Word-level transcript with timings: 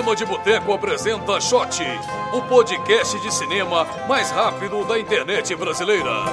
Cinema 0.00 0.16
de 0.16 0.24
Boteco 0.24 0.72
apresenta 0.72 1.38
Shot, 1.38 1.82
o 2.32 2.40
podcast 2.48 3.20
de 3.20 3.30
cinema 3.34 3.86
mais 4.08 4.30
rápido 4.30 4.82
da 4.86 4.98
internet 4.98 5.54
brasileira. 5.54 6.24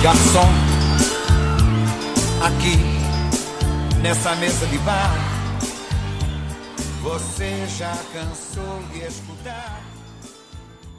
Garçom, 0.00 0.48
aqui 2.44 2.78
nessa 4.00 4.36
mesa 4.36 4.64
de 4.66 4.78
bar, 4.78 5.12
você 7.02 7.66
já 7.66 7.98
cansou 8.12 8.78
de 8.92 9.00
escutar? 9.00 9.87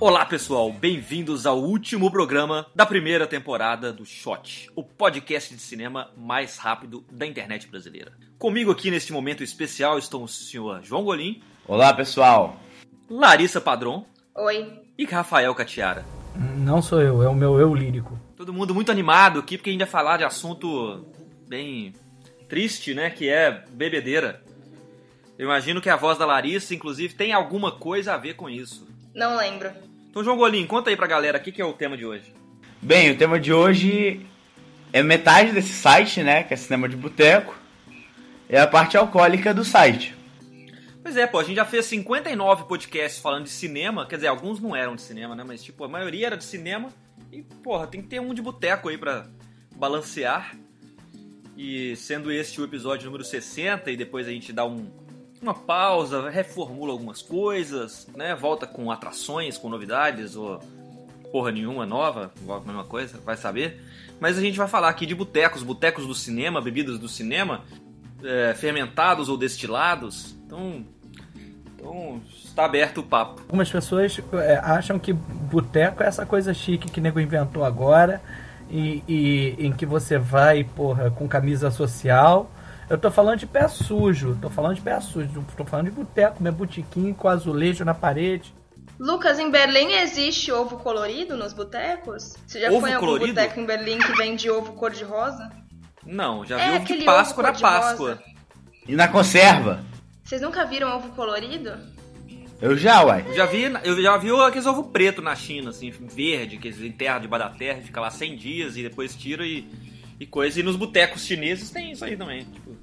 Olá 0.02 0.26
pessoal, 0.26 0.72
bem-vindos 0.72 1.46
ao 1.46 1.60
último 1.60 2.10
programa 2.10 2.66
da 2.74 2.86
primeira 2.86 3.28
temporada 3.28 3.92
do 3.92 4.06
Shot, 4.06 4.72
o 4.74 4.82
podcast 4.82 5.54
de 5.54 5.62
cinema 5.62 6.10
mais 6.16 6.58
rápido 6.58 7.04
da 7.12 7.28
internet 7.28 7.68
brasileira. 7.68 8.14
Comigo 8.38 8.72
aqui 8.72 8.90
neste 8.90 9.12
momento 9.12 9.44
especial 9.44 10.00
estão 10.00 10.24
o 10.24 10.28
senhor 10.28 10.82
João 10.84 11.04
Golim. 11.04 11.42
Olá 11.68 11.94
pessoal. 11.94 12.58
Larissa 13.10 13.60
Padron. 13.60 14.06
Oi. 14.36 14.72
E 14.98 15.04
Rafael 15.04 15.54
Catiara. 15.54 16.06
Não 16.34 16.82
sou 16.82 17.02
eu, 17.02 17.22
é 17.22 17.28
o 17.28 17.36
meu 17.36 17.60
eu 17.60 17.76
lírico. 17.76 18.18
Todo 18.38 18.54
mundo 18.54 18.74
muito 18.74 18.94
animado 18.94 19.40
aqui 19.40 19.58
porque 19.58 19.70
a 19.70 19.74
gente 19.74 19.82
vai 19.82 19.90
falar 19.90 20.16
de 20.16 20.24
assunto 20.24 21.06
bem 21.46 21.94
triste, 22.48 22.94
né? 22.94 23.10
Que 23.10 23.28
é 23.28 23.66
bebedeira. 23.70 24.42
Eu 25.38 25.44
imagino 25.44 25.82
que 25.82 25.90
a 25.90 25.98
voz 25.98 26.18
da 26.18 26.26
Larissa, 26.26 26.74
inclusive, 26.74 27.16
tem 27.16 27.34
alguma 27.34 27.74
coisa 27.74 28.14
a 28.14 28.18
ver 28.18 28.36
com 28.36 28.50
isso. 28.50 28.88
Não 29.14 29.36
lembro. 29.36 29.89
Então, 30.10 30.24
João 30.24 30.38
Golim, 30.38 30.66
conta 30.66 30.90
aí 30.90 30.98
pra 30.98 31.06
galera 31.06 31.38
o 31.38 31.42
que, 31.42 31.52
que 31.52 31.62
é 31.62 31.66
o 31.66 31.74
tema 31.74 31.96
de 31.96 32.06
hoje. 32.06 32.34
Bem, 32.82 33.12
o 33.12 33.18
tema 33.18 33.40
de 33.40 33.54
hoje 33.54 34.26
é 34.92 35.04
metade 35.04 35.52
desse 35.52 35.74
site, 35.74 36.24
né? 36.24 36.44
Que 36.44 36.54
é 36.54 36.58
Cinema 36.58 36.90
de 36.90 36.96
Boteco. 36.96 37.56
É 38.48 38.60
a 38.60 38.66
parte 38.66 38.98
alcoólica 38.98 39.54
do 39.54 39.64
site. 39.64 40.16
Pois 41.04 41.16
é, 41.16 41.28
pô, 41.28 41.40
a 41.40 41.44
gente 41.44 41.56
já 41.56 41.66
fez 41.66 41.86
59 41.86 42.66
podcasts 42.66 43.22
falando 43.22 43.44
de 43.44 43.52
cinema, 43.52 44.06
quer 44.06 44.16
dizer, 44.16 44.28
alguns 44.28 44.60
não 44.60 44.76
eram 44.76 44.96
de 44.96 45.02
cinema, 45.02 45.36
né? 45.36 45.44
Mas, 45.46 45.64
tipo, 45.64 45.84
a 45.84 45.88
maioria 45.88 46.28
era 46.28 46.38
de 46.38 46.44
cinema. 46.44 46.90
E, 47.32 47.44
porra, 47.44 47.86
tem 47.86 48.02
que 48.02 48.08
ter 48.08 48.20
um 48.20 48.34
de 48.34 48.42
boteco 48.42 48.90
aí 48.90 48.98
pra 48.98 49.28
balancear. 49.76 50.56
E 51.56 51.96
sendo 51.96 52.32
este 52.32 52.60
o 52.60 52.64
episódio 52.64 53.06
número 53.06 53.24
60, 53.24 53.92
e 53.92 53.98
depois 53.98 54.28
a 54.28 54.32
gente 54.32 54.52
dá 54.52 54.66
um, 54.66 54.90
uma 55.42 55.54
pausa, 55.54 56.30
reformula 56.30 56.92
algumas 56.92 57.22
coisas, 57.22 58.08
né? 58.16 58.36
Volta 58.36 58.68
com 58.68 58.92
atrações, 58.92 59.58
com 59.58 59.70
novidades, 59.70 60.36
ou 60.36 60.60
porra 61.32 61.52
nenhuma 61.52 61.86
nova, 61.86 62.32
igual 62.42 62.60
a 62.60 62.66
mesma 62.66 62.84
coisa, 62.84 63.20
vai 63.24 63.38
saber. 63.38 63.82
Mas 64.20 64.38
a 64.38 64.42
gente 64.42 64.58
vai 64.58 64.68
falar 64.68 64.90
aqui 64.90 65.06
de 65.06 65.16
botecos, 65.16 65.64
botecos 65.64 66.06
do 66.06 66.14
cinema, 66.14 66.62
bebidas 66.62 67.00
do 67.00 67.08
cinema, 67.08 67.62
é, 68.24 68.54
fermentados 68.54 69.30
ou 69.30 69.38
destilados. 69.38 70.36
Então, 70.46 70.86
então 71.76 72.22
está 72.28 72.66
aberto 72.66 73.00
o 73.00 73.04
papo. 73.04 73.42
Algumas 73.42 73.72
pessoas 73.72 74.20
é, 74.34 74.58
acham 74.58 75.00
que 75.00 75.14
boteco 75.14 76.04
é 76.04 76.08
essa 76.08 76.26
coisa 76.26 76.54
chique 76.54 76.92
que 76.92 77.00
o 77.00 77.04
nego 77.04 77.20
inventou 77.20 77.64
agora 77.64 78.22
e, 78.70 79.04
e 79.08 79.56
em 79.60 79.72
que 79.72 79.86
você 79.86 80.18
vai, 80.18 80.64
porra, 80.64 81.10
com 81.10 81.28
camisa 81.28 81.72
social. 81.72 82.52
Eu 82.90 82.98
tô 82.98 83.12
falando 83.12 83.38
de 83.40 83.46
pé 83.46 83.68
sujo, 83.68 84.38
tô 84.42 84.50
falando 84.50 84.76
de 84.76 84.82
pé 84.82 85.00
sujo, 85.00 85.46
tô 85.56 85.64
falando 85.64 85.86
de 85.86 85.92
boteco, 85.92 86.42
meu 86.42 86.52
botiquinho 86.52 87.14
com 87.14 87.28
azulejo 87.28 87.86
na 87.86 87.94
parede. 87.94 88.54
Lucas, 89.00 89.40
em 89.40 89.50
Berlim 89.50 89.94
existe 89.94 90.52
ovo 90.52 90.78
colorido 90.78 91.38
nos 91.38 91.54
botecos? 91.54 92.36
Você 92.46 92.60
já 92.60 92.70
Ovo 92.70 92.82
foi 92.82 92.90
em 92.90 92.94
algum 92.94 93.06
colorido? 93.06 93.34
boteco 93.34 93.60
em 93.60 93.66
Berlim 93.66 93.98
que 94.00 94.12
vende 94.18 94.50
ovo 94.50 94.74
cor-de-rosa? 94.74 95.50
Não, 96.06 96.44
já 96.46 96.60
É 96.60 96.72
vi 96.72 96.76
ovo 96.94 97.00
de 97.00 97.06
Páscoa 97.06 97.44
ovo 97.44 97.54
na. 97.54 97.60
Páscoa. 97.60 98.20
E 98.88 98.96
na 98.96 99.08
conserva? 99.08 99.86
Vocês 100.24 100.42
nunca 100.42 100.66
viram 100.66 100.96
ovo 100.98 101.10
colorido? 101.10 101.72
Eu 102.62 102.76
já, 102.76 103.06
uai. 103.06 103.24
Eu 103.26 103.36
já 103.36 103.46
vi, 103.46 103.64
eu 103.84 104.02
já 104.02 104.18
vi 104.18 104.32
aqueles 104.42 104.66
ovo 104.66 104.86
preto 104.86 105.22
na 105.22 105.34
China, 105.36 105.70
assim, 105.70 105.92
verde, 105.92 106.58
que 106.58 106.68
eles 106.68 106.82
enterram 106.82 107.22
debaixo 107.22 107.48
da 107.48 107.56
terra, 107.56 107.82
fica 107.82 108.02
lá 108.02 108.10
100 108.12 108.36
dias 108.36 108.76
e 108.76 108.84
depois 108.84 109.16
tira 109.16 109.46
e, 109.46 109.66
e 110.20 110.26
coisa. 110.26 110.60
E 110.60 110.64
nos 110.64 110.76
botecos 110.76 111.24
chineses 111.24 111.70
tem 111.70 111.92
isso 111.92 112.04
aí 112.04 112.18
também, 112.18 112.44
tipo. 112.44 112.76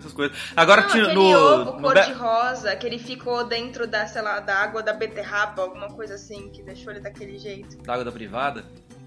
Essas 0.00 0.12
coisas. 0.12 0.36
Agora 0.56 0.82
Não, 0.82 0.88
aquele 0.88 1.12
no. 1.12 1.22
ovo 1.22 1.72
no 1.72 1.80
cor-de-rosa 1.82 2.74
que 2.76 2.86
ele 2.86 2.98
ficou 2.98 3.44
dentro 3.44 3.86
da, 3.86 4.06
sei 4.06 4.22
lá, 4.22 4.40
da 4.40 4.56
água 4.56 4.82
da 4.82 4.92
beterraba, 4.92 5.62
alguma 5.62 5.88
coisa 5.88 6.14
assim, 6.14 6.48
que 6.50 6.62
deixou 6.62 6.90
ele 6.92 7.00
daquele 7.00 7.38
jeito. 7.38 7.76
da 7.82 7.92
água 7.92 8.04
da 8.04 8.12
privada, 8.12 8.64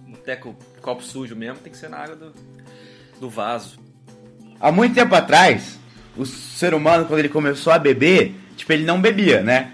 boteco 0.08 0.56
copo 0.82 1.04
sujo 1.04 1.36
mesmo, 1.36 1.58
tem 1.58 1.72
que 1.72 1.78
ser 1.78 1.90
na 1.90 1.98
água 1.98 2.16
do, 2.16 2.34
do 3.20 3.30
vaso. 3.30 3.80
Há 4.60 4.72
muito 4.72 4.96
tempo 4.96 5.14
atrás, 5.16 5.80
o 6.16 6.26
ser 6.26 6.74
humano, 6.74 7.06
quando 7.06 7.20
ele 7.20 7.30
começou 7.30 7.74
a 7.74 7.80
beber, 7.80 8.36
tipo, 8.56 8.72
ele 8.72 8.86
não 8.86 9.02
bebia, 9.02 9.42
né? 9.42 9.74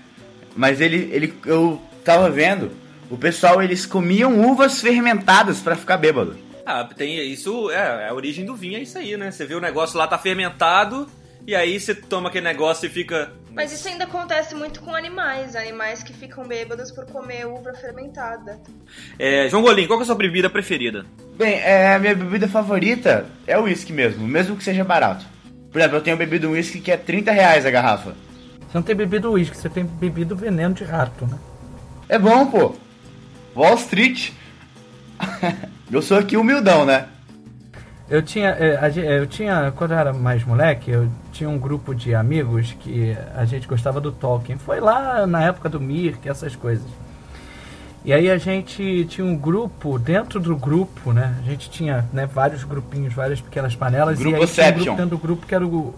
Mas 0.56 0.82
ele, 0.82 1.10
ele 1.12 1.38
eu 1.46 1.82
tava 2.04 2.30
vendo, 2.30 2.72
o 3.10 3.18
pessoal, 3.18 3.62
eles 3.62 3.86
comiam 3.86 4.40
uvas 4.50 4.82
fermentadas 4.82 5.60
pra 5.60 5.76
ficar 5.76 5.98
bêbado. 5.98 6.38
Ah, 6.72 6.84
tem 6.84 7.20
isso, 7.32 7.72
é, 7.72 8.06
é 8.06 8.10
a 8.10 8.14
origem 8.14 8.46
do 8.46 8.56
vinho, 8.56 8.78
é 8.78 8.82
isso 8.84 8.96
aí, 8.96 9.18
né? 9.18 9.32
Você 9.32 9.44
vê 9.44 9.56
o 9.56 9.60
negócio 9.60 9.98
lá 9.98 10.06
tá 10.06 10.20
fermentado, 10.20 11.10
e 11.48 11.56
aí 11.56 11.80
você 11.80 11.96
toma 11.96 12.30
aquele 12.30 12.46
negócio 12.46 12.86
e 12.86 12.90
fica. 12.90 13.34
Mas 13.52 13.74
isso 13.74 13.88
ainda 13.88 14.04
acontece 14.04 14.54
muito 14.54 14.80
com 14.82 14.94
animais, 14.94 15.56
animais 15.56 16.04
que 16.04 16.14
ficam 16.14 16.48
bêbados 16.48 16.92
por 16.92 17.08
comer 17.08 17.48
uva 17.48 17.74
fermentada. 17.74 18.62
É, 19.18 19.50
João 19.50 19.64
Golim, 19.64 19.88
qual 19.88 19.98
que 19.98 20.04
é 20.04 20.06
a 20.06 20.06
sua 20.06 20.14
bebida 20.14 20.48
preferida? 20.48 21.08
Bem, 21.36 21.56
é, 21.56 21.96
a 21.96 21.98
minha 21.98 22.14
bebida 22.14 22.48
favorita 22.48 23.26
é 23.48 23.58
o 23.58 23.64
uísque 23.64 23.92
mesmo, 23.92 24.28
mesmo 24.28 24.56
que 24.56 24.64
seja 24.64 24.84
barato. 24.84 25.26
Por 25.72 25.80
exemplo, 25.80 25.98
eu 25.98 26.04
tenho 26.04 26.18
bebido 26.18 26.50
um 26.50 26.52
uísque 26.52 26.80
que 26.80 26.92
é 26.92 26.98
30 26.98 27.32
reais 27.32 27.66
a 27.66 27.72
garrafa. 27.72 28.16
Você 28.60 28.78
não 28.78 28.84
tem 28.84 28.96
bebido 28.96 29.32
uísque, 29.32 29.58
você 29.58 29.70
tem 29.70 29.86
bebido 29.86 30.36
veneno 30.36 30.76
de 30.76 30.84
rato, 30.84 31.26
né? 31.26 31.40
É 32.08 32.20
bom, 32.20 32.46
pô. 32.46 32.76
Wall 33.56 33.74
Street. 33.74 34.34
eu 35.92 36.02
sou 36.02 36.18
aqui 36.18 36.38
humildão, 36.38 36.86
né? 36.86 37.06
Eu 38.10 38.24
tinha, 38.24 38.56
gen- 38.90 39.06
eu 39.06 39.28
tinha, 39.28 39.72
quando 39.76 39.92
eu 39.92 39.98
era 40.00 40.12
mais 40.12 40.44
moleque, 40.44 40.90
eu 40.90 41.08
tinha 41.32 41.48
um 41.50 41.60
grupo 41.60 41.94
de 41.94 42.16
amigos 42.16 42.76
que 42.80 43.16
a 43.36 43.46
gente 43.46 43.68
gostava 43.68 44.02
do 44.02 44.12
Tolkien. 44.12 44.58
Foi 44.58 44.80
lá 44.80 45.28
na 45.28 45.44
época 45.44 45.70
do 45.70 45.80
Mirk, 45.80 46.28
essas 46.28 46.56
coisas. 46.56 46.88
E 48.04 48.12
aí 48.12 48.32
a 48.32 48.38
gente 48.38 49.06
tinha 49.10 49.26
um 49.26 49.36
grupo, 49.36 50.00
dentro 50.00 50.40
do 50.40 50.56
grupo, 50.56 51.14
né? 51.14 51.36
A 51.40 51.44
gente 51.44 51.70
tinha 51.70 52.06
né, 52.12 52.26
vários 52.26 52.64
grupinhos, 52.64 53.14
várias 53.14 53.42
pequenas 53.42 53.76
panelas. 53.76 54.18
e 54.32 54.34
aí 54.36 54.48
tinha 54.48 54.66
um 54.66 54.72
grupo 54.72 54.86
dentro 54.98 55.18
do 55.18 55.18
grupo 55.20 55.46
que 55.46 55.54
era 55.56 55.66
o... 55.68 55.94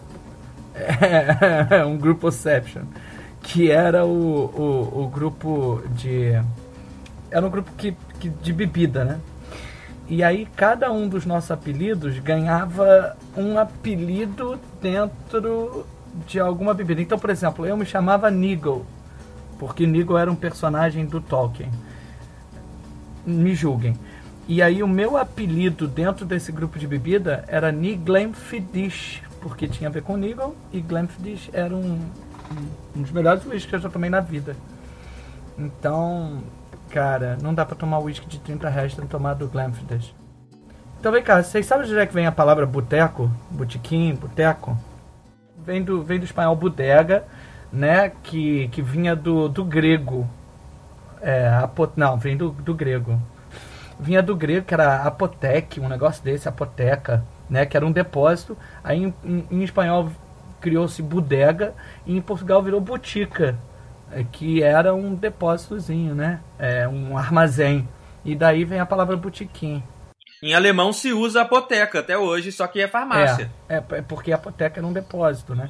É, 1.69 1.85
um 1.85 1.97
grupoception. 1.97 2.81
Que 3.41 3.71
era 3.71 4.05
o, 4.05 4.09
o, 4.93 5.03
o 5.03 5.07
grupo 5.07 5.81
de... 5.95 6.41
Era 7.29 7.45
um 7.45 7.49
grupo 7.49 7.71
que, 7.77 7.95
que, 8.19 8.29
de 8.29 8.51
bebida, 8.51 9.05
né? 9.05 9.19
E 10.11 10.21
aí 10.21 10.45
cada 10.57 10.91
um 10.91 11.07
dos 11.07 11.25
nossos 11.25 11.51
apelidos 11.51 12.19
ganhava 12.19 13.15
um 13.37 13.57
apelido 13.57 14.59
dentro 14.81 15.85
de 16.27 16.37
alguma 16.37 16.73
bebida. 16.73 17.01
Então, 17.01 17.17
por 17.17 17.29
exemplo, 17.29 17.65
eu 17.65 17.77
me 17.77 17.85
chamava 17.85 18.29
Nigel, 18.29 18.85
porque 19.57 19.87
Nigel 19.87 20.17
era 20.17 20.29
um 20.29 20.35
personagem 20.35 21.05
do 21.05 21.21
Tolkien. 21.21 21.71
Me 23.25 23.55
julguem. 23.55 23.97
E 24.49 24.61
aí 24.61 24.83
o 24.83 24.87
meu 24.87 25.15
apelido 25.15 25.87
dentro 25.87 26.25
desse 26.25 26.51
grupo 26.51 26.77
de 26.77 26.87
bebida 26.87 27.45
era 27.47 27.71
Niglamfidish, 27.71 29.23
porque 29.39 29.65
tinha 29.65 29.89
a 29.89 29.93
ver 29.93 30.03
com 30.03 30.17
Nigel 30.17 30.53
e 30.73 30.81
Glamfidish 30.81 31.49
era 31.53 31.73
um, 31.73 32.01
um 32.93 33.01
dos 33.01 33.11
melhores 33.11 33.45
whiskies 33.45 33.65
que 33.65 33.75
eu 33.75 33.79
já 33.79 33.89
tomei 33.89 34.09
na 34.09 34.19
vida. 34.19 34.57
Então, 35.57 36.43
cara, 36.91 37.37
não 37.41 37.53
dá 37.53 37.65
pra 37.65 37.75
tomar 37.75 37.99
uísque 37.99 38.27
de 38.27 38.39
30 38.39 38.69
reais 38.69 38.93
sem 38.93 39.05
tomar 39.05 39.33
do 39.33 39.47
Glenfiddich. 39.47 40.13
Então 40.99 41.11
vem 41.11 41.23
cá, 41.23 41.41
vocês 41.41 41.65
sabem 41.65 41.85
de 41.87 41.91
onde 41.93 42.01
é 42.01 42.05
que 42.05 42.13
vem 42.13 42.27
a 42.27 42.31
palavra 42.31 42.65
boteco? 42.65 43.29
Botequim, 43.49 44.13
boteco? 44.15 44.77
Vem 45.57 45.83
do, 45.83 46.03
vem 46.03 46.19
do 46.19 46.25
espanhol 46.25 46.55
bodega, 46.55 47.23
né? 47.71 48.11
Que, 48.23 48.67
que 48.69 48.81
vinha 48.81 49.15
do, 49.15 49.49
do 49.49 49.63
grego. 49.63 50.27
É, 51.21 51.47
apo, 51.49 51.89
não, 51.95 52.17
vem 52.17 52.35
do, 52.37 52.49
do 52.51 52.73
grego. 52.73 53.19
Vinha 53.99 54.21
do 54.21 54.35
grego, 54.35 54.65
que 54.65 54.73
era 54.73 55.03
apotec, 55.03 55.79
um 55.79 55.87
negócio 55.87 56.23
desse, 56.23 56.47
apoteca, 56.49 57.23
né? 57.49 57.65
Que 57.65 57.77
era 57.77 57.85
um 57.85 57.91
depósito. 57.91 58.57
Aí 58.83 59.03
em, 59.03 59.13
em- 59.23 59.47
em 59.51 59.63
espanhol 59.63 60.09
criou-se 60.59 61.01
bodega 61.01 61.73
e 62.05 62.15
em 62.15 62.21
Portugal 62.21 62.61
virou 62.61 62.79
botica, 62.79 63.57
que 64.31 64.61
era 64.63 64.93
um 64.93 65.15
depósitozinho, 65.15 66.13
né? 66.15 66.39
É, 66.59 66.87
um 66.87 67.17
armazém. 67.17 67.87
E 68.23 68.35
daí 68.35 68.63
vem 68.65 68.79
a 68.79 68.85
palavra 68.85 69.15
botequim. 69.17 69.83
Em 70.43 70.53
alemão 70.53 70.91
se 70.91 71.13
usa 71.13 71.41
apoteca 71.41 71.99
até 71.99 72.17
hoje, 72.17 72.51
só 72.51 72.65
que 72.67 72.81
é 72.81 72.87
farmácia. 72.87 73.51
É, 73.69 73.75
é, 73.75 73.83
é 73.97 74.01
porque 74.01 74.31
a 74.31 74.35
apoteca 74.35 74.79
era 74.79 74.87
um 74.87 74.93
depósito, 74.93 75.53
né? 75.55 75.69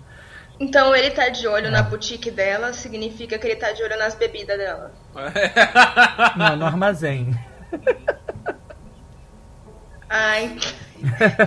Então 0.59 0.95
ele 0.95 1.09
tá 1.11 1.27
de 1.29 1.47
olho 1.47 1.71
na 1.71 1.81
boutique 1.81 2.29
dela, 2.29 2.71
significa 2.71 3.37
que 3.37 3.47
ele 3.47 3.55
tá 3.55 3.71
de 3.71 3.81
olho 3.83 3.97
nas 3.97 4.15
bebidas 4.15 4.57
dela. 4.57 4.91
Não, 6.37 6.55
no 6.55 6.65
armazém. 6.65 7.33
Ah, 10.09 10.39
ent- 10.43 10.75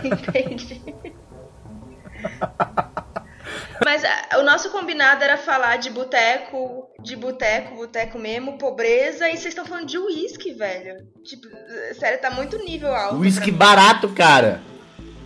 entendi. 0.05 0.83
Mas 3.85 4.03
ah, 4.05 4.39
o 4.39 4.43
nosso 4.43 4.71
combinado 4.71 5.23
era 5.23 5.37
falar 5.37 5.77
de 5.77 5.91
boteco, 5.91 6.89
de 7.03 7.15
boteco, 7.15 7.77
boteco 7.77 8.19
mesmo, 8.19 8.57
pobreza, 8.57 9.29
e 9.29 9.33
vocês 9.33 9.47
estão 9.47 9.67
falando 9.67 9.87
de 9.87 9.99
uísque, 9.99 10.53
velho. 10.53 11.07
Tipo, 11.23 11.47
sério, 11.99 12.21
tá 12.21 12.31
muito 12.31 12.57
nível 12.65 12.95
alto. 12.95 13.17
Mim. 13.17 13.53
barato, 13.53 14.09
cara. 14.09 14.63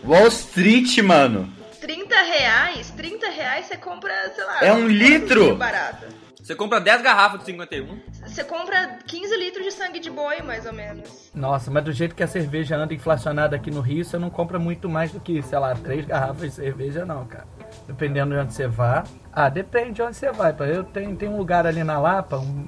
Wall 0.05 0.27
Street, 0.29 0.99
mano. 0.99 1.53
30 1.81 2.23
reais? 2.23 2.91
30 2.91 3.29
reais 3.31 3.67
você 3.67 3.77
compra, 3.77 4.13
sei 4.35 4.45
lá. 4.45 4.59
É 4.65 4.73
um 4.73 4.89
litro? 4.89 5.55
Barato. 5.55 6.07
Você 6.49 6.55
compra 6.55 6.81
10 6.81 7.03
garrafas 7.03 7.41
de 7.41 7.45
51. 7.45 8.01
Você 8.27 8.43
compra 8.43 9.01
15 9.07 9.37
litros 9.37 9.67
de 9.67 9.71
sangue 9.71 10.01
de 10.01 10.09
boi, 10.11 10.41
mais 10.41 10.65
ou 10.65 10.73
menos. 10.73 11.31
Nossa, 11.35 11.71
mas 11.71 11.85
do 11.85 11.93
jeito 11.93 12.15
que 12.15 12.23
a 12.23 12.27
cerveja 12.27 12.75
anda 12.75 12.95
inflacionada 12.95 13.55
aqui 13.55 13.71
no 13.71 13.83
Rio, 13.83 14.03
você 14.03 14.17
não 14.17 14.31
compra 14.31 14.59
muito 14.59 14.89
mais 14.89 15.13
do 15.13 15.21
que, 15.21 15.43
sei 15.43 15.59
lá, 15.59 15.75
três 15.75 16.07
garrafas 16.07 16.41
de 16.41 16.51
cerveja, 16.53 17.05
não, 17.05 17.27
cara. 17.27 17.45
Dependendo 17.87 18.35
de 18.35 18.41
onde 18.41 18.55
você 18.55 18.67
vá. 18.67 19.05
Ah, 19.31 19.51
depende 19.51 19.93
de 19.97 20.03
onde 20.03 20.17
você 20.17 20.33
vai. 20.33 20.55
pô. 20.55 20.65
Eu 20.65 20.85
tenho, 20.85 21.15
tem 21.17 21.29
um 21.29 21.37
lugar 21.37 21.67
ali 21.67 21.85
na 21.85 21.99
Lapa, 21.99 22.39
um 22.39 22.67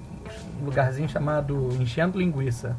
um 0.61 0.67
lugarzinho 0.67 1.09
chamado 1.09 1.71
Enchendo 1.81 2.19
Linguiça. 2.19 2.77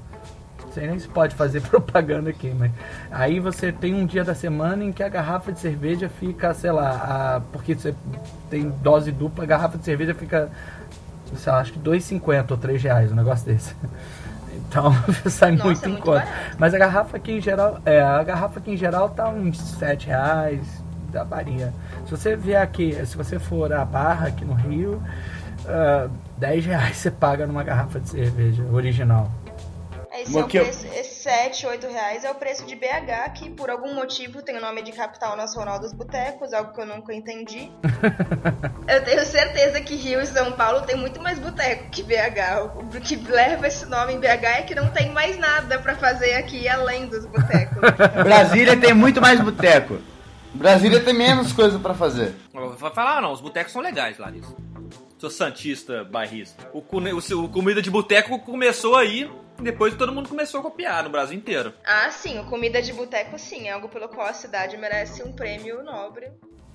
Não 0.63 0.71
sei 0.71 0.85
nem 0.87 0.99
se 0.99 1.07
pode 1.07 1.33
fazer 1.33 1.61
propaganda 1.67 2.29
aqui, 2.29 2.53
mas. 2.55 2.71
Aí 3.09 3.39
você 3.39 3.71
tem 3.71 3.95
um 3.95 4.05
dia 4.05 4.23
da 4.23 4.35
semana 4.35 4.83
em 4.83 4.91
que 4.91 5.01
a 5.01 5.09
garrafa 5.09 5.51
de 5.51 5.59
cerveja 5.59 6.07
fica, 6.07 6.53
sei 6.53 6.71
lá, 6.71 6.91
a- 6.91 7.41
porque 7.51 7.73
você 7.73 7.95
tem 8.51 8.69
dose 8.69 9.11
dupla, 9.11 9.43
a 9.43 9.47
garrafa 9.47 9.79
de 9.79 9.83
cerveja 9.83 10.13
fica, 10.13 10.49
sei 11.35 11.51
lá, 11.51 11.59
acho 11.59 11.73
que 11.73 11.79
2,50 11.79 12.51
ou 12.51 12.57
3 12.57 12.83
reais, 12.83 13.11
um 13.11 13.15
negócio 13.15 13.45
desse. 13.45 13.75
Então 14.67 14.93
sai 15.29 15.51
Nossa, 15.51 15.65
muito 15.65 15.83
é 15.83 15.87
em 15.87 15.91
muito 15.91 16.03
conta. 16.05 16.19
barato. 16.19 16.55
Mas 16.57 16.73
a 16.73 16.77
garrafa 16.77 17.17
aqui 17.17 17.33
em 17.33 17.41
geral, 17.41 17.79
é, 17.85 18.01
a 18.01 18.23
garrafa 18.23 18.59
aqui 18.59 18.71
em 18.71 18.77
geral 18.77 19.09
tá 19.09 19.27
uns 19.27 19.57
7 19.59 20.07
reais, 20.07 20.83
da 21.11 21.23
varia. 21.23 21.73
Se 22.05 22.11
você 22.11 22.35
vier 22.35 22.61
aqui, 22.61 22.93
se 23.05 23.17
você 23.17 23.37
for 23.37 23.71
à 23.73 23.83
barra 23.83 24.27
aqui 24.27 24.45
no 24.45 24.53
Rio, 24.53 25.01
ah, 25.67 26.07
10 26.37 26.65
reais 26.65 26.97
você 26.97 27.11
paga 27.11 27.45
numa 27.45 27.63
garrafa 27.63 27.99
de 27.99 28.09
cerveja 28.09 28.63
original. 28.71 29.29
Esse, 30.13 30.37
é 30.37 30.41
o 30.41 30.47
que 30.47 30.57
eu- 30.57 30.63
preço, 30.63 30.85
esse 30.93 31.23
7, 31.23 31.65
8 31.65 31.87
reais 31.87 32.23
é 32.25 32.31
o 32.31 32.35
preço 32.35 32.65
de 32.65 32.75
BH, 32.75 33.29
que 33.33 33.49
por 33.49 33.69
algum 33.69 33.93
motivo 33.95 34.41
tem 34.41 34.57
o 34.57 34.61
nome 34.61 34.81
de 34.81 34.91
capital 34.91 35.37
nacional 35.37 35.79
dos 35.79 35.93
botecos, 35.93 36.51
algo 36.53 36.73
que 36.73 36.81
eu 36.81 36.85
nunca 36.85 37.13
entendi. 37.13 37.71
eu 38.87 39.03
tenho 39.03 39.25
certeza 39.25 39.79
que 39.81 39.95
Rio 39.95 40.19
e 40.21 40.25
São 40.25 40.51
Paulo 40.51 40.81
tem 40.81 40.95
muito 40.97 41.21
mais 41.21 41.39
boteco 41.39 41.89
que 41.89 42.03
BH. 42.03 42.75
O 42.75 42.99
que 42.99 43.15
leva 43.15 43.67
esse 43.67 43.85
nome 43.85 44.13
em 44.13 44.19
BH 44.19 44.43
é 44.43 44.61
que 44.63 44.75
não 44.75 44.89
tem 44.91 45.09
mais 45.11 45.37
nada 45.37 45.79
pra 45.79 45.95
fazer 45.95 46.33
aqui 46.33 46.67
além 46.67 47.07
dos 47.07 47.25
botecos. 47.25 47.77
Brasília 48.23 48.75
tem 48.77 48.93
muito 48.93 49.21
mais 49.21 49.39
boteco. 49.39 49.97
Brasília 50.53 50.99
tem 50.99 51.13
menos 51.13 51.53
coisa 51.53 51.79
pra 51.79 51.93
fazer. 51.93 52.35
Vai 52.77 52.91
falar, 52.91 53.21
não, 53.21 53.31
os 53.31 53.39
botecos 53.39 53.71
são 53.71 53.81
legais, 53.81 54.17
Larissa. 54.17 54.53
Sou 55.17 55.29
santista, 55.29 56.03
bairrista. 56.03 56.67
O, 56.73 56.83
o, 57.15 57.21
seu- 57.21 57.47
comida 57.47 57.81
de 57.81 57.89
boteco 57.91 58.39
começou 58.39 58.95
aí, 58.97 59.31
depois 59.61 59.95
todo 59.95 60.11
mundo 60.11 60.29
começou 60.29 60.59
a 60.59 60.63
copiar 60.63 61.03
no 61.03 61.09
Brasil 61.09 61.37
inteiro. 61.37 61.73
ah, 61.85 62.09
sim, 62.11 62.39
o 62.39 62.45
comida 62.45 62.81
de 62.81 62.93
boteco 62.93 63.37
sim, 63.37 63.67
é 63.67 63.71
algo 63.71 63.87
pelo 63.89 64.07
qual 64.09 64.27
a 64.27 64.33
cidade 64.33 64.77
merece 64.77 65.23
um 65.23 65.31
prêmio 65.31 65.83
nobre. 65.83 66.29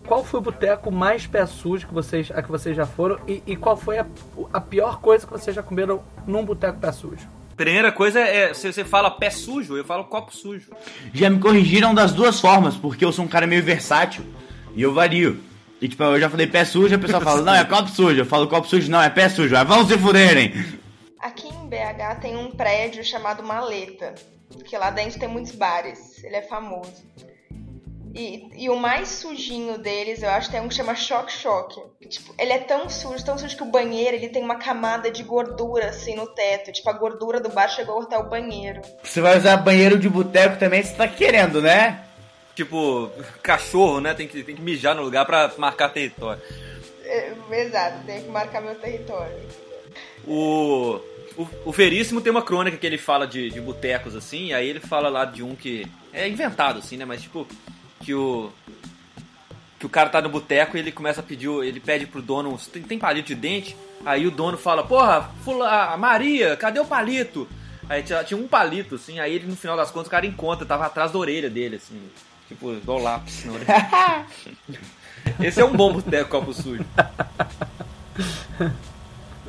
Qual 0.06 0.24
foi 0.24 0.38
o 0.38 0.42
boteco 0.42 0.90
mais 0.90 1.26
pé 1.26 1.44
sujo 1.46 1.86
que 1.86 1.94
vocês, 1.94 2.30
a 2.30 2.40
que 2.40 2.50
vocês 2.50 2.76
já 2.76 2.86
foram? 2.86 3.18
E, 3.26 3.42
e 3.46 3.56
qual 3.56 3.76
foi 3.76 3.98
a, 3.98 4.06
a 4.52 4.60
pior 4.60 5.00
coisa 5.00 5.26
que 5.26 5.32
vocês 5.32 5.54
já 5.54 5.62
comeram 5.62 6.02
num 6.26 6.44
boteco 6.44 6.78
pé 6.78 6.92
sujo? 6.92 7.28
Primeira 7.56 7.90
coisa 7.90 8.20
é, 8.20 8.52
se 8.52 8.70
você 8.70 8.84
fala 8.84 9.10
pé 9.10 9.30
sujo, 9.30 9.76
eu 9.76 9.84
falo 9.84 10.04
copo 10.04 10.34
sujo. 10.34 10.70
Já 11.12 11.30
me 11.30 11.40
corrigiram 11.40 11.94
das 11.94 12.12
duas 12.12 12.38
formas, 12.38 12.76
porque 12.76 13.04
eu 13.04 13.10
sou 13.10 13.24
um 13.24 13.28
cara 13.28 13.46
meio 13.46 13.62
versátil 13.62 14.24
e 14.74 14.82
eu 14.82 14.92
vario. 14.92 15.40
E 15.80 15.88
tipo, 15.88 16.02
eu 16.04 16.20
já 16.20 16.30
falei 16.30 16.46
pé 16.46 16.64
sujo, 16.64 16.94
a 16.94 16.98
pessoa 16.98 17.20
fala, 17.20 17.42
não, 17.42 17.54
é 17.54 17.64
copo 17.64 17.88
sujo. 17.88 18.20
Eu 18.20 18.26
falo 18.26 18.46
copo 18.46 18.68
sujo, 18.68 18.90
não, 18.90 19.02
é 19.02 19.10
pé 19.10 19.28
sujo. 19.28 19.56
Aí 19.56 19.64
vão 19.64 19.86
se 19.86 19.98
fuderem. 19.98 20.52
Aqui 21.18 21.48
em 21.66 21.68
BH 21.68 22.20
tem 22.20 22.36
um 22.36 22.50
prédio 22.50 23.04
chamado 23.04 23.42
Maleta, 23.42 24.14
que 24.64 24.78
lá 24.78 24.90
dentro 24.90 25.18
tem 25.18 25.28
muitos 25.28 25.52
bares, 25.52 26.22
ele 26.22 26.36
é 26.36 26.42
famoso. 26.42 27.04
E, 28.14 28.48
e 28.56 28.70
o 28.70 28.76
mais 28.76 29.08
sujinho 29.08 29.76
deles, 29.76 30.22
eu 30.22 30.30
acho, 30.30 30.50
tem 30.50 30.60
um 30.60 30.68
que 30.68 30.74
chama 30.74 30.94
Choque 30.94 31.30
Choque. 31.30 31.78
que, 32.00 32.08
Tipo, 32.08 32.34
ele 32.38 32.50
é 32.50 32.58
tão 32.60 32.88
sujo, 32.88 33.22
tão 33.22 33.36
sujo 33.36 33.54
que 33.54 33.62
o 33.62 33.66
banheiro 33.66 34.16
ele 34.16 34.30
tem 34.30 34.42
uma 34.42 34.56
camada 34.56 35.10
de 35.10 35.22
gordura 35.22 35.90
assim 35.90 36.14
no 36.14 36.26
teto. 36.26 36.72
Tipo, 36.72 36.88
a 36.88 36.94
gordura 36.94 37.40
do 37.40 37.50
bar 37.50 37.68
chegou 37.68 38.00
até 38.00 38.16
o 38.16 38.26
banheiro. 38.26 38.80
Você 39.02 39.20
vai 39.20 39.36
usar 39.36 39.58
banheiro 39.58 39.98
de 39.98 40.08
boteco 40.08 40.58
também, 40.58 40.82
você 40.82 40.94
tá 40.94 41.06
querendo, 41.06 41.60
né? 41.60 42.06
Tipo, 42.54 43.10
cachorro, 43.42 44.00
né? 44.00 44.14
Tem 44.14 44.26
que, 44.26 44.42
tem 44.42 44.56
que 44.56 44.62
mijar 44.62 44.94
no 44.94 45.02
lugar 45.02 45.26
pra 45.26 45.52
marcar 45.58 45.90
território. 45.90 46.40
É, 47.04 47.34
exato, 47.50 48.02
tem 48.06 48.22
que 48.22 48.30
marcar 48.30 48.62
meu 48.62 48.76
território. 48.76 49.46
O, 50.26 50.98
o, 51.36 51.48
o 51.66 51.72
Veríssimo 51.72 52.20
tem 52.20 52.30
uma 52.30 52.42
crônica 52.42 52.76
que 52.76 52.86
ele 52.86 52.98
fala 52.98 53.26
de, 53.26 53.50
de 53.50 53.60
botecos, 53.60 54.16
assim, 54.16 54.46
e 54.46 54.54
aí 54.54 54.68
ele 54.68 54.80
fala 54.80 55.08
lá 55.08 55.24
de 55.24 55.42
um 55.42 55.54
que 55.54 55.86
é 56.12 56.28
inventado, 56.28 56.78
assim, 56.78 56.96
né? 56.96 57.04
Mas 57.04 57.22
tipo, 57.22 57.46
que 58.00 58.14
o. 58.14 58.50
Que 59.78 59.84
o 59.84 59.90
cara 59.90 60.08
tá 60.08 60.22
no 60.22 60.30
boteco 60.30 60.74
e 60.74 60.80
ele 60.80 60.90
começa 60.90 61.20
a 61.20 61.22
pedir, 61.22 61.50
ele 61.62 61.78
pede 61.78 62.06
pro 62.06 62.22
dono, 62.22 62.58
tem, 62.72 62.82
tem 62.82 62.98
palito 62.98 63.28
de 63.28 63.34
dente? 63.34 63.76
Aí 64.06 64.26
o 64.26 64.30
dono 64.30 64.56
fala, 64.56 64.82
porra, 64.82 65.30
fula, 65.44 65.92
a 65.92 65.98
Maria, 65.98 66.56
cadê 66.56 66.80
o 66.80 66.86
palito? 66.86 67.46
Aí 67.86 68.02
tinha, 68.02 68.24
tinha 68.24 68.40
um 68.40 68.48
palito, 68.48 68.94
assim, 68.94 69.20
aí 69.20 69.34
ele 69.34 69.46
no 69.46 69.54
final 69.54 69.76
das 69.76 69.90
contas 69.90 70.08
o 70.08 70.10
cara 70.10 70.24
encontra, 70.24 70.64
tava 70.64 70.86
atrás 70.86 71.12
da 71.12 71.18
orelha 71.18 71.50
dele, 71.50 71.76
assim, 71.76 72.00
tipo, 72.48 72.72
igual 72.72 73.02
lápis 73.02 73.44
na 73.44 73.52
orelha. 73.52 74.26
Esse 75.46 75.60
é 75.60 75.64
um 75.64 75.76
bom 75.76 75.92
boteco 75.92 76.30
copo 76.30 76.54
sujo. 76.54 76.86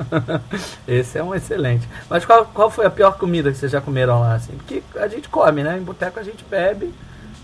Esse 0.87 1.17
é 1.17 1.23
um 1.23 1.33
excelente. 1.33 1.87
Mas 2.09 2.25
qual, 2.25 2.45
qual 2.45 2.69
foi 2.69 2.85
a 2.85 2.89
pior 2.89 3.17
comida 3.17 3.51
que 3.51 3.57
vocês 3.57 3.71
já 3.71 3.81
comeram 3.81 4.19
lá? 4.19 4.35
Assim? 4.35 4.53
Porque 4.53 4.83
a 4.95 5.07
gente 5.07 5.29
come, 5.29 5.63
né? 5.63 5.77
Em 5.77 5.83
boteco 5.83 6.19
a 6.19 6.23
gente 6.23 6.43
bebe 6.43 6.93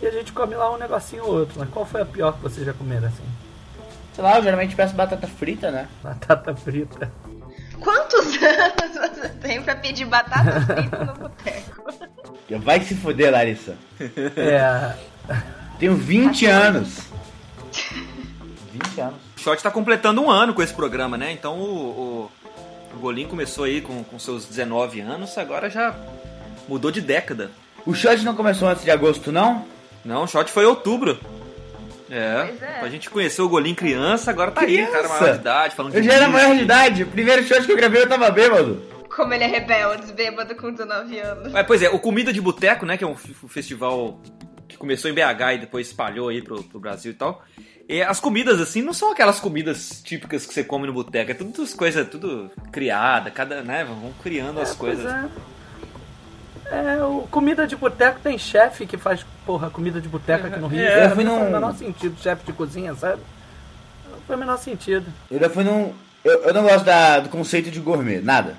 e 0.02 0.08
a 0.08 0.12
gente 0.12 0.32
come 0.32 0.56
lá 0.56 0.74
um 0.74 0.78
negocinho 0.78 1.26
ou 1.26 1.40
outro. 1.40 1.56
Mas 1.60 1.70
qual 1.70 1.86
foi 1.86 2.02
a 2.02 2.06
pior 2.06 2.34
que 2.34 2.42
vocês 2.42 2.66
já 2.66 2.74
comeram 2.74 3.08
assim? 3.08 3.24
Sei 4.14 4.24
lá, 4.24 4.38
eu 4.38 4.44
geralmente 4.44 4.76
peço 4.76 4.94
batata 4.94 5.28
frita, 5.28 5.72
né? 5.72 5.88
Batata 6.04 6.56
frita. 6.56 7.12
Quantos 7.80 8.38
anos 8.42 9.18
você 9.18 9.30
tem 9.30 9.62
pra 9.62 9.76
pedir 9.76 10.06
batata 10.06 10.62
frita 10.62 11.06
no 11.06 11.14
boteco? 11.14 11.84
Vai 12.60 12.82
se 12.82 12.96
fuder, 12.96 13.32
Larissa. 13.32 13.76
É. 14.38 14.94
Tenho 15.80 15.96
20 15.96 16.46
anos. 16.46 17.00
20 18.72 19.02
anos. 19.02 19.20
O 19.38 19.40
Shot 19.40 19.62
tá 19.62 19.72
completando 19.72 20.22
um 20.22 20.30
ano 20.30 20.54
com 20.54 20.62
esse 20.62 20.74
programa, 20.74 21.18
né? 21.18 21.32
Então 21.32 21.60
o, 21.60 22.32
o, 22.96 23.00
Golim 23.00 23.28
começou 23.28 23.66
aí 23.66 23.82
com, 23.82 24.04
com 24.04 24.20
seus 24.20 24.46
19 24.46 25.02
anos, 25.02 25.38
agora 25.38 25.70
já 25.70 25.96
mudou 26.68 26.92
de 26.92 27.02
década. 27.02 27.52
O 27.86 27.94
shot 27.94 28.24
não 28.24 28.36
começou 28.36 28.68
antes 28.68 28.84
de 28.84 28.92
agosto, 28.92 29.32
não? 29.32 29.66
Não, 30.06 30.24
o 30.24 30.28
Shot 30.28 30.52
foi 30.52 30.64
em 30.64 30.68
outubro. 30.68 31.18
É, 32.10 32.46
Pois 32.46 32.62
é. 32.62 32.80
a 32.82 32.90
gente 32.90 33.10
conheceu 33.10 33.46
o 33.46 33.50
Golim 33.50 33.74
criança, 33.74 34.30
agora 34.30 34.52
tá 34.52 34.62
aí, 34.62 34.86
Criança? 34.86 34.92
cara 34.92 35.08
maior 35.08 35.34
de 35.34 35.40
idade, 35.40 35.76
falando 35.76 35.96
Eu 35.96 36.02
de 36.02 36.08
já 36.08 36.14
era 36.14 36.28
maior 36.28 36.56
de 36.56 36.62
idade. 36.62 37.04
O 37.04 37.08
primeiro 37.08 37.44
shot 37.44 37.66
que 37.66 37.72
eu 37.72 37.78
gravei 37.78 38.02
eu 38.02 38.10
tava 38.10 38.30
bêbado. 38.30 38.84
Como 39.16 39.34
ele 39.34 39.44
é 39.44 39.48
rebelde, 39.48 40.12
bêbado 40.12 40.56
com 40.56 40.72
19 40.72 41.20
anos. 41.20 41.56
É, 41.56 41.64
pois 41.64 41.82
é, 41.82 41.90
o 41.90 42.00
Comida 42.00 42.34
de 42.34 42.42
Boteco, 42.42 42.86
né, 42.86 42.98
que 42.98 43.04
é 43.04 43.08
um 43.08 43.16
festival 43.16 44.20
que 44.74 44.78
começou 44.80 45.10
em 45.10 45.14
BH 45.14 45.54
e 45.56 45.58
depois 45.60 45.88
espalhou 45.88 46.28
aí 46.30 46.42
pro, 46.42 46.62
pro 46.64 46.80
Brasil 46.80 47.12
e 47.12 47.16
tal. 47.16 47.44
E 47.88 48.02
as 48.02 48.20
comidas, 48.20 48.60
assim, 48.62 48.82
não 48.82 48.94
são 48.94 49.12
aquelas 49.12 49.40
comidas 49.40 50.02
típicas 50.04 50.46
que 50.46 50.54
você 50.54 50.64
come 50.64 50.88
no 50.88 50.94
boteco, 50.94 51.32
é 51.32 51.34
tudo 51.34 51.62
as 51.62 51.74
coisas, 51.74 52.08
tudo 52.08 52.50
criada, 52.72 53.30
cada, 53.32 53.62
né, 53.62 53.84
vão 53.86 54.14
criando 54.22 54.60
as 54.62 54.76
Pois 54.76 54.96
coisas. 54.98 55.12
é. 55.14 55.26
É, 56.98 57.04
o 57.04 57.28
comida 57.30 57.68
de 57.68 57.76
boteco 57.76 58.20
tem 58.24 58.38
chefe 58.38 58.86
que 58.86 58.98
faz, 58.98 59.26
porra, 59.46 59.70
comida 59.70 60.00
de 60.02 60.08
boteco 60.08 60.48
aqui 60.48 60.60
no 60.60 60.68
Rio. 60.68 60.80
É, 60.82 61.02
É, 61.02 61.06
eu 61.06 61.12
fui 61.12 61.24
não 61.24 61.32
faz 61.36 61.44
num- 61.44 61.50
o 61.50 61.54
menor 61.54 61.76
sentido, 61.76 62.16
chefe 62.22 62.46
de 62.46 62.54
cozinha, 62.54 62.96
sabe? 62.96 63.22
Não 64.10 64.18
faz 64.26 64.38
o 64.38 64.40
menor 64.40 64.58
sentido. 64.58 65.06
Eu 65.30 65.40
já 65.40 65.50
fui 65.50 65.64
num. 65.64 65.94
Eu, 66.24 66.44
eu 66.44 66.54
não 66.54 66.64
gosto 66.64 66.86
da- 66.86 67.20
do 67.20 67.30
conceito 67.30 67.70
de 67.70 67.80
gourmet, 67.80 68.22
nada. 68.22 68.56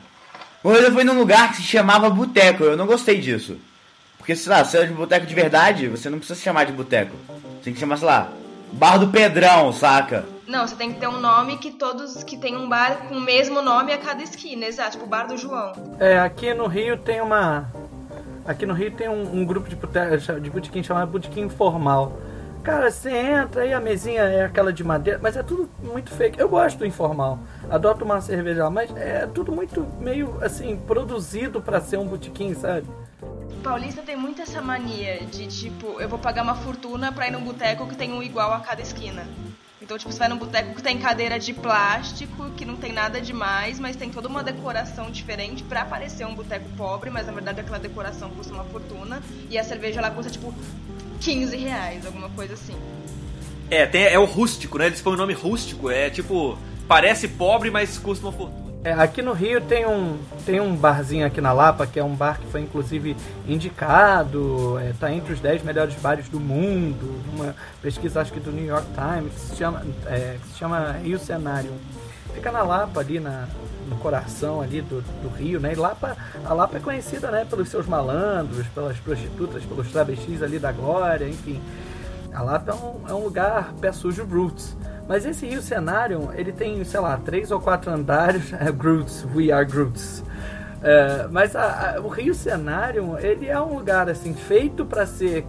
Mas 0.62 0.82
eu 0.82 0.92
fui 0.92 1.02
num 1.02 1.18
lugar 1.18 1.50
que 1.50 1.56
se 1.56 1.62
chamava 1.62 2.08
boteco, 2.10 2.62
eu 2.62 2.76
não 2.76 2.86
gostei 2.86 3.18
disso. 3.20 3.56
Porque, 4.24 4.34
sei 4.34 4.50
lá, 4.50 4.64
se 4.64 4.78
é 4.78 4.86
de 4.86 4.94
boteco 4.94 5.26
de 5.26 5.34
verdade, 5.34 5.86
você 5.86 6.08
não 6.08 6.16
precisa 6.16 6.38
se 6.38 6.42
chamar 6.42 6.64
de 6.64 6.72
boteco. 6.72 7.14
Você 7.28 7.64
tem 7.64 7.74
que 7.74 7.78
chamar, 7.78 7.98
sei 7.98 8.06
lá, 8.06 8.32
Bar 8.72 8.96
do 8.96 9.08
Pedrão, 9.08 9.70
saca? 9.70 10.24
Não, 10.48 10.66
você 10.66 10.74
tem 10.74 10.94
que 10.94 10.98
ter 10.98 11.06
um 11.06 11.20
nome 11.20 11.58
que 11.58 11.70
todos 11.70 12.24
que 12.24 12.38
tem 12.38 12.56
um 12.56 12.66
bar 12.66 13.06
com 13.06 13.16
o 13.16 13.20
mesmo 13.20 13.60
nome 13.60 13.92
a 13.92 13.98
cada 13.98 14.22
esquina, 14.22 14.64
exato, 14.64 14.92
tipo 14.92 15.04
o 15.04 15.06
bar 15.06 15.26
do 15.26 15.36
João. 15.36 15.72
É, 16.00 16.18
aqui 16.18 16.54
no 16.54 16.66
Rio 16.66 16.96
tem 16.96 17.20
uma. 17.20 17.70
Aqui 18.46 18.64
no 18.64 18.72
Rio 18.72 18.92
tem 18.92 19.10
um, 19.10 19.40
um 19.40 19.44
grupo 19.44 19.68
de, 19.68 19.76
boteco, 19.76 20.40
de 20.40 20.48
botequim 20.48 20.82
chamado 20.82 21.10
Botequim 21.10 21.42
Informal. 21.42 22.18
Cara, 22.62 22.90
você 22.90 23.10
entra 23.10 23.60
aí, 23.60 23.74
a 23.74 23.80
mesinha 23.80 24.22
é 24.22 24.46
aquela 24.46 24.72
de 24.72 24.82
madeira, 24.82 25.20
mas 25.22 25.36
é 25.36 25.42
tudo 25.42 25.68
muito 25.82 26.10
fake. 26.10 26.40
Eu 26.40 26.48
gosto 26.48 26.78
do 26.78 26.86
informal. 26.86 27.38
Adoro 27.68 27.98
tomar 27.98 28.14
uma 28.14 28.20
cerveja 28.22 28.64
lá, 28.64 28.70
mas 28.70 28.90
é 28.96 29.26
tudo 29.26 29.52
muito 29.52 29.86
meio 30.00 30.38
assim, 30.40 30.76
produzido 30.76 31.60
pra 31.60 31.78
ser 31.78 31.98
um 31.98 32.06
botequim, 32.06 32.54
sabe? 32.54 32.86
Paulista 33.64 34.02
tem 34.02 34.14
muito 34.14 34.42
essa 34.42 34.60
mania 34.60 35.20
de 35.24 35.46
tipo, 35.46 35.98
eu 35.98 36.06
vou 36.06 36.18
pagar 36.18 36.42
uma 36.42 36.54
fortuna 36.54 37.10
pra 37.10 37.28
ir 37.28 37.30
num 37.30 37.40
boteco 37.40 37.86
que 37.88 37.96
tem 37.96 38.12
um 38.12 38.22
igual 38.22 38.52
a 38.52 38.60
cada 38.60 38.82
esquina. 38.82 39.26
Então, 39.80 39.96
tipo, 39.96 40.12
você 40.12 40.18
vai 40.18 40.28
num 40.28 40.36
boteco 40.36 40.74
que 40.74 40.82
tem 40.82 40.98
cadeira 40.98 41.38
de 41.38 41.52
plástico, 41.54 42.50
que 42.50 42.64
não 42.64 42.76
tem 42.76 42.92
nada 42.92 43.20
demais, 43.20 43.80
mas 43.80 43.96
tem 43.96 44.10
toda 44.10 44.28
uma 44.28 44.42
decoração 44.42 45.10
diferente 45.10 45.62
pra 45.62 45.84
parecer 45.84 46.26
um 46.26 46.34
boteco 46.34 46.68
pobre, 46.76 47.08
mas 47.08 47.26
na 47.26 47.32
verdade 47.32 47.60
aquela 47.60 47.78
decoração 47.78 48.28
custa 48.30 48.52
uma 48.52 48.64
fortuna. 48.64 49.22
E 49.50 49.56
a 49.56 49.64
cerveja 49.64 50.00
lá 50.00 50.10
custa, 50.10 50.30
tipo, 50.30 50.54
15 51.20 51.56
reais, 51.56 52.04
alguma 52.04 52.28
coisa 52.30 52.52
assim. 52.54 52.76
É, 53.70 53.86
tem, 53.86 54.04
é 54.04 54.18
o 54.18 54.26
rústico, 54.26 54.76
né? 54.76 54.86
Eles 54.86 55.00
põem 55.00 55.14
o 55.14 55.18
nome 55.18 55.32
rústico. 55.32 55.90
É 55.90 56.10
tipo, 56.10 56.58
parece 56.86 57.28
pobre, 57.28 57.70
mas 57.70 57.98
custa 57.98 58.26
uma 58.26 58.32
fortuna. 58.32 58.63
É, 58.84 58.92
aqui 58.92 59.22
no 59.22 59.32
Rio 59.32 59.62
tem 59.62 59.86
um, 59.86 60.18
tem 60.44 60.60
um 60.60 60.76
barzinho 60.76 61.26
aqui 61.26 61.40
na 61.40 61.54
Lapa, 61.54 61.86
que 61.86 61.98
é 61.98 62.04
um 62.04 62.14
bar 62.14 62.38
que 62.38 62.46
foi 62.48 62.60
inclusive 62.60 63.16
indicado, 63.48 64.78
é, 64.78 64.92
tá 65.00 65.10
entre 65.10 65.32
os 65.32 65.40
10 65.40 65.62
melhores 65.62 65.94
bares 65.94 66.28
do 66.28 66.38
mundo, 66.38 67.18
uma 67.32 67.56
pesquisa 67.80 68.20
acho 68.20 68.30
que 68.30 68.38
do 68.38 68.52
New 68.52 68.66
York 68.66 68.86
Times, 68.92 69.32
que 69.32 69.40
se 69.40 69.56
chama, 69.56 69.82
é, 70.04 70.36
que 70.38 70.48
se 70.48 70.58
chama 70.58 70.92
Rio 71.02 71.18
Cenário. 71.18 71.72
Fica 72.34 72.52
na 72.52 72.62
Lapa, 72.62 73.00
ali 73.00 73.18
na, 73.18 73.48
no 73.88 73.96
coração 73.96 74.60
ali 74.60 74.82
do, 74.82 75.00
do 75.00 75.34
Rio, 75.34 75.58
né? 75.58 75.72
E 75.72 75.76
Lapa, 75.76 76.14
a 76.44 76.52
Lapa 76.52 76.76
é 76.76 76.80
conhecida, 76.80 77.30
né, 77.30 77.46
pelos 77.48 77.70
seus 77.70 77.86
malandros, 77.86 78.66
pelas 78.68 78.98
prostitutas, 78.98 79.64
pelos 79.64 79.90
travestis 79.90 80.42
ali 80.42 80.58
da 80.58 80.72
Glória, 80.72 81.26
enfim. 81.26 81.58
A 82.34 82.42
Lapa 82.42 82.72
é 82.72 82.74
um, 82.74 83.08
é 83.08 83.14
um 83.14 83.24
lugar 83.24 83.72
pé 83.80 83.92
sujo 83.92 84.26
roots. 84.26 84.76
Mas 85.06 85.26
esse 85.26 85.46
Rio 85.46 85.60
Cenário, 85.60 86.30
ele 86.34 86.52
tem, 86.52 86.82
sei 86.84 87.00
lá, 87.00 87.16
três 87.16 87.50
ou 87.50 87.60
quatro 87.60 87.90
andares. 87.90 88.52
É 88.58 88.70
Groots, 88.72 89.26
we 89.34 89.52
are 89.52 89.64
Groots. 89.64 90.24
É, 90.82 91.26
mas 91.30 91.56
a, 91.56 91.96
a, 91.96 92.00
o 92.00 92.08
Rio 92.08 92.34
Cenário, 92.34 93.18
ele 93.18 93.46
é 93.46 93.60
um 93.60 93.76
lugar 93.78 94.08
assim 94.08 94.34
feito 94.34 94.84
para 94.84 95.06
ser 95.06 95.46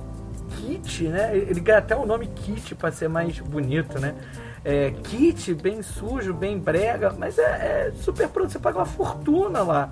kit, 0.57 1.07
né? 1.07 1.35
Ele 1.35 1.59
ganha 1.59 1.79
até 1.79 1.95
o 1.95 2.05
nome 2.05 2.27
kit 2.27 2.73
para 2.75 2.91
ser 2.91 3.07
mais 3.09 3.39
bonito, 3.39 3.99
né? 3.99 4.15
É, 4.63 4.91
kit, 5.03 5.53
bem 5.53 5.81
sujo, 5.83 6.33
bem 6.33 6.57
brega, 6.57 7.13
mas 7.17 7.37
é, 7.37 7.43
é 7.43 7.91
super 8.01 8.27
pronto. 8.27 8.51
Você 8.51 8.59
paga 8.59 8.79
uma 8.79 8.85
fortuna 8.85 9.61
lá. 9.61 9.89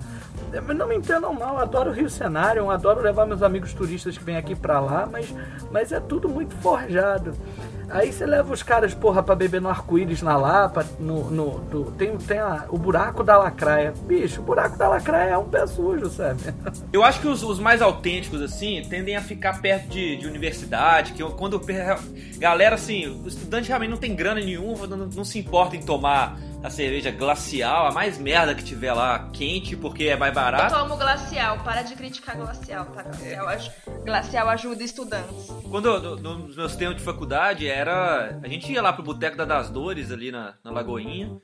Não 0.74 0.88
me 0.88 0.96
entendam 0.96 1.32
mal, 1.32 1.58
adoro 1.58 1.90
o 1.90 1.92
Rio 1.92 2.10
Cenário, 2.10 2.70
adoro 2.70 3.00
levar 3.00 3.26
meus 3.26 3.42
amigos 3.42 3.72
turistas 3.72 4.16
que 4.16 4.24
vêm 4.24 4.36
aqui 4.36 4.54
pra 4.54 4.80
lá, 4.80 5.08
mas, 5.10 5.32
mas 5.70 5.92
é 5.92 6.00
tudo 6.00 6.28
muito 6.28 6.54
forjado. 6.56 7.34
Aí 7.90 8.12
você 8.12 8.26
leva 8.26 8.52
os 8.52 8.62
caras, 8.62 8.94
porra, 8.94 9.22
pra 9.22 9.34
beber 9.34 9.60
no 9.60 9.68
arco-íris 9.68 10.22
na 10.22 10.36
Lapa, 10.36 10.84
no, 10.98 11.30
no, 11.30 11.58
do- 11.60 11.90
tem, 11.92 12.16
tem 12.18 12.38
a- 12.38 12.64
o 12.68 12.78
buraco 12.78 13.22
da 13.22 13.36
lacraia. 13.38 13.92
Bicho, 14.06 14.40
o 14.40 14.44
buraco 14.44 14.76
da 14.76 14.88
lacraia 14.88 15.30
é 15.30 15.38
um 15.38 15.44
pé 15.48 15.66
sujo, 15.66 16.08
sabe? 16.10 16.40
Eu 16.92 17.02
acho 17.04 17.20
que 17.20 17.28
os, 17.28 17.42
os 17.42 17.58
mais 17.58 17.80
autênticos, 17.82 18.40
assim, 18.42 18.82
tendem 18.88 19.16
a 19.16 19.20
ficar 19.22 19.60
perto 19.60 19.88
de, 19.88 20.16
de 20.16 20.26
universidade, 20.26 21.12
que 21.12 21.22
eu- 21.22 21.30
quando 21.30 21.60
galera, 22.38 22.74
assim, 22.74 23.06
o 23.24 23.28
estudante 23.28 23.68
realmente 23.68 23.90
não 23.90 23.96
tem 23.98 24.14
grana 24.14 24.40
nenhuma, 24.40 24.86
não, 24.86 24.96
não 25.06 25.24
se 25.24 25.38
importa 25.38 25.76
em 25.76 25.82
tomar 25.82 26.36
a 26.62 26.70
cerveja 26.70 27.10
glacial, 27.10 27.86
a 27.88 27.92
mais 27.92 28.16
merda 28.16 28.54
que 28.54 28.64
tiver 28.64 28.92
lá, 28.94 29.28
quente, 29.34 29.76
porque 29.76 30.04
é 30.04 30.16
mais 30.16 30.30
Eu 30.30 30.34
barato. 30.42 30.74
tomo 30.74 30.96
glacial, 30.96 31.58
para 31.58 31.82
de 31.82 31.94
criticar 31.94 32.36
glacial, 32.36 32.86
tá? 32.86 33.02
Glacial, 33.02 33.48
aj- 33.48 33.70
glacial 34.04 34.48
ajuda 34.48 34.82
estudantes. 34.82 35.52
Quando 35.70 35.88
eu- 35.88 36.00
no- 36.00 36.16
no- 36.16 36.38
nos 36.46 36.56
meus 36.56 36.74
tempos 36.74 36.96
de 36.96 37.02
faculdade, 37.02 37.68
era. 37.74 38.38
A 38.42 38.48
gente 38.48 38.72
ia 38.72 38.82
lá 38.82 38.92
pro 38.92 39.02
Boteco 39.02 39.36
da 39.36 39.44
das 39.44 39.70
Dores, 39.70 40.10
ali 40.10 40.30
na, 40.30 40.54
na 40.62 40.70
Lagoinha. 40.70 41.36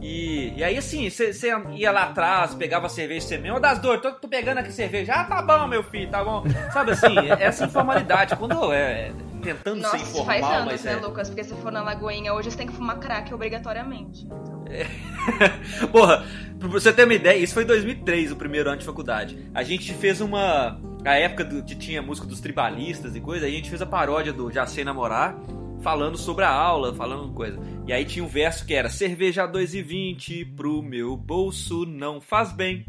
E, 0.00 0.52
e 0.56 0.62
aí, 0.62 0.76
assim, 0.76 1.10
você 1.10 1.32
ia 1.74 1.90
lá 1.90 2.04
atrás, 2.04 2.54
pegava 2.54 2.86
a 2.86 2.88
cerveja, 2.88 3.26
você 3.26 3.38
mesmo, 3.38 3.56
"Ô, 3.56 3.60
das 3.60 3.80
Dores, 3.80 4.00
tô, 4.00 4.12
tô 4.12 4.28
pegando 4.28 4.58
aqui 4.58 4.72
cerveja. 4.72 5.12
Ah, 5.12 5.24
tá 5.24 5.42
bom, 5.42 5.66
meu 5.66 5.82
filho, 5.82 6.08
tá 6.08 6.22
bom. 6.22 6.44
Sabe 6.72 6.92
assim, 6.92 7.14
essa 7.40 7.64
informalidade. 7.64 8.36
Quando 8.36 8.72
é. 8.72 9.12
Tentando 9.42 9.80
Nossa, 9.80 9.98
ser 9.98 10.04
isso 10.04 10.24
faz 10.24 10.40
informal, 10.40 10.60
anos, 10.62 10.72
mas 10.72 10.84
né, 10.84 10.92
é. 10.92 10.96
Lucas? 10.96 11.28
Porque 11.28 11.44
se 11.44 11.54
for 11.56 11.70
na 11.70 11.82
Lagoinha 11.82 12.34
hoje, 12.34 12.50
você 12.50 12.56
tem 12.58 12.66
que 12.66 12.72
fumar 12.72 12.98
crack 12.98 13.32
obrigatoriamente. 13.32 14.26
Porra, 15.92 16.24
pra 16.58 16.68
você 16.68 16.92
ter 16.92 17.04
uma 17.04 17.14
ideia, 17.14 17.38
isso 17.38 17.54
foi 17.54 17.62
em 17.62 17.66
2003, 17.66 18.32
o 18.32 18.36
primeiro 18.36 18.68
ano 18.68 18.78
de 18.78 18.84
faculdade. 18.84 19.38
A 19.54 19.62
gente 19.62 19.92
fez 19.94 20.20
uma. 20.20 20.80
A 21.04 21.14
época 21.14 21.44
do, 21.44 21.62
que 21.62 21.76
tinha 21.76 22.02
música 22.02 22.26
dos 22.26 22.40
tribalistas 22.40 23.14
e 23.14 23.20
coisa, 23.20 23.46
a 23.46 23.48
gente 23.48 23.68
fez 23.68 23.80
a 23.80 23.86
paródia 23.86 24.32
do 24.32 24.50
Já 24.50 24.66
Sei 24.66 24.84
Namorar, 24.84 25.36
falando 25.82 26.16
sobre 26.16 26.44
a 26.44 26.50
aula, 26.50 26.94
falando 26.94 27.32
coisa. 27.32 27.58
E 27.86 27.92
aí 27.92 28.04
tinha 28.04 28.24
um 28.24 28.28
verso 28.28 28.66
que 28.66 28.74
era: 28.74 28.88
Cerveja 28.88 29.44
a 29.44 29.48
2,20 29.48 30.54
pro 30.56 30.82
meu 30.82 31.16
bolso 31.16 31.84
não 31.84 32.20
faz 32.20 32.52
bem. 32.52 32.84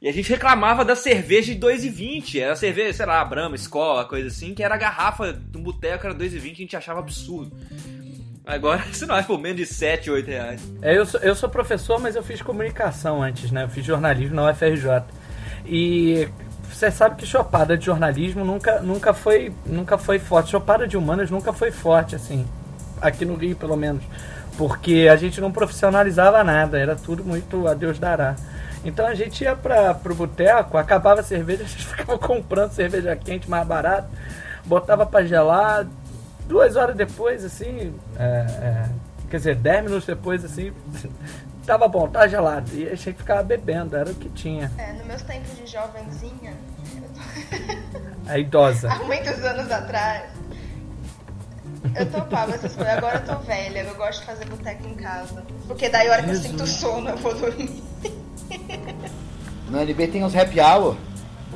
E 0.00 0.08
a 0.08 0.12
gente 0.12 0.28
reclamava 0.28 0.84
da 0.84 0.94
cerveja 0.94 1.54
de 1.54 1.60
2,20. 1.60 2.40
Era 2.40 2.54
cerveja, 2.54 2.92
sei 2.92 3.06
lá, 3.06 3.24
Brahma, 3.24 3.56
Escola, 3.56 4.04
coisa 4.04 4.28
assim, 4.28 4.54
que 4.54 4.62
era 4.62 4.76
garrafa 4.76 5.32
de 5.32 5.58
um 5.58 5.62
boteco, 5.62 6.06
era 6.06 6.14
2,20, 6.14 6.52
a 6.52 6.54
gente 6.54 6.76
achava 6.76 7.00
absurdo. 7.00 7.56
Agora, 8.44 8.84
se 8.92 9.04
não 9.06 9.16
é 9.16 9.22
por 9.22 9.40
menos 9.40 9.58
de 9.58 9.66
7, 9.66 10.10
8 10.10 10.26
reais. 10.28 10.72
É, 10.80 10.96
eu, 10.96 11.04
sou, 11.04 11.20
eu 11.20 11.34
sou 11.34 11.48
professor, 11.48 11.98
mas 12.00 12.14
eu 12.14 12.22
fiz 12.22 12.40
comunicação 12.40 13.22
antes, 13.22 13.50
né? 13.50 13.64
Eu 13.64 13.68
fiz 13.68 13.84
jornalismo 13.84 14.36
na 14.36 14.50
UFRJ. 14.50 15.02
E 15.66 16.28
você 16.76 16.90
sabe 16.90 17.16
que 17.16 17.24
chopada 17.24 17.74
de 17.74 17.86
jornalismo 17.86 18.44
nunca, 18.44 18.80
nunca, 18.80 19.14
foi, 19.14 19.50
nunca 19.64 19.96
foi 19.96 20.18
forte. 20.18 20.50
Chopada 20.50 20.86
de 20.86 20.94
humanas 20.94 21.30
nunca 21.30 21.50
foi 21.50 21.70
forte, 21.70 22.14
assim. 22.14 22.46
Aqui 23.00 23.24
no 23.24 23.34
Rio, 23.34 23.56
pelo 23.56 23.78
menos. 23.78 24.04
Porque 24.58 25.08
a 25.10 25.16
gente 25.16 25.40
não 25.40 25.50
profissionalizava 25.50 26.44
nada, 26.44 26.78
era 26.78 26.94
tudo 26.94 27.24
muito 27.24 27.66
a 27.66 27.72
Deus 27.72 27.98
dará. 27.98 28.36
Então 28.84 29.06
a 29.06 29.14
gente 29.14 29.42
ia 29.42 29.56
para 29.56 29.94
pro 29.94 30.14
boteco, 30.14 30.76
acabava 30.76 31.20
a 31.20 31.24
cerveja, 31.24 31.64
a 31.64 31.66
gente 31.66 31.86
ficava 31.86 32.18
comprando 32.18 32.72
cerveja 32.72 33.16
quente 33.16 33.48
mais 33.48 33.66
barato, 33.66 34.08
botava 34.66 35.06
para 35.06 35.24
gelar, 35.24 35.86
duas 36.46 36.76
horas 36.76 36.94
depois, 36.94 37.42
assim, 37.42 37.94
é, 38.18 38.22
é, 38.22 38.88
quer 39.30 39.38
dizer, 39.38 39.56
dez 39.56 39.82
minutos 39.82 40.06
depois, 40.06 40.44
assim, 40.44 40.74
tava 41.66 41.88
bom, 41.88 42.08
tá 42.08 42.26
gelado. 42.28 42.70
E 42.74 42.86
a 42.86 42.94
gente 42.94 43.12
ficava 43.14 43.42
bebendo, 43.42 43.96
era 43.96 44.10
o 44.10 44.14
que 44.14 44.28
tinha. 44.30 44.70
É, 44.78 44.92
nos 44.92 45.06
meus 45.06 45.22
tempos 45.22 45.56
de 45.56 45.66
jovenzinha, 45.66 46.54
A 48.28 48.38
idosa. 48.38 48.90
há 48.92 48.98
muitos 49.04 49.44
anos 49.44 49.70
atrás, 49.70 50.24
eu 51.94 52.06
topava 52.10 52.54
essas 52.54 52.74
coisas. 52.74 52.94
Agora 52.96 53.22
eu 53.26 53.34
tô 53.36 53.42
velha, 53.44 53.80
eu 53.80 53.94
gosto 53.94 54.20
de 54.20 54.26
fazer 54.26 54.44
boteco 54.46 54.86
em 54.88 54.94
casa. 54.94 55.44
Porque 55.66 55.88
daí 55.88 56.08
a 56.08 56.12
hora 56.12 56.22
que 56.22 56.30
eu 56.30 56.34
Jesus. 56.34 56.50
sinto 56.50 56.66
sono, 56.66 57.10
eu 57.10 57.16
vou 57.16 57.34
dormir. 57.34 57.82
No 59.68 59.80
NB 59.82 60.06
tem 60.06 60.22
os 60.22 60.36
happy 60.36 60.60
hour. 60.60 60.96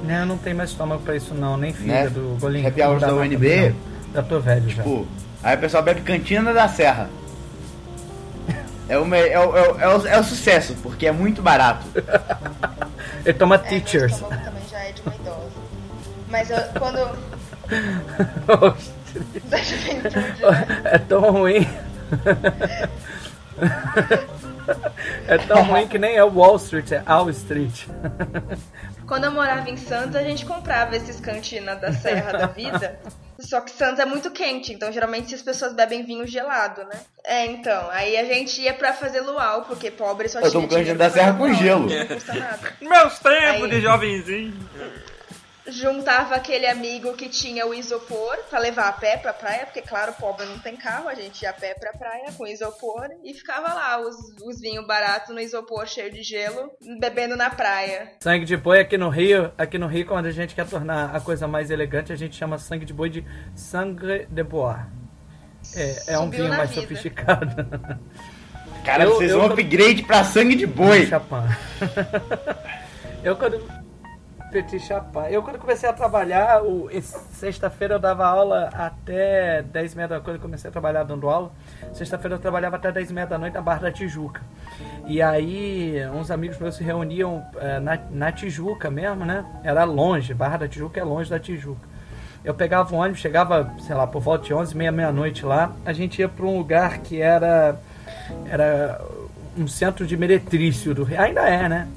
Não, 0.02 0.26
não 0.26 0.36
tem 0.36 0.52
mais 0.52 0.70
estômago 0.70 1.00
pra 1.02 1.14
isso 1.14 1.32
não, 1.32 1.56
nem 1.56 1.72
fígado, 1.72 2.20
Né? 2.20 2.36
golinho. 2.40 2.66
Happy 2.68 2.82
hours 2.82 3.00
da 3.00 3.14
UNB? 3.14 3.72
Já 4.12 4.22
tô 4.24 4.40
velho 4.40 4.68
já. 4.68 4.82
Tipo, 4.82 5.06
aí 5.44 5.56
o 5.56 5.60
pessoal 5.60 5.82
bebe 5.84 6.00
cantina 6.00 6.52
da 6.52 6.66
serra. 6.66 7.08
É 8.90 8.98
o, 8.98 9.14
é, 9.14 9.38
o, 9.38 9.56
é, 9.56 9.56
o, 9.68 9.80
é, 9.80 9.96
o, 9.96 10.06
é 10.08 10.18
o 10.18 10.24
sucesso, 10.24 10.74
porque 10.82 11.06
é 11.06 11.12
muito 11.12 11.40
barato. 11.40 11.86
Ele 13.24 13.38
toma 13.38 13.54
É, 13.54 13.58
meu 13.58 13.68
teachers. 13.68 14.14
estômago 14.14 14.42
também 14.42 14.62
já 14.68 14.80
é 14.80 14.90
de 14.90 15.00
uma 15.02 15.14
idosa. 15.14 15.50
Mas 16.28 16.50
eu, 16.50 16.58
quando. 16.76 17.16
Da 19.44 19.58
juventude, 19.58 20.16
né? 20.16 20.82
é 20.84 20.98
tão 20.98 21.20
ruim. 21.30 21.68
é 25.28 25.38
tão 25.38 25.62
ruim 25.62 25.86
que 25.86 25.98
nem 25.98 26.16
é 26.16 26.24
Wall 26.24 26.56
Street, 26.56 26.90
é 26.90 27.02
All 27.06 27.30
Street. 27.30 27.86
Quando 29.06 29.24
eu 29.24 29.30
morava 29.30 29.70
em 29.70 29.76
Santos, 29.76 30.16
a 30.16 30.22
gente 30.24 30.44
comprava 30.44 30.96
esses 30.96 31.20
cantinas 31.20 31.80
da 31.80 31.92
Serra 31.92 32.32
da 32.32 32.46
Vida. 32.46 32.98
Só 33.40 33.60
que 33.60 33.70
Santos 33.70 33.98
é 33.98 34.04
muito 34.04 34.30
quente, 34.30 34.72
então 34.72 34.92
geralmente 34.92 35.34
as 35.34 35.42
pessoas 35.42 35.72
bebem 35.72 36.04
vinho 36.04 36.26
gelado, 36.26 36.84
né? 36.84 37.00
É, 37.24 37.46
então. 37.46 37.88
Aí 37.90 38.16
a 38.16 38.24
gente 38.24 38.60
ia 38.60 38.74
pra 38.74 38.92
fazer 38.92 39.20
luau, 39.20 39.62
porque 39.62 39.90
pobre 39.90 40.28
só 40.28 40.38
Eu 40.38 40.42
tinha 40.42 40.52
tomo 40.52 40.68
cantina 40.68 40.80
dinheiro 40.80 40.98
da 40.98 41.10
Serra 41.10 41.32
com 41.36 41.52
gelo. 41.54 41.86
Não 41.88 42.06
custa 42.06 42.34
nada. 42.34 42.72
Meus 42.80 43.18
tempos 43.18 43.62
Aí- 43.64 43.70
de 43.70 43.80
jovenzinho. 43.80 44.54
Juntava 45.66 46.36
aquele 46.36 46.66
amigo 46.66 47.12
que 47.14 47.28
tinha 47.28 47.66
o 47.66 47.74
isopor 47.74 48.36
pra 48.48 48.58
levar 48.58 48.88
a 48.88 48.92
pé 48.92 49.16
pra 49.18 49.32
praia, 49.32 49.66
porque 49.66 49.82
claro, 49.82 50.12
pobre 50.14 50.46
não 50.46 50.58
tem 50.58 50.74
carro, 50.76 51.08
a 51.08 51.14
gente 51.14 51.42
ia 51.42 51.50
a 51.50 51.52
pé 51.52 51.74
pra 51.74 51.92
praia 51.92 52.32
com 52.36 52.46
isopor 52.46 53.08
e 53.22 53.34
ficava 53.34 53.72
lá 53.74 54.00
os, 54.00 54.16
os 54.42 54.58
vinhos 54.60 54.86
baratos 54.86 55.34
no 55.34 55.40
isopor 55.40 55.86
cheio 55.86 56.10
de 56.10 56.22
gelo, 56.22 56.70
bebendo 56.98 57.36
na 57.36 57.50
praia. 57.50 58.12
Sangue 58.22 58.46
de 58.46 58.56
boi 58.56 58.80
aqui 58.80 58.96
no 58.96 59.10
Rio, 59.10 59.52
aqui 59.58 59.76
no 59.78 59.86
Rio, 59.86 60.06
quando 60.06 60.26
a 60.26 60.30
gente 60.30 60.54
quer 60.54 60.66
tornar 60.66 61.14
a 61.14 61.20
coisa 61.20 61.46
mais 61.46 61.70
elegante, 61.70 62.12
a 62.12 62.16
gente 62.16 62.34
chama 62.36 62.56
sangue 62.58 62.86
de 62.86 62.94
boi 62.94 63.10
de 63.10 63.24
sangre 63.54 64.26
de 64.30 64.42
bois. 64.42 64.76
É, 65.76 66.14
é 66.14 66.18
um 66.18 66.30
vinho 66.30 66.48
mais 66.48 66.70
vida. 66.70 66.80
sofisticado. 66.82 67.54
Cara, 68.84 69.04
Eu- 69.04 69.14
vocês 69.14 69.30
eu 69.30 69.40
vão 69.40 69.50
upgrade 69.50 70.02
pra 70.04 70.24
sangue 70.24 70.54
de 70.54 70.66
boi. 70.66 71.06
Eu 73.22 73.36
quando. 73.36 73.62
Petit 74.50 74.80
Chapin. 74.80 75.28
Eu 75.30 75.42
quando 75.42 75.58
comecei 75.58 75.88
a 75.88 75.92
trabalhar, 75.92 76.62
o- 76.62 76.88
sexta-feira 77.32 77.94
eu 77.94 77.98
dava 77.98 78.26
aula 78.26 78.68
até 78.72 79.62
10 79.62 79.92
e 79.92 79.96
meia 79.96 80.08
da 80.08 80.14
noite, 80.16 80.24
quando 80.24 80.36
eu 80.36 80.42
comecei 80.42 80.68
a 80.68 80.72
trabalhar 80.72 81.04
dando 81.04 81.28
aula. 81.28 81.50
Sexta-feira 81.92 82.34
eu 82.36 82.40
trabalhava 82.40 82.76
até 82.76 82.90
10 82.90 83.10
e 83.10 83.14
meia 83.14 83.26
da 83.26 83.38
noite 83.38 83.54
na 83.54 83.60
Barra 83.60 83.82
da 83.82 83.92
Tijuca. 83.92 84.40
E 85.06 85.22
aí 85.22 85.96
uns 86.14 86.30
amigos 86.30 86.58
meus 86.58 86.76
se 86.76 86.84
reuniam 86.84 87.44
eh, 87.56 87.78
na, 87.80 87.98
na 88.10 88.32
Tijuca 88.32 88.90
mesmo, 88.90 89.24
né? 89.24 89.44
Era 89.62 89.84
longe, 89.84 90.34
Barra 90.34 90.58
da 90.58 90.68
Tijuca 90.68 90.98
é 91.00 91.04
longe 91.04 91.30
da 91.30 91.38
Tijuca. 91.38 91.88
Eu 92.44 92.54
pegava 92.54 92.94
um 92.94 92.98
ônibus, 92.98 93.20
chegava, 93.20 93.70
sei 93.80 93.94
lá, 93.94 94.06
por 94.06 94.20
volta 94.20 94.44
de 94.46 94.54
11, 94.54 94.74
meia, 94.76 94.90
meia-noite 94.90 95.44
lá. 95.44 95.72
A 95.84 95.92
gente 95.92 96.20
ia 96.20 96.28
para 96.28 96.46
um 96.46 96.56
lugar 96.56 96.98
que 96.98 97.20
era, 97.20 97.78
era 98.50 99.00
um 99.58 99.68
centro 99.68 100.06
de 100.06 100.16
meretrício 100.16 100.94
do. 100.94 101.06
Ainda 101.18 101.42
é, 101.42 101.68
né? 101.68 101.88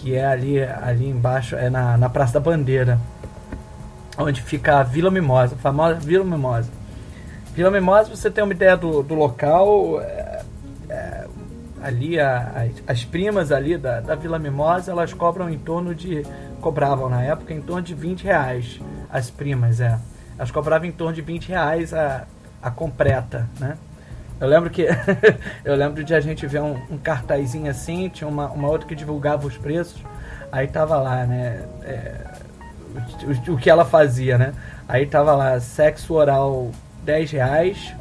Que 0.00 0.14
é 0.14 0.24
ali, 0.26 0.62
ali 0.62 1.08
embaixo, 1.08 1.54
é 1.56 1.68
na, 1.68 1.96
na 1.96 2.08
Praça 2.08 2.34
da 2.34 2.40
Bandeira. 2.40 2.98
Onde 4.16 4.40
fica 4.42 4.78
a 4.78 4.82
Vila 4.82 5.10
Mimosa, 5.10 5.54
a 5.54 5.58
famosa 5.58 5.94
Vila 6.00 6.24
Mimosa. 6.24 6.70
Vila 7.54 7.70
Mimosa, 7.70 8.14
você 8.14 8.30
tem 8.30 8.42
uma 8.42 8.52
ideia 8.52 8.76
do, 8.76 9.02
do 9.02 9.14
local. 9.14 10.00
é, 10.00 10.42
é, 10.88 11.26
ali, 11.82 12.18
a- 12.18 12.52
as, 12.86 12.98
as 12.98 13.04
primas 13.04 13.52
ali 13.52 13.76
da, 13.76 14.00
da 14.00 14.14
Vila 14.14 14.38
Mimosa, 14.38 14.90
elas 14.90 15.12
cobram 15.12 15.50
em 15.50 15.58
torno 15.58 15.94
de. 15.94 16.24
Cobravam 16.62 17.08
na 17.08 17.22
época 17.22 17.52
em 17.54 17.60
torno 17.60 17.82
de 17.82 17.94
20 17.94 18.24
reais. 18.24 18.80
As 19.10 19.30
primas, 19.30 19.80
é. 19.80 19.98
Elas 20.38 20.50
cobravam 20.50 20.86
em 20.88 20.92
torno 20.92 21.12
de 21.14 21.20
20 21.22 21.48
reais 21.48 21.92
a, 21.92 22.24
a 22.62 22.70
completa, 22.70 23.46
né? 23.58 23.76
Eu 24.40 24.48
lembro 24.48 24.70
que. 24.70 24.86
eu 25.64 25.74
lembro 25.76 26.02
de 26.02 26.14
a 26.14 26.20
gente 26.20 26.46
ver 26.46 26.62
um, 26.62 26.76
um 26.90 26.98
cartazinho 26.98 27.70
assim, 27.70 28.08
tinha 28.08 28.26
uma, 28.28 28.46
uma 28.48 28.68
outra 28.68 28.86
que 28.88 28.94
divulgava 28.94 29.46
os 29.46 29.56
preços. 29.56 30.02
Aí 30.50 30.66
tava 30.66 30.96
lá, 30.96 31.24
né? 31.26 31.64
é, 31.82 32.14
o, 33.24 33.50
o- 33.52 33.54
o 33.54 33.58
que 33.58 33.68
ela 33.70 33.84
fazia, 33.84 34.36
né? 34.38 34.52
Aí 34.88 35.06
tava 35.06 35.34
lá, 35.36 35.60
sexo 35.60 36.14
oral 36.14 36.70
10 37.04 37.30
reais, 37.30 37.94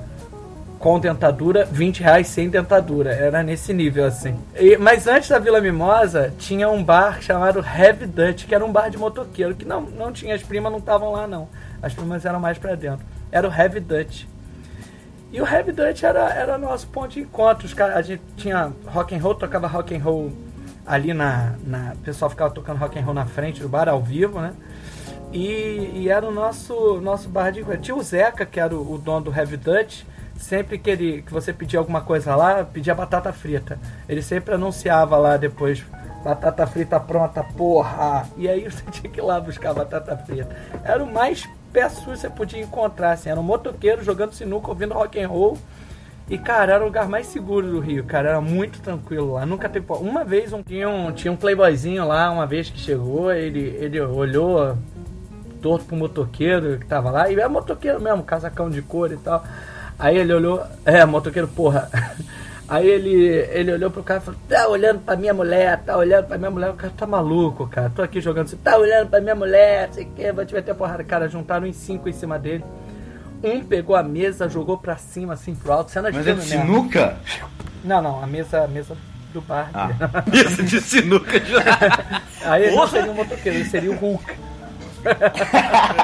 com 0.79 0.99
dentadura, 0.99 1.65
20 1.65 2.01
reais 2.01 2.27
sem 2.27 2.49
dentadura. 2.49 3.11
Era 3.11 3.43
nesse 3.43 3.73
nível, 3.73 4.05
assim. 4.05 4.35
E- 4.55 4.77
mas 4.77 5.05
antes 5.07 5.29
da 5.29 5.37
Vila 5.37 5.59
Mimosa, 5.61 6.33
tinha 6.39 6.69
um 6.69 6.83
bar 6.83 7.21
chamado 7.21 7.59
Heavy 7.59 8.07
Dutch, 8.07 8.45
que 8.47 8.55
era 8.55 8.65
um 8.65 8.71
bar 8.71 8.89
de 8.89 8.97
motoqueiro, 8.97 9.53
que 9.53 9.65
não, 9.65 9.81
não 9.81 10.11
tinha, 10.11 10.33
as 10.33 10.41
primas 10.41 10.71
não 10.71 10.79
estavam 10.79 11.11
lá, 11.11 11.27
não. 11.27 11.47
As 11.81 11.93
primas 11.93 12.25
eram 12.25 12.39
mais 12.39 12.57
pra 12.57 12.75
dentro. 12.75 13.05
Era 13.31 13.47
o 13.47 13.53
Heavy 13.53 13.79
Dutch. 13.81 14.23
E 15.31 15.39
o 15.41 15.47
Heavy 15.47 15.71
Dutch 15.71 16.03
era, 16.03 16.33
era 16.33 16.57
nosso 16.57 16.87
ponto 16.87 17.09
de 17.09 17.21
encontro. 17.21 17.65
Os 17.65 17.73
caras, 17.73 17.97
a 17.97 18.01
gente 18.01 18.23
tinha 18.35 18.71
rock 18.87 19.15
and 19.15 19.21
roll, 19.21 19.35
tocava 19.35 19.67
rock 19.67 19.95
and 19.95 20.01
roll 20.01 20.31
ali 20.85 21.13
na, 21.13 21.55
na. 21.63 21.93
O 21.93 21.97
pessoal 21.97 22.29
ficava 22.31 22.51
tocando 22.51 22.77
rock 22.77 22.97
and 22.97 23.03
roll 23.03 23.13
na 23.13 23.25
frente 23.25 23.61
do 23.61 23.69
bar, 23.69 23.87
ao 23.87 24.01
vivo, 24.01 24.39
né? 24.39 24.53
E, 25.31 25.91
e 25.93 26.09
era 26.09 26.27
o 26.27 26.31
nosso, 26.31 26.99
nosso 26.99 27.29
bar 27.29 27.51
de 27.51 27.59
encontro. 27.59 27.81
Tinha 27.81 27.95
o 27.95 28.01
Zeca, 28.01 28.45
que 28.45 28.59
era 28.59 28.75
o, 28.75 28.93
o 28.93 28.97
dono 28.97 29.25
do 29.25 29.35
Heavy 29.35 29.57
Dutch. 29.57 30.03
Sempre 30.35 30.79
que, 30.79 30.89
ele, 30.89 31.21
que 31.21 31.33
você 31.33 31.51
pedia 31.51 31.77
alguma 31.79 32.01
coisa 32.01 32.35
lá, 32.35 32.63
pedia 32.63 32.95
batata 32.95 33.31
frita. 33.31 33.77
Ele 34.07 34.21
sempre 34.21 34.55
anunciava 34.55 35.17
lá 35.17 35.35
depois, 35.35 35.83
batata 36.23 36.65
frita 36.65 36.97
pronta, 36.97 37.43
porra! 37.43 38.25
E 38.37 38.47
aí 38.47 38.63
você 38.71 38.83
tinha 38.89 39.11
que 39.11 39.19
ir 39.19 39.23
lá 39.23 39.39
buscar 39.39 39.73
batata 39.73 40.17
frita. 40.17 40.55
Era 40.83 41.03
o 41.03 41.11
mais 41.11 41.47
pé 41.71 41.87
sujo 41.89 42.17
você 42.17 42.29
podia 42.29 42.61
encontrar, 42.61 43.11
assim. 43.11 43.29
Era 43.29 43.39
um 43.39 43.43
motoqueiro 43.43 44.03
jogando 44.03 44.33
sinuca, 44.33 44.69
ouvindo 44.69 44.93
rock 44.93 45.19
and 45.19 45.27
roll. 45.27 45.57
E, 46.29 46.37
cara, 46.37 46.73
era 46.73 46.83
o 46.83 46.87
lugar 46.87 47.09
mais 47.09 47.25
seguro 47.27 47.67
do 47.67 47.79
Rio, 47.79 48.03
cara. 48.03 48.29
Era 48.29 48.41
muito 48.41 48.79
tranquilo 48.81 49.33
lá. 49.33 49.45
Nunca 49.45 49.67
teve. 49.67 49.85
Uma 49.89 50.23
vez 50.23 50.53
um, 50.53 50.61
tinha, 50.61 50.87
um, 50.87 51.11
tinha 51.11 51.31
um 51.31 51.35
playboyzinho 51.35 52.07
lá, 52.07 52.29
uma 52.29 52.45
vez 52.45 52.69
que 52.69 52.79
chegou, 52.79 53.31
ele, 53.31 53.61
ele 53.79 53.99
olhou 53.99 54.77
torto 55.61 55.85
pro 55.85 55.95
motoqueiro 55.95 56.77
que 56.77 56.85
tava 56.85 57.09
lá. 57.09 57.29
E 57.29 57.33
era 57.33 57.49
motoqueiro 57.49 57.99
mesmo, 57.99 58.23
casacão 58.23 58.69
de 58.69 58.81
cor 58.81 59.11
e 59.11 59.17
tal. 59.17 59.43
Aí 59.97 60.17
ele 60.17 60.33
olhou. 60.33 60.63
É, 60.85 61.03
motoqueiro, 61.03 61.47
porra. 61.47 61.89
Aí 62.69 62.87
ele, 62.87 63.25
ele 63.51 63.73
olhou 63.73 63.89
pro 63.89 64.03
cara 64.03 64.19
e 64.19 64.23
falou: 64.23 64.39
Tá 64.47 64.67
olhando 64.67 64.99
pra 64.99 65.15
minha 65.15 65.33
mulher, 65.33 65.81
tá 65.83 65.97
olhando 65.97 66.27
pra 66.27 66.37
minha 66.37 66.51
mulher. 66.51 66.69
O 66.69 66.75
cara 66.75 66.93
tá 66.95 67.07
maluco, 67.07 67.67
cara. 67.67 67.89
Tô 67.89 68.03
aqui 68.03 68.21
jogando 68.21 68.45
assim, 68.45 68.57
tá 68.57 68.77
olhando 68.77 69.09
pra 69.09 69.19
minha 69.19 69.33
mulher, 69.33 69.89
sei 69.91 70.03
o 70.03 70.11
que, 70.11 70.31
vai 70.31 70.45
te 70.45 70.53
meter 70.53 70.75
porrada. 70.75 71.03
Cara, 71.03 71.27
juntaram 71.27 71.65
em 71.65 71.73
cinco 71.73 72.07
em 72.07 72.13
cima 72.13 72.37
dele. 72.37 72.63
Um 73.43 73.63
pegou 73.63 73.95
a 73.95 74.03
mesa, 74.03 74.47
jogou 74.47 74.77
pra 74.77 74.97
cima, 74.97 75.33
assim, 75.33 75.55
pro 75.55 75.71
alto. 75.71 75.91
Cena 75.91 76.11
de 76.11 76.17
Mas 76.17 76.27
é 76.27 76.33
de 76.33 76.41
sinuca? 76.41 77.17
Não, 77.83 78.01
não, 78.01 78.23
a 78.23 78.27
mesa, 78.27 78.65
a 78.65 78.67
mesa 78.67 78.95
do 79.33 79.41
bar. 79.41 79.69
Ah. 79.73 79.89
Mesa 80.29 80.61
de 80.61 80.81
sinuca 80.81 81.39
de 81.39 81.53
Aí 82.43 82.65
ele 82.65 82.75
não 82.75 82.87
seria 82.87 83.11
um 83.11 83.15
motoqueiro, 83.15 83.59
ele 83.59 83.69
seria 83.69 83.91
o 83.91 83.95
Hulk. 83.95 84.35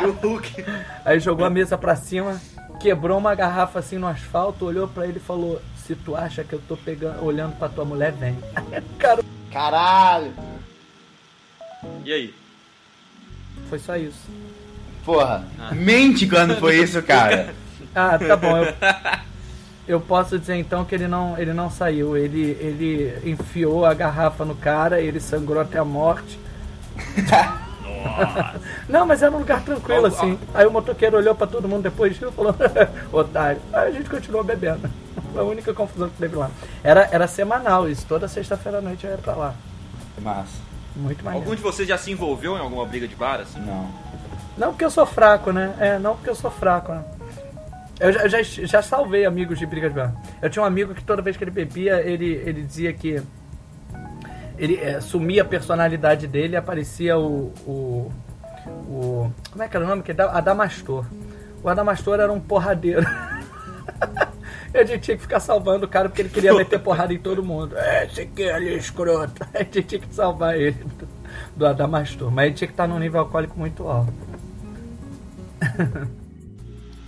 o 0.08 0.12
Hulk. 0.12 0.65
Aí 1.04 1.19
jogou 1.19 1.45
a 1.45 1.49
mesa 1.49 1.78
pra 1.78 1.95
cima, 1.95 2.39
quebrou 2.80 3.17
uma 3.17 3.36
garrafa 3.36 3.80
assim 3.80 3.97
no 3.97 4.08
asfalto, 4.08 4.65
olhou 4.65 4.88
pra 4.88 5.06
ele 5.06 5.17
e 5.17 5.21
falou: 5.21 5.62
Se 5.86 5.95
tu 5.95 6.15
acha 6.15 6.43
que 6.43 6.54
eu 6.54 6.62
tô 6.67 6.76
pegando, 6.76 7.24
olhando 7.24 7.56
pra 7.58 7.69
tua 7.69 7.86
mulher, 7.86 8.12
vem. 8.13 8.36
Cara, 8.98 9.24
Caralho! 9.52 10.34
E 12.04 12.12
aí? 12.12 12.34
foi 13.69 13.80
só 13.80 13.95
isso. 13.95 14.30
Porra, 15.04 15.45
mente 15.71 16.28
quando 16.28 16.56
foi 16.58 16.82
isso, 16.82 17.02
cara. 17.04 17.54
Ah, 17.98 18.19
tá 18.19 18.36
bom. 18.36 18.58
Eu, 18.58 18.74
eu 19.88 20.02
posso 20.02 20.38
dizer 20.38 20.56
então 20.58 20.84
que 20.84 20.93
ele 20.93 21.08
não, 21.08 21.38
ele 21.38 21.54
não 21.54 21.71
saiu. 21.71 22.17
Ele, 22.17 22.41
ele 22.60 23.32
enfiou 23.32 23.86
a 23.86 23.93
garrafa 23.93 24.43
no 24.43 24.54
cara, 24.54 25.00
ele 25.00 25.21
sangrou 25.21 25.62
até 25.62 25.80
a 25.80 25.86
morte. 25.86 26.38
Não, 28.88 29.06
mas 29.06 29.22
era 29.22 29.32
um 29.32 29.39
lugar 29.39 29.63
tranquilo, 29.63 30.08
assim. 30.08 30.38
Aí 30.54 30.65
o 30.65 30.72
motoqueiro 30.72 31.18
olhou 31.18 31.36
pra 31.36 31.48
todo 31.48 31.68
mundo 31.68 31.84
depois 31.84 32.13
disso 32.13 32.28
e 32.28 32.32
falou, 32.32 32.56
otário. 33.12 33.62
Aí 33.74 33.89
a 33.89 33.91
gente 33.91 34.10
continuou 34.10 34.44
bebendo. 34.44 34.89
Foi 35.34 35.41
a 35.41 35.46
única 35.46 35.74
confusão 35.74 36.10
que 36.10 36.18
teve 36.18 36.36
lá. 36.36 36.50
Era, 36.84 37.10
era 37.12 37.28
semanal 37.28 37.89
isso, 37.89 38.06
toda 38.08 38.28
sexta-feira 38.28 38.78
à 38.78 38.82
noite 38.82 39.06
eu 39.06 39.12
ia 39.12 39.18
pra 39.18 39.34
lá. 39.34 39.56
Massa. 40.22 40.63
Muito 40.96 41.24
maneiro. 41.24 41.46
Algum 41.46 41.56
de 41.56 41.62
vocês 41.62 41.88
já 41.88 41.98
se 41.98 42.12
envolveu 42.12 42.56
em 42.56 42.62
alguma 42.62 42.86
briga 42.86 43.08
de 43.08 43.15
bar, 43.15 43.41
assim? 43.41 43.60
Não. 43.60 43.89
Não 44.58 44.70
porque 44.70 44.86
eu 44.86 44.89
sou 44.89 45.06
fraco, 45.06 45.52
né? 45.52 45.76
É, 45.80 46.00
não 46.00 46.15
porque 46.15 46.30
eu 46.30 46.36
sou 46.36 46.50
fraco, 46.50 46.94
né? 46.94 47.04
Eu 48.00 48.12
já, 48.12 48.28
já, 48.28 48.41
já 48.41 48.82
salvei 48.82 49.26
amigos 49.26 49.60
de 49.60 49.65
briga 49.65 49.89
de 49.89 49.96
bar. 49.96 50.13
Eu 50.41 50.50
tinha 50.50 50.63
um 50.63 50.65
amigo 50.65 50.94
que 50.94 51.04
toda 51.04 51.22
vez 51.22 51.36
que 51.36 51.44
ele 51.44 51.52
bebia, 51.52 52.02
ele, 52.02 52.41
ele 52.46 52.62
dizia 52.62 52.94
que 52.94 53.22
ele 54.58 54.76
é, 54.76 55.00
sumia 55.02 55.41
a 55.41 55.46
personalidade 55.46 56.28
dele 56.28 56.54
e 56.54 56.58
aparecia 56.58 57.18
o, 57.18 57.54
o, 57.65 58.12
o. 58.68 59.32
Como 59.52 59.63
é 59.63 59.68
que 59.68 59.76
era 59.76 59.86
o 59.86 59.89
nome? 59.89 60.04
Que 60.04 60.12
era 60.12 60.32
Adamastor. 60.32 61.06
O 61.63 61.70
Adamastor 61.70 62.20
era 62.20 62.32
um 62.32 62.39
porradeiro. 62.39 63.06
E 64.76 64.78
a 64.78 64.84
gente 64.84 65.04
tinha 65.04 65.15
que 65.15 65.24
ficar 65.24 65.39
salvando 65.39 65.86
o 65.86 65.88
cara 65.88 66.10
porque 66.10 66.22
ele 66.22 66.28
queria 66.28 66.54
meter 66.54 66.78
porrada 66.80 67.13
em 67.13 67.18
todo 67.18 67.41
mundo. 67.41 67.78
É, 67.78 68.06
esse 68.06 68.22
aqui 68.22 68.44
é 68.44 68.54
ali, 68.54 68.76
escroto. 68.76 69.41
A 69.56 69.60
gente 69.60 69.84
tinha 69.84 70.02
que 70.02 70.13
salvar 70.13 70.60
ele 70.60 70.84
do, 70.84 71.08
do 71.56 71.65
Adamastor. 71.65 72.30
Mas 72.30 72.48
ele 72.48 72.56
tinha 72.56 72.68
que 72.68 72.74
estar 72.74 72.86
num 72.86 73.00
nível 73.00 73.22
alcoólico 73.22 73.58
muito 73.58 73.88
alto. 73.88 74.12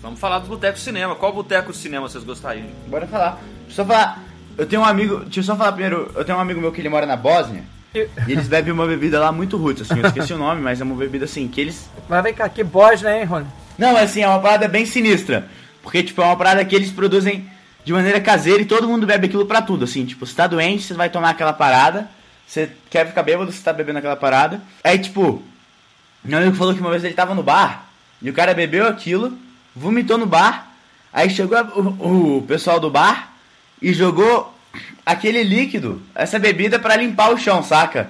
Vamos 0.01 0.17
falar 0.17 0.39
dos 0.39 0.47
botecos 0.47 0.79
de 0.79 0.85
cinema. 0.85 1.13
Qual 1.15 1.33
boteco 1.33 1.73
de 1.73 1.77
cinema 1.77 2.07
vocês 2.07 2.23
gostariam? 2.23 2.67
Bora 2.87 3.05
falar. 3.05 3.41
Deixa 3.65 3.81
eu 3.81 3.85
só 3.85 3.85
falar. 3.85 4.23
Eu 4.57 4.65
tenho 4.65 4.81
um 4.81 4.85
amigo. 4.85 5.19
Deixa 5.25 5.39
eu 5.39 5.43
só 5.43 5.55
falar 5.55 5.71
primeiro. 5.73 6.11
Eu 6.15 6.25
tenho 6.25 6.37
um 6.37 6.41
amigo 6.41 6.59
meu 6.59 6.71
que 6.71 6.81
ele 6.81 6.89
mora 6.89 7.05
na 7.05 7.15
Bósnia. 7.15 7.63
E- 7.93 8.07
eles 8.27 8.47
bebem 8.47 8.73
uma 8.73 8.85
bebida 8.85 9.19
lá 9.19 9.31
muito 9.31 9.57
roots, 9.57 9.83
assim. 9.89 9.99
Eu 10.01 10.07
esqueci 10.07 10.33
o 10.33 10.37
nome, 10.37 10.61
mas 10.61 10.81
é 10.81 10.83
uma 10.83 10.95
bebida 10.95 11.25
assim 11.25 11.47
que 11.47 11.61
eles. 11.61 11.89
Mas 12.09 12.23
vem 12.23 12.33
cá, 12.33 12.49
que 12.49 12.63
Bosnia, 12.63 13.17
hein, 13.17 13.25
Rony? 13.25 13.47
Não, 13.77 13.95
assim, 13.95 14.21
é 14.21 14.27
uma 14.27 14.39
parada 14.39 14.67
bem 14.67 14.85
sinistra. 14.85 15.47
Porque, 15.83 16.01
tipo, 16.03 16.21
é 16.21 16.25
uma 16.25 16.35
parada 16.35 16.63
que 16.65 16.75
eles 16.75 16.91
produzem 16.91 17.47
de 17.85 17.93
maneira 17.93 18.19
caseira 18.19 18.61
e 18.61 18.65
todo 18.65 18.87
mundo 18.87 19.05
bebe 19.07 19.27
aquilo 19.27 19.45
pra 19.45 19.61
tudo, 19.61 19.85
assim. 19.85 20.05
Tipo, 20.05 20.25
você 20.25 20.35
tá 20.35 20.47
doente, 20.47 20.83
você 20.83 20.93
vai 20.93 21.09
tomar 21.09 21.29
aquela 21.29 21.53
parada. 21.53 22.09
Você 22.45 22.69
quer 22.89 23.05
ficar 23.07 23.23
bêbado, 23.23 23.51
você 23.51 23.61
tá 23.61 23.71
bebendo 23.71 23.99
aquela 23.99 24.15
parada. 24.15 24.61
Aí, 24.83 24.97
tipo, 24.99 25.41
meu 26.23 26.39
amigo 26.39 26.55
falou 26.55 26.73
que 26.73 26.81
uma 26.81 26.89
vez 26.89 27.03
ele 27.03 27.13
tava 27.13 27.33
no 27.35 27.43
bar 27.43 27.85
e 28.21 28.29
o 28.29 28.33
cara 28.33 28.53
bebeu 28.53 28.87
aquilo, 28.87 29.37
vomitou 29.75 30.17
no 30.17 30.25
bar. 30.25 30.71
Aí 31.13 31.29
chegou 31.29 31.57
a- 31.57 31.63
o, 31.75 32.37
o 32.37 32.41
pessoal 32.47 32.79
do 32.79 32.89
bar 32.89 33.33
e 33.81 33.93
jogou 33.93 34.53
aquele 35.05 35.43
líquido, 35.43 36.01
essa 36.13 36.37
bebida 36.37 36.79
pra 36.79 36.95
limpar 36.95 37.31
o 37.31 37.37
chão, 37.37 37.63
saca? 37.63 38.09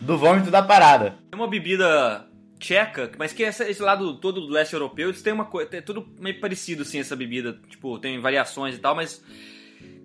Do 0.00 0.18
vômito 0.18 0.50
da 0.50 0.62
parada. 0.62 1.16
Tem 1.30 1.38
uma 1.38 1.48
bebida 1.48 2.26
tcheca, 2.58 3.10
mas 3.18 3.32
que 3.32 3.42
esse 3.42 3.82
lado 3.82 4.14
todo 4.18 4.40
do 4.40 4.52
leste 4.52 4.72
europeu, 4.72 5.08
eles 5.08 5.22
têm 5.22 5.32
uma 5.32 5.44
coisa, 5.44 5.76
é 5.76 5.80
tudo 5.80 6.08
meio 6.18 6.40
parecido 6.40 6.82
assim 6.82 7.00
essa 7.00 7.16
bebida, 7.16 7.58
tipo, 7.68 7.98
tem 7.98 8.20
variações 8.20 8.74
e 8.74 8.78
tal, 8.78 8.94
mas 8.94 9.22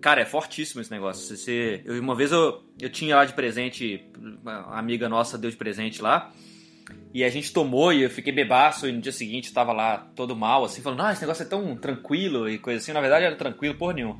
cara, 0.00 0.20
é 0.20 0.24
fortíssimo 0.24 0.80
esse 0.80 0.90
negócio. 0.90 1.36
Você, 1.36 1.82
eu, 1.84 2.00
uma 2.00 2.14
vez 2.14 2.32
eu, 2.32 2.62
eu 2.80 2.90
tinha 2.90 3.16
lá 3.16 3.24
de 3.24 3.32
presente, 3.32 4.04
uma 4.42 4.78
amiga 4.78 5.08
nossa 5.08 5.38
deu 5.38 5.50
de 5.50 5.56
presente 5.56 6.02
lá, 6.02 6.32
e 7.12 7.24
a 7.24 7.28
gente 7.28 7.52
tomou 7.52 7.92
e 7.92 8.02
eu 8.02 8.10
fiquei 8.10 8.32
bebaço 8.32 8.88
e 8.88 8.92
no 8.92 9.00
dia 9.00 9.12
seguinte 9.12 9.52
tava 9.52 9.72
lá 9.72 9.98
todo 10.14 10.36
mal, 10.36 10.64
assim, 10.64 10.82
falando, 10.82 11.02
ah, 11.02 11.12
esse 11.12 11.22
negócio 11.22 11.42
é 11.42 11.46
tão 11.46 11.76
tranquilo 11.76 12.48
e 12.48 12.58
coisa 12.58 12.80
assim. 12.80 12.92
Na 12.92 13.00
verdade 13.00 13.24
era 13.24 13.36
tranquilo, 13.36 13.74
porra 13.74 13.94
nenhuma. 13.94 14.18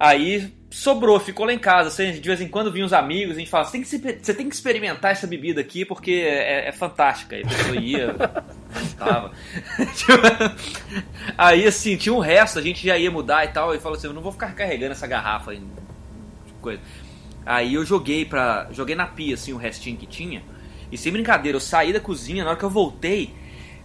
Aí 0.00 0.50
sobrou, 0.70 1.20
ficou 1.20 1.44
lá 1.44 1.52
em 1.52 1.58
casa. 1.58 1.88
Assim, 1.88 2.18
de 2.18 2.26
vez 2.26 2.40
em 2.40 2.48
quando 2.48 2.72
vinham 2.72 2.86
os 2.86 2.92
amigos, 2.94 3.36
a 3.36 3.38
gente 3.38 3.50
falava, 3.50 3.68
você 3.68 3.72
tem 3.98 4.14
que, 4.14 4.24
você 4.24 4.32
tem 4.32 4.48
que 4.48 4.54
experimentar 4.54 5.10
essa 5.12 5.26
bebida 5.26 5.60
aqui 5.60 5.84
porque 5.84 6.24
é, 6.26 6.68
é 6.68 6.72
fantástica. 6.72 7.36
Aí 7.36 7.42
a 7.42 7.46
pessoa 7.46 7.76
ia, 7.76 8.14
tava. 8.96 9.32
Aí 11.36 11.66
assim, 11.66 11.98
tinha 11.98 12.14
um 12.14 12.18
resto, 12.18 12.58
a 12.58 12.62
gente 12.62 12.86
já 12.86 12.96
ia 12.96 13.10
mudar 13.10 13.44
e 13.44 13.48
tal. 13.48 13.74
E 13.74 13.78
falou 13.78 13.98
assim, 13.98 14.06
eu 14.06 14.14
não 14.14 14.22
vou 14.22 14.32
ficar 14.32 14.54
carregando 14.54 14.92
essa 14.92 15.06
garrafa 15.06 15.52
em 15.54 15.68
coisa. 16.62 16.80
Aí 17.44 17.74
eu 17.74 17.84
joguei 17.84 18.24
pra. 18.24 18.68
Joguei 18.72 18.96
na 18.96 19.06
pia, 19.06 19.34
assim, 19.34 19.52
o 19.52 19.58
restinho 19.58 19.98
que 19.98 20.06
tinha. 20.06 20.42
E 20.90 20.96
sem 20.96 21.12
brincadeira, 21.12 21.56
eu 21.56 21.60
saí 21.60 21.92
da 21.92 22.00
cozinha, 22.00 22.42
na 22.42 22.50
hora 22.50 22.58
que 22.58 22.64
eu 22.64 22.70
voltei, 22.70 23.34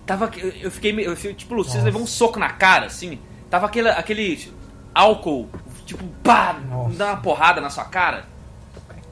tava. 0.05 0.31
Eu, 0.37 0.49
eu 0.61 0.71
fiquei 0.71 0.93
meio. 0.93 1.09
eu 1.09 1.33
tipo, 1.33 1.53
o 1.53 1.57
Luciano 1.57 1.83
levou 1.83 2.01
um 2.01 2.07
soco 2.07 2.39
na 2.39 2.51
cara, 2.51 2.85
assim. 2.85 3.19
Tava 3.49 3.65
aquele, 3.65 3.89
aquele 3.89 4.53
álcool, 4.93 5.49
tipo, 5.85 6.03
pá, 6.23 6.53
Nossa. 6.69 6.95
dá 6.97 7.05
uma 7.13 7.21
porrada 7.21 7.61
na 7.61 7.69
sua 7.69 7.85
cara. 7.85 8.25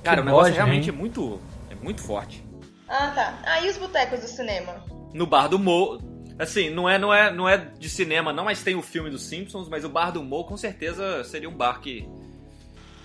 Cara, 0.03 0.19
o 0.19 0.23
Que 0.23 0.29
negócio 0.29 0.49
nojo, 0.49 0.55
realmente 0.55 0.89
hein? 0.89 0.95
é 0.95 0.97
muito. 0.99 1.39
É 1.69 1.75
muito 1.75 2.01
forte. 2.01 2.43
Ah, 2.89 3.12
tá. 3.15 3.39
Ah, 3.45 3.62
e 3.62 3.69
os 3.69 3.77
botecos 3.77 4.19
do 4.19 4.27
cinema? 4.27 4.83
No 5.13 5.25
bar 5.25 5.47
do 5.47 5.57
Mo. 5.57 6.01
Assim, 6.38 6.69
não 6.69 6.89
é, 6.89 6.97
não, 6.97 7.13
é, 7.13 7.31
não 7.31 7.47
é 7.47 7.57
de 7.57 7.88
cinema, 7.88 8.33
não, 8.33 8.43
mas 8.45 8.62
tem 8.63 8.75
o 8.75 8.81
filme 8.81 9.09
dos 9.09 9.23
Simpsons, 9.23 9.69
mas 9.69 9.86
o 9.86 9.89
bar 9.89 10.12
do 10.12 10.23
Mo 10.23 10.43
com 10.43 10.57
certeza 10.57 11.23
seria 11.23 11.47
um 11.49 11.53
bar 11.55 11.79
que. 11.79 12.07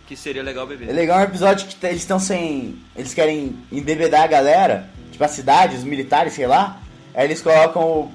que 0.07 0.17
seria 0.17 0.43
legal 0.43 0.67
beber. 0.67 0.89
É 0.89 0.93
legal 0.93 1.19
um 1.21 1.23
episódio 1.23 1.69
que 1.69 1.87
eles 1.87 1.99
estão 2.01 2.19
sem. 2.19 2.79
Eles 2.97 3.15
querem 3.15 3.57
embebedar 3.71 4.23
a 4.23 4.27
galera, 4.27 4.89
tipo 5.13 5.23
a 5.23 5.29
cidade, 5.29 5.77
os 5.77 5.85
militares, 5.85 6.33
sei 6.33 6.47
lá. 6.47 6.81
Aí 7.15 7.25
eles 7.27 7.41
colocam 7.43 7.83
o- 7.83 8.13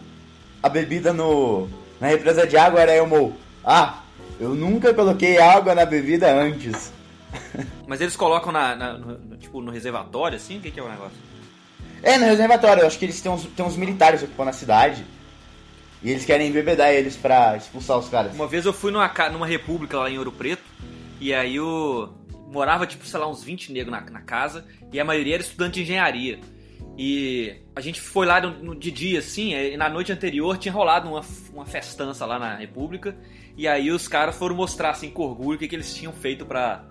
a 0.61 0.67
bebida 0.67 1.13
no. 1.13 1.69
Na 2.01 2.07
represa 2.07 2.45
de 2.45 2.57
água, 2.57 2.81
era 2.81 2.93
eu, 2.95 3.07
Mo. 3.07 3.33
Ah, 3.63 4.02
eu 4.43 4.55
nunca 4.55 4.93
coloquei 4.93 5.37
água 5.39 5.73
na 5.75 5.85
bebida 5.85 6.31
antes. 6.33 6.91
Mas 7.87 7.99
eles 8.01 8.15
colocam 8.15 8.51
na, 8.51 8.75
na- 8.75 8.93
no, 8.97 9.37
tipo, 9.37 9.61
no 9.61 9.71
reservatório, 9.71 10.35
assim? 10.37 10.57
O 10.57 10.61
que, 10.61 10.71
que 10.71 10.79
é 10.79 10.83
o 10.83 10.89
negócio? 10.89 11.17
É, 12.01 12.17
no 12.17 12.25
reservatório, 12.25 12.81
eu 12.81 12.87
acho 12.87 12.99
que 12.99 13.05
eles 13.05 13.19
têm 13.21 13.31
uns, 13.31 13.43
têm 13.45 13.65
uns 13.65 13.77
militares 13.77 14.21
ocupando 14.23 14.49
a 14.49 14.53
cidade. 14.53 15.05
E 16.01 16.09
eles 16.11 16.25
querem 16.25 16.49
embebedar 16.49 16.91
eles 16.91 17.15
pra 17.15 17.55
expulsar 17.55 17.97
os 17.97 18.09
caras. 18.09 18.33
Uma 18.35 18.45
vez 18.47 18.65
eu 18.65 18.73
fui 18.73 18.91
numa, 18.91 19.09
numa 19.31 19.47
república 19.47 19.97
lá 19.97 20.09
em 20.09 20.17
Ouro 20.17 20.33
Preto, 20.33 20.61
e 21.21 21.33
aí 21.33 21.55
eu 21.55 22.13
morava, 22.51 22.85
tipo, 22.85 23.05
sei 23.05 23.19
lá, 23.19 23.27
uns 23.29 23.41
20 23.41 23.71
negros 23.71 23.91
na, 23.91 24.01
na 24.11 24.19
casa, 24.21 24.65
e 24.91 24.99
a 24.99 25.05
maioria 25.05 25.35
era 25.35 25.43
estudante 25.43 25.75
de 25.75 25.83
engenharia. 25.83 26.39
E 26.97 27.55
a 27.75 27.81
gente 27.81 27.99
foi 27.99 28.25
lá 28.25 28.39
de 28.39 28.91
dia, 28.91 29.19
assim, 29.19 29.53
e 29.53 29.75
na 29.75 29.89
noite 29.89 30.11
anterior 30.11 30.57
tinha 30.57 30.71
rolado 30.73 31.09
uma, 31.09 31.21
uma 31.51 31.65
festança 31.65 32.25
lá 32.25 32.37
na 32.37 32.55
república, 32.55 33.15
e 33.57 33.67
aí 33.67 33.89
os 33.89 34.07
caras 34.07 34.35
foram 34.35 34.55
mostrar, 34.55 34.91
assim, 34.91 35.09
com 35.09 35.23
orgulho, 35.23 35.55
o 35.55 35.59
que, 35.59 35.73
eles 35.73 35.93
tinham 35.93 36.13
feito 36.13 36.45
pra, 36.45 36.85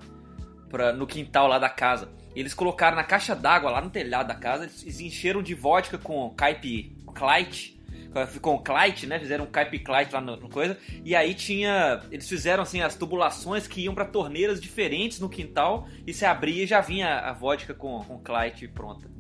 pra, 0.69 0.93
no 0.93 1.07
quintal 1.07 1.47
lá 1.47 1.59
da 1.59 1.69
casa. 1.69 2.09
Eles 2.35 2.53
colocaram 2.53 2.97
na 2.97 3.05
caixa 3.05 3.35
d'água, 3.37 3.71
lá 3.71 3.81
no 3.81 3.91
telhado 3.91 4.27
da 4.29 4.35
casa, 4.35 4.65
eles, 4.65 5.01
encheram 5.01 5.43
de 5.43 5.55
vodka 5.55 5.99
com 5.99 6.31
caipe 6.31 6.97
Clyde, 7.15 7.81
com 8.41 8.59
Clyde, 8.59 9.07
né? 9.07 9.19
Fizeram 9.19 9.45
um 9.45 9.51
caipe 9.51 9.79
Clyde 9.79 10.13
lá 10.13 10.21
no, 10.21 10.37
no 10.37 10.49
coisa. 10.49 10.77
E 11.05 11.15
aí 11.15 11.35
tinha. 11.35 12.01
Eles 12.11 12.29
fizeram 12.29 12.63
assim 12.63 12.83
as 12.83 12.95
tubulações 12.95 13.67
que 13.67 13.83
iam 13.83 13.95
pra 13.95 14.05
torneiras 14.05 14.61
diferentes 14.61 15.19
no 15.19 15.29
quintal. 15.29 15.89
E 16.07 16.13
se 16.13 16.25
abria 16.25 16.65
e 16.65 16.67
já 16.67 16.81
vinha 16.81 17.21
a 17.21 17.33
vodka 17.33 17.73
com, 17.75 18.03
com 18.05 18.21
pronta. 18.75 19.12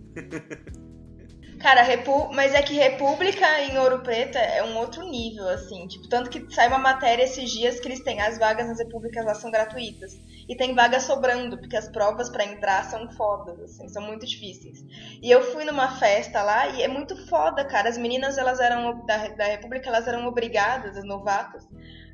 Cara, 1.62 1.83
Repu... 1.83 2.29
mas 2.35 2.55
é 2.55 2.61
que 2.61 2.75
República 2.75 3.61
em 3.61 3.79
Ouro 3.79 4.01
Preto 4.01 4.37
é 4.37 4.64
um 4.64 4.77
outro 4.79 5.09
nível, 5.09 5.48
assim. 5.48 5.87
Tipo, 5.87 6.09
tanto 6.09 6.29
que 6.29 6.53
sai 6.53 6.66
uma 6.66 6.79
matéria 6.79 7.22
esses 7.22 7.48
dias 7.53 7.79
que 7.79 7.87
eles 7.87 8.03
têm 8.03 8.20
as 8.20 8.37
vagas 8.37 8.66
nas 8.66 8.79
repúblicas 8.79 9.25
lá 9.25 9.33
são 9.35 9.48
gratuitas. 9.48 10.12
E 10.48 10.57
tem 10.57 10.75
vaga 10.75 10.98
sobrando, 10.98 11.57
porque 11.57 11.77
as 11.77 11.88
provas 11.88 12.29
pra 12.29 12.44
entrar 12.44 12.85
são 12.85 13.09
fodas, 13.12 13.61
assim, 13.61 13.88
são 13.88 14.03
muito 14.03 14.27
difíceis. 14.27 14.85
E 15.22 15.31
eu 15.31 15.40
fui 15.40 15.64
numa 15.64 15.96
festa 15.98 16.42
lá 16.42 16.66
e 16.66 16.83
é 16.83 16.88
muito 16.88 17.16
foda, 17.29 17.64
cara. 17.64 17.88
As 17.88 17.96
meninas, 17.96 18.38
elas 18.38 18.59
eram, 18.59 19.07
da, 19.07 19.29
da 19.29 19.44
República, 19.44 19.88
elas 19.88 20.09
eram 20.09 20.27
obrigadas, 20.27 20.96
as 20.96 21.05
novatas, 21.05 21.64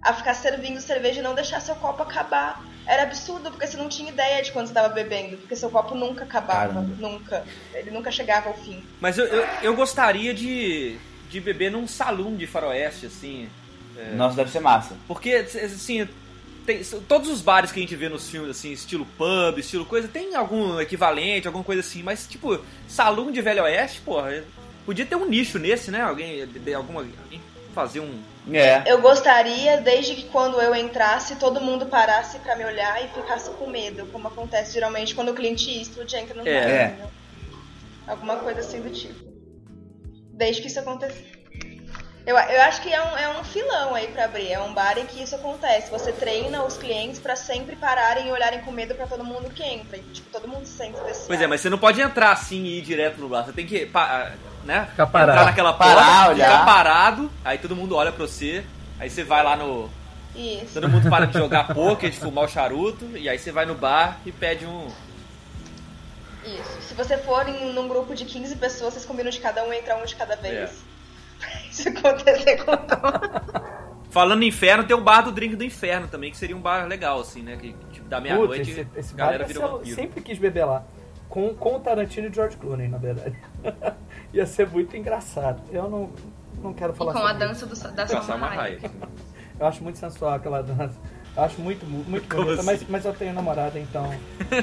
a 0.02 0.12
ficar 0.12 0.34
servindo 0.34 0.78
cerveja 0.78 1.20
e 1.20 1.22
não 1.22 1.34
deixar 1.34 1.60
seu 1.60 1.74
copo 1.76 2.02
acabar. 2.02 2.62
Era 2.88 3.02
absurdo, 3.02 3.50
porque 3.50 3.66
você 3.66 3.76
não 3.76 3.88
tinha 3.88 4.08
ideia 4.10 4.42
de 4.42 4.50
quando 4.50 4.66
você 4.66 4.72
tava 4.72 4.88
bebendo, 4.88 5.36
porque 5.36 5.54
seu 5.54 5.68
copo 5.68 5.94
nunca 5.94 6.24
acabava, 6.24 6.72
Caramba. 6.72 6.96
nunca. 6.98 7.44
Ele 7.74 7.90
nunca 7.90 8.10
chegava 8.10 8.48
ao 8.48 8.54
fim. 8.56 8.82
Mas 8.98 9.18
eu, 9.18 9.26
eu, 9.26 9.46
eu 9.62 9.76
gostaria 9.76 10.32
de, 10.32 10.96
de 11.30 11.38
beber 11.38 11.70
num 11.70 11.86
salão 11.86 12.34
de 12.34 12.46
faroeste, 12.46 13.04
assim. 13.06 13.48
Nossa, 14.16 14.36
deve 14.36 14.50
ser 14.50 14.60
massa. 14.60 14.96
Porque, 15.06 15.32
assim, 15.34 16.08
tem- 16.64 16.82
todos 17.06 17.28
os 17.28 17.42
bares 17.42 17.70
que 17.72 17.78
a 17.78 17.82
gente 17.82 17.94
vê 17.96 18.08
nos 18.08 18.30
filmes, 18.30 18.50
assim, 18.50 18.72
estilo 18.72 19.06
pub, 19.18 19.58
estilo 19.58 19.84
coisa, 19.84 20.08
tem 20.08 20.34
algum 20.34 20.80
equivalente, 20.80 21.46
alguma 21.46 21.64
coisa 21.64 21.80
assim, 21.80 22.02
mas, 22.02 22.26
tipo, 22.26 22.58
salão 22.88 23.30
de 23.32 23.42
Velho 23.42 23.64
Oeste, 23.64 24.00
porra, 24.00 24.44
podia 24.86 25.04
ter 25.04 25.16
um 25.16 25.28
nicho 25.28 25.58
nesse, 25.58 25.90
né? 25.90 26.00
Alguém, 26.00 26.46
de- 26.46 26.74
alguma, 26.74 27.00
alguém 27.00 27.40
fazer 27.74 28.00
um. 28.00 28.18
É. 28.52 28.82
Eu 28.86 29.00
gostaria, 29.00 29.78
desde 29.78 30.14
que 30.14 30.24
quando 30.28 30.60
eu 30.60 30.74
entrasse, 30.74 31.36
todo 31.36 31.60
mundo 31.60 31.86
parasse 31.86 32.38
pra 32.38 32.56
me 32.56 32.64
olhar 32.64 33.04
e 33.04 33.08
ficasse 33.08 33.50
com 33.50 33.66
medo, 33.68 34.06
como 34.12 34.28
acontece 34.28 34.72
geralmente 34.74 35.14
quando 35.14 35.30
o 35.30 35.34
Clint 35.34 35.66
Eastwood 35.66 36.14
entra 36.16 36.34
no 36.34 36.48
É. 36.48 36.60
bar, 36.60 36.70
É. 36.70 36.84
entendeu? 36.86 37.10
Alguma 38.06 38.36
coisa 38.36 38.60
assim 38.60 38.80
do 38.80 38.90
tipo. 38.90 39.22
Desde 40.32 40.62
que 40.62 40.68
isso 40.68 40.80
aconteça. 40.80 41.16
Eu, 42.26 42.36
eu 42.36 42.60
acho 42.62 42.82
que 42.82 42.92
é 42.92 43.02
um, 43.02 43.16
é 43.16 43.38
um 43.40 43.42
filão 43.44 43.94
aí 43.94 44.06
pra 44.08 44.26
abrir. 44.26 44.52
É 44.52 44.60
um 44.60 44.72
bar 44.74 44.98
em 44.98 45.06
que 45.06 45.22
isso 45.22 45.34
acontece. 45.34 45.90
Você 45.90 46.12
treina 46.12 46.62
os 46.62 46.76
clientes 46.76 47.18
pra 47.18 47.34
sempre 47.34 47.74
pararem 47.74 48.28
e 48.28 48.30
olharem 48.30 48.60
com 48.60 48.70
medo 48.70 48.94
pra 48.94 49.06
todo 49.06 49.24
mundo 49.24 49.48
que 49.50 49.62
entra. 49.62 49.96
E, 49.96 50.02
tipo, 50.02 50.28
todo 50.30 50.46
mundo 50.46 50.66
se 50.66 50.72
sente 50.76 50.96
especial. 50.98 51.26
Pois 51.26 51.40
é, 51.40 51.46
mas 51.46 51.60
você 51.62 51.70
não 51.70 51.78
pode 51.78 52.00
entrar 52.02 52.30
assim 52.32 52.64
e 52.64 52.78
ir 52.78 52.82
direto 52.82 53.18
no 53.18 53.28
bar. 53.30 53.46
Você 53.46 53.52
tem 53.52 53.66
que, 53.66 53.86
pa- 53.86 54.32
né? 54.64 54.86
Ficar 54.90 55.06
parado. 55.06 55.32
Entrar 55.32 55.44
naquela 55.46 55.72
porta, 55.72 55.94
Parar, 55.94 56.20
ficar 56.20 56.30
olhar. 56.34 56.64
parado, 56.64 57.30
aí 57.44 57.58
todo 57.58 57.76
mundo 57.76 57.96
olha 57.96 58.12
pra 58.12 58.26
você, 58.26 58.64
aí 58.98 59.08
você 59.10 59.24
vai 59.24 59.42
lá 59.42 59.56
no. 59.56 59.90
Isso. 60.34 60.74
Todo 60.74 60.88
mundo 60.88 61.08
para 61.08 61.26
de 61.26 61.38
jogar 61.38 61.74
poker, 61.74 62.10
de 62.10 62.18
fumar 62.18 62.44
o 62.44 62.48
charuto, 62.48 63.04
e 63.16 63.28
aí 63.28 63.38
você 63.38 63.50
vai 63.50 63.66
no 63.66 63.74
bar 63.74 64.18
e 64.24 64.30
pede 64.32 64.66
um. 64.66 64.88
Isso. 66.44 66.82
Se 66.82 66.94
você 66.94 67.18
for 67.18 67.48
em, 67.48 67.72
num 67.72 67.88
grupo 67.88 68.14
de 68.14 68.24
15 68.24 68.56
pessoas, 68.56 68.94
vocês 68.94 69.04
combinam 69.04 69.30
de 69.30 69.40
cada 69.40 69.64
um 69.64 69.72
entrar 69.72 69.96
um 69.96 70.04
de 70.04 70.14
cada 70.14 70.36
vez. 70.36 70.84
É. 71.42 71.68
Isso 71.70 71.88
acontecer 71.88 72.64
com 72.64 72.76
todo. 72.76 73.78
Falando 74.10 74.42
em 74.42 74.48
inferno, 74.48 74.84
tem 74.84 74.96
o 74.96 75.00
bar 75.00 75.22
do 75.22 75.32
drink 75.32 75.54
do 75.54 75.64
inferno 75.64 76.08
também, 76.08 76.30
que 76.30 76.36
seria 76.36 76.56
um 76.56 76.60
bar 76.60 76.86
legal, 76.86 77.20
assim, 77.20 77.42
né? 77.42 77.56
Que 77.56 77.74
tipo, 77.92 78.08
da 78.08 78.20
meia-noite 78.20 78.86
a 78.96 79.16
galera 79.16 79.44
vira 79.44 79.60
vampiro. 79.60 79.94
sempre 79.94 80.22
quis 80.22 80.38
beber 80.38 80.64
lá. 80.64 80.84
Com, 81.28 81.54
com 81.54 81.76
o 81.76 81.80
Tarantino 81.80 82.28
e 82.28 82.32
George 82.32 82.56
Clooney, 82.56 82.88
na 82.88 82.98
verdade. 82.98 83.36
ia 84.32 84.46
ser 84.46 84.66
muito 84.68 84.96
engraçado. 84.96 85.60
Eu 85.70 85.88
não, 85.90 86.10
não 86.62 86.72
quero 86.72 86.92
E 86.92 86.96
falar 86.96 87.12
com 87.12 87.18
a 87.18 87.32
dança 87.32 87.66
do, 87.66 87.74
da 87.92 88.06
Salma 88.06 88.24
Salma 88.24 88.46
Hayek. 88.48 88.90
Eu 89.60 89.66
acho 89.66 89.82
muito 89.82 89.98
sensual 89.98 90.34
aquela 90.34 90.62
dança. 90.62 90.94
Eu 91.36 91.42
acho 91.42 91.60
muito, 91.60 91.84
muito 91.86 92.28
Como 92.28 92.44
bonita. 92.44 92.60
assim? 92.62 92.70
Mas, 92.70 92.88
mas 92.88 93.04
eu 93.04 93.12
tenho 93.12 93.34
namorada, 93.34 93.78
então. 93.78 94.08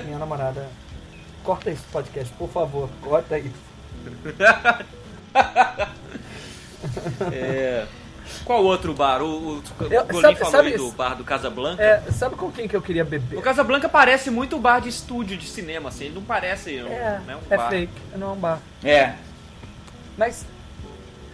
Minha 0.05 0.17
namorada. 0.17 0.67
Corta 1.43 1.69
esse 1.69 1.83
podcast, 1.87 2.33
por 2.35 2.49
favor. 2.49 2.89
Corta 3.01 3.37
isso. 3.37 3.55
É, 7.31 7.87
Qual 8.43 8.63
outro 8.63 8.93
bar? 8.93 9.21
O, 9.21 9.25
o, 9.25 9.57
o 9.57 9.63
Eu- 9.91 10.05
Golim 10.05 10.21
sabe- 10.21 10.35
falou 10.37 10.51
sabe 10.51 10.67
aí 10.69 10.77
do 10.77 10.91
bar 10.91 11.15
do 11.15 11.23
Casablanca. 11.23 11.81
É, 11.83 12.01
sabe 12.11 12.35
com 12.35 12.51
quem 12.51 12.67
que 12.67 12.75
eu 12.75 12.81
queria 12.81 13.03
beber? 13.05 13.37
O 13.37 13.41
Casablanca 13.41 13.87
parece 13.89 14.29
muito 14.29 14.55
o 14.55 14.59
bar 14.59 14.79
de 14.79 14.89
estúdio 14.89 15.37
de 15.37 15.47
cinema, 15.47 15.89
assim, 15.89 16.05
ele 16.05 16.15
não 16.15 16.21
parece 16.23 16.81
um, 16.81 16.87
É, 16.87 17.21
né, 17.25 17.35
um 17.35 17.53
é 17.53 17.57
bar. 17.57 17.69
fake, 17.69 17.93
não 18.17 18.29
é 18.29 18.31
um 18.33 18.37
bar. 18.37 18.59
É. 18.83 19.13
Mas 20.17 20.45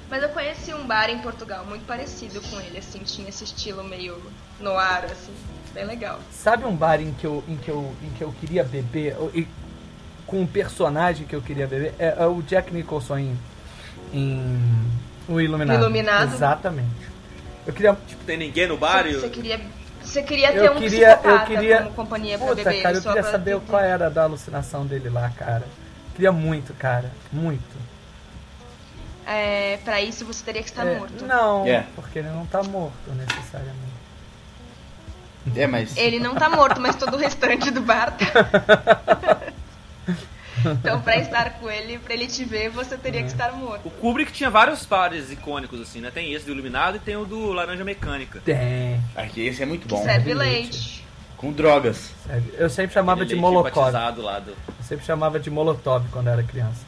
Mas 0.10 0.24
eu 0.24 0.30
conheci 0.30 0.74
um 0.74 0.86
bar 0.86 1.10
em 1.10 1.20
Portugal 1.20 1.66
muito 1.66 1.86
parecido 1.86 2.42
com 2.42 2.60
ele, 2.60 2.78
assim, 2.80 3.00
tinha 3.00 3.30
esse 3.30 3.44
estilo 3.46 3.84
meio 3.84 4.22
no 4.60 4.72
ar, 4.78 5.06
assim, 5.06 5.32
bem 5.74 5.86
legal. 5.86 6.20
Sabe 6.32 6.66
um 6.66 6.76
bar 6.76 7.00
em 7.00 7.14
que 7.14 7.26
eu, 7.26 7.44
em 7.48 7.56
que 7.56 7.70
eu, 7.70 7.94
em 8.04 8.10
que 8.10 8.22
eu 8.24 8.34
queria 8.40 8.64
beber, 8.64 9.16
e, 9.34 9.48
com 10.28 10.42
um 10.42 10.48
personagem 10.48 11.26
que 11.26 11.36
eu 11.36 11.42
queria 11.42 11.66
beber? 11.68 11.94
É, 11.98 12.16
é 12.20 12.26
o 12.26 12.42
Jack 12.42 12.74
Nicholson 12.74 13.18
em, 13.20 13.40
em 14.14 14.62
O 15.32 15.40
Iluminado. 15.40 15.80
Iluminado? 15.82 16.34
Exatamente. 16.34 16.90
Eu 17.66 17.74
queria. 17.74 17.98
Tipo, 18.08 18.24
tem 18.26 18.38
ninguém 18.38 18.68
no 18.68 18.78
bar. 18.78 19.04
Você 19.08 19.30
queria, 19.30 19.62
você 20.04 20.22
queria 20.24 20.52
ter 20.52 20.66
Eu 20.66 20.74
um 20.74 20.76
queria, 20.80 21.20
eu 21.24 21.46
queria. 21.46 21.78
como 21.84 21.92
companhia 21.94 22.38
pra 22.38 22.48
Puta, 22.48 22.64
beber. 22.64 22.82
cara, 22.82 22.98
eu 22.98 23.02
só 23.02 23.14
queria 23.14 23.32
saber 23.32 23.56
ter- 23.60 23.66
qual 23.68 23.82
era 23.82 24.10
da 24.10 24.24
alucinação 24.24 24.86
dele 24.86 25.10
lá, 25.10 25.30
cara. 25.38 25.64
Queria 26.16 26.32
muito, 26.32 26.74
cara. 26.74 27.12
Muito. 27.32 27.80
É, 29.26 29.78
pra 29.86 30.02
isso 30.02 30.26
você 30.26 30.44
teria 30.44 30.62
que 30.64 30.70
estar 30.70 30.86
É, 30.86 30.98
morto. 30.98 31.26
Não, 31.26 31.66
É. 31.68 31.86
porque 31.96 32.20
ele 32.20 32.30
não 32.30 32.46
tá 32.46 32.62
morto 32.64 33.12
necessariamente. 33.16 33.92
É, 35.56 35.66
mas. 35.68 35.96
Ele 35.96 36.20
não 36.20 36.36
tá 36.36 36.50
morto, 36.50 36.82
mas 36.82 36.96
todo 36.96 37.14
o 37.16 37.18
restante 37.18 37.72
do 37.72 37.82
bar 37.82 38.12
tá. 38.18 39.42
então, 40.66 41.02
pra 41.02 41.18
estar 41.18 41.60
com 41.60 41.70
ele, 41.70 41.98
pra 41.98 42.14
ele 42.14 42.28
te 42.28 42.44
ver, 42.44 42.70
você 42.70 42.98
teria 42.98 43.22
que 43.22 43.28
estar 43.28 43.52
morto. 43.54 43.88
O 43.88 43.92
Kubrick 43.92 44.32
tinha 44.32 44.50
vários 44.50 44.86
bares 44.86 45.32
icônicos, 45.32 45.80
assim, 45.82 46.02
né? 46.02 46.12
Tem 46.12 46.34
esse 46.34 46.46
do 46.46 46.52
Iluminado 46.52 46.98
e 46.98 47.00
tem 47.00 47.16
o 47.16 47.26
do 47.26 47.52
Laranja 47.52 47.84
Mecânica. 47.84 48.42
Tem. 48.44 49.02
Aqui 49.16 49.46
esse 49.48 49.64
é 49.64 49.66
muito 49.66 49.88
bom. 49.88 50.04
Serve 50.04 50.34
leite. 50.34 51.06
com 51.38 51.52
drogas. 51.52 52.12
Eu 52.58 52.70
sempre 52.70 52.94
chamava 52.94 53.26
de 53.26 53.34
leite 53.34 53.42
Molotov. 53.42 53.92
do... 54.16 54.52
Eu 54.52 54.58
sempre 54.84 55.06
chamava 55.06 55.40
de 55.40 55.50
Molotov 55.50 56.08
quando 56.12 56.28
era 56.30 56.44
criança. 56.44 56.86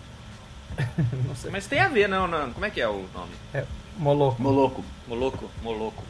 Não 1.28 1.36
sei. 1.36 1.52
Mas 1.52 1.68
tem 1.68 1.80
a 1.80 1.88
ver, 1.88 2.10
não, 2.10 2.28
não. 2.28 2.52
Como 2.52 2.66
é 2.66 2.70
que 2.70 2.82
é 2.82 2.88
o 2.88 3.06
nome? 3.14 3.32
É, 3.54 3.64
Moloco. 3.98 4.42
Moloco. 4.42 4.84
Moloco? 5.08 5.52
Moloco. 5.62 6.04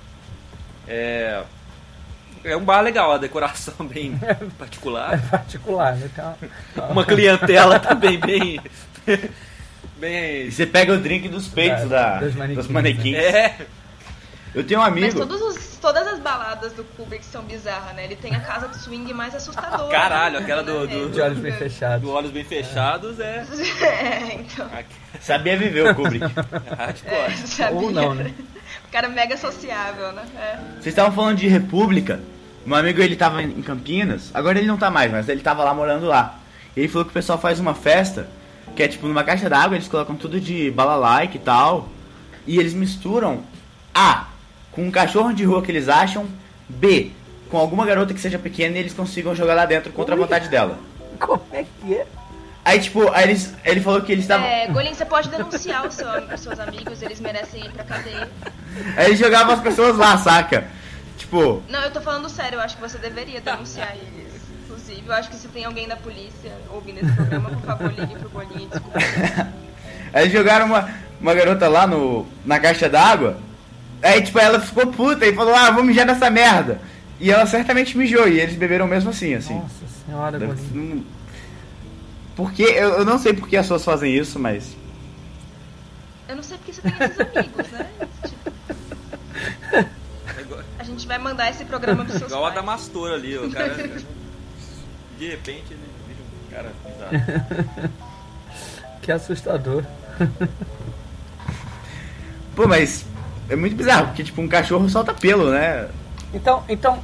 É. 0.87 1.43
É 2.43 2.57
um 2.57 2.63
bar 2.63 2.81
legal, 2.81 3.11
a 3.13 3.17
decoração 3.17 3.73
bem 3.87 4.17
É 4.21 4.33
particular. 4.57 5.21
particular, 5.29 5.95
né? 5.95 6.09
Uma- 6.75 6.85
Uma 6.91 7.05
clientela 7.05 7.79
também 7.79 8.19
bem. 8.19 8.59
Bem. 9.97 10.47
E 10.47 10.51
você 10.51 10.65
pega 10.65 10.91
o 10.93 10.97
drink 10.97 11.29
dos 11.29 11.47
peitos 11.47 11.87
Da- 11.89 12.15
da, 12.15 12.19
dos 12.25 12.35
manequins, 12.35 12.57
dos 12.57 12.67
manequins. 12.67 13.15
É. 13.15 13.55
Eu 14.53 14.63
tenho 14.65 14.79
um 14.81 14.83
Mas 14.83 14.91
amigo. 14.91 15.19
todos 15.19 15.41
os- 15.41 15.77
todas 15.77 16.05
as 16.07 16.19
baladas 16.19 16.73
do 16.73 16.83
Kubrick 16.83 17.25
são 17.25 17.41
bizarras, 17.43 17.95
né? 17.95 18.03
Ele 18.03 18.15
tem 18.17 18.35
a 18.35 18.39
casa 18.41 18.67
de 18.67 18.77
swing 18.79 19.13
mais 19.13 19.33
assustadora. 19.33 19.89
Caralho, 19.89 20.39
aquela 20.39 20.61
do- 20.61 20.85
do- 20.87 21.09
De 21.09 21.21
olhos 21.21 21.39
bem 21.39 21.53
fechados. 21.53 22.01
Do 22.01 22.11
olhos 22.11 22.31
bem 22.31 22.43
fechados 22.43 23.19
é. 23.19 23.45
É, 23.81 24.35
então. 24.35 24.69
Sabia 25.21 25.57
viver 25.57 25.89
o 25.89 25.95
Kubrick. 25.95 26.25
é 26.25 26.75
hardcore. 26.75 27.15
É, 27.15 27.29
sabia? 27.47 27.75
Ou 27.77 27.91
não, 27.91 28.13
né? 28.13 28.33
O 28.87 28.91
cara 28.91 29.07
é 29.07 29.09
mega 29.09 29.37
sociável, 29.37 30.11
né? 30.11 30.23
É. 30.37 30.55
Vocês 30.73 30.87
estavam 30.87 31.13
falando 31.13 31.37
de 31.37 31.47
República. 31.47 32.19
Meu 32.65 32.77
amigo 32.77 33.01
ele 33.01 33.15
tava 33.15 33.41
em 33.43 33.61
Campinas. 33.61 34.31
Agora 34.33 34.57
ele 34.57 34.67
não 34.67 34.77
tá 34.77 34.89
mais, 34.89 35.11
mas 35.11 35.27
ele 35.29 35.41
tava 35.41 35.63
lá 35.63 35.73
morando 35.73 36.05
lá. 36.05 36.39
E 36.75 36.79
ele 36.81 36.87
falou 36.87 37.05
que 37.05 37.11
o 37.11 37.13
pessoal 37.13 37.37
faz 37.37 37.59
uma 37.59 37.73
festa 37.73 38.27
que 38.75 38.81
é 38.81 38.87
tipo 38.87 39.05
numa 39.07 39.23
caixa 39.23 39.49
d'água, 39.49 39.75
eles 39.77 39.87
colocam 39.87 40.15
tudo 40.15 40.39
de 40.39 40.71
balalaica 40.71 41.35
e 41.37 41.39
tal. 41.39 41.89
E 42.47 42.57
eles 42.59 42.73
misturam 42.73 43.41
A 43.93 44.27
com 44.71 44.83
um 44.83 44.91
cachorro 44.91 45.33
de 45.33 45.43
rua 45.43 45.61
que 45.61 45.71
eles 45.71 45.87
acham, 45.89 46.25
B 46.67 47.11
com 47.49 47.57
alguma 47.57 47.85
garota 47.85 48.13
que 48.15 48.19
seja 48.19 48.39
pequena 48.39 48.77
e 48.77 48.79
eles 48.79 48.93
consigam 48.93 49.35
jogar 49.35 49.53
lá 49.53 49.65
dentro 49.65 49.91
contra 49.93 50.15
a 50.15 50.17
vontade 50.17 50.49
dela. 50.49 50.79
Como 51.19 51.41
é 51.51 51.63
que 51.63 51.93
é? 51.93 52.05
Aí 52.65 52.79
tipo, 52.79 53.07
aí 53.11 53.25
eles, 53.25 53.53
ele 53.63 53.79
falou 53.81 54.01
que 54.01 54.11
eles 54.11 54.23
estavam. 54.23 54.47
É, 54.47 54.65
Golin, 54.67 54.93
você 54.93 55.05
pode 55.05 55.29
denunciar 55.29 55.85
os, 55.85 55.93
seu- 55.93 56.07
os 56.33 56.39
seus 56.39 56.59
amigos, 56.59 57.01
eles 57.01 57.19
merecem 57.19 57.65
ir 57.65 57.71
pra 57.71 57.83
cadeia. 57.83 58.27
Aí 58.97 59.05
eles 59.07 59.19
jogavam 59.19 59.53
as 59.53 59.59
pessoas 59.61 59.97
lá, 59.97 60.17
saca? 60.17 60.67
Tipo, 61.23 61.63
Não, 61.69 61.81
eu 61.81 61.91
tô 61.91 62.01
falando 62.01 62.27
sério, 62.29 62.57
eu 62.57 62.61
acho 62.61 62.75
que 62.75 62.81
você 62.81 62.97
deveria 62.97 63.39
denunciar 63.39 63.95
eles. 63.95 64.33
Inclusive, 64.65 65.03
eu 65.07 65.13
acho 65.13 65.29
que 65.29 65.37
se 65.37 65.47
tem 65.47 65.63
alguém 65.63 65.87
da 65.87 65.95
polícia 65.95 66.51
ouvindo 66.69 66.99
esse 67.01 67.13
programa, 67.13 67.49
por 67.49 67.61
favor, 67.61 67.93
ligue 67.93 68.15
pro 68.15 68.29
Golin 68.29 68.63
e 68.65 68.67
desculpa. 68.67 68.99
Aí 70.13 70.29
jogaram 70.29 70.65
uma, 70.65 70.89
uma 71.21 71.33
garota 71.33 71.69
lá 71.69 71.87
no, 71.87 72.27
na 72.45 72.59
caixa 72.59 72.89
d'água. 72.89 73.37
Aí, 74.01 74.21
tipo, 74.21 74.37
ela 74.37 74.59
ficou 74.59 74.87
puta 74.87 75.25
e 75.25 75.33
falou, 75.33 75.55
ah, 75.55 75.71
vou 75.71 75.81
mijar 75.83 76.05
nessa 76.05 76.29
merda. 76.29 76.81
E 77.21 77.31
ela 77.31 77.45
certamente 77.45 77.97
mijou, 77.97 78.27
e 78.27 78.37
eles 78.39 78.55
beberam 78.55 78.85
mesmo 78.85 79.11
assim, 79.11 79.33
assim. 79.33 79.53
Nossa 79.55 79.85
senhora, 80.05 80.37
Deve- 80.37 80.53
não- 80.77 81.05
Porque, 82.35 82.63
eu, 82.63 82.89
eu 82.99 83.05
não 83.05 83.17
sei 83.17 83.31
por 83.33 83.47
que 83.47 83.55
as 83.55 83.65
pessoas 83.65 83.85
fazem 83.85 84.13
isso, 84.13 84.37
mas... 84.39 84.75
Eu 86.27 86.35
não 86.35 86.43
sei 86.43 86.57
porque 86.57 86.73
você 86.73 86.81
tem 86.81 86.91
esses 86.91 87.19
amigos, 87.37 87.71
né? 87.71 87.87
Tipo, 88.27 89.93
É 90.37 90.41
igual, 90.41 90.61
a 90.79 90.83
gente 90.83 91.05
vai 91.07 91.17
mandar 91.17 91.49
esse 91.49 91.65
programa 91.65 92.03
pros 92.05 92.17
seus 92.17 92.31
igual 92.31 92.45
a 92.45 92.51
pais. 92.51 92.61
Damastor 92.65 93.11
ali, 93.11 93.37
o 93.37 93.51
cara. 93.51 93.73
De 95.17 95.29
repente 95.29 95.65
ele 95.71 95.81
vira 96.07 96.19
um 96.23 96.51
cara 96.51 96.71
bizarro. 96.85 97.89
Que 99.01 99.11
assustador. 99.11 99.83
Pô, 102.55 102.67
mas 102.67 103.05
é 103.49 103.55
muito 103.55 103.75
bizarro, 103.75 104.07
porque, 104.07 104.23
tipo, 104.23 104.41
um 104.41 104.47
cachorro 104.47 104.87
solta 104.89 105.13
pelo, 105.13 105.49
né? 105.51 105.89
Então, 106.33 106.63
então, 106.69 107.03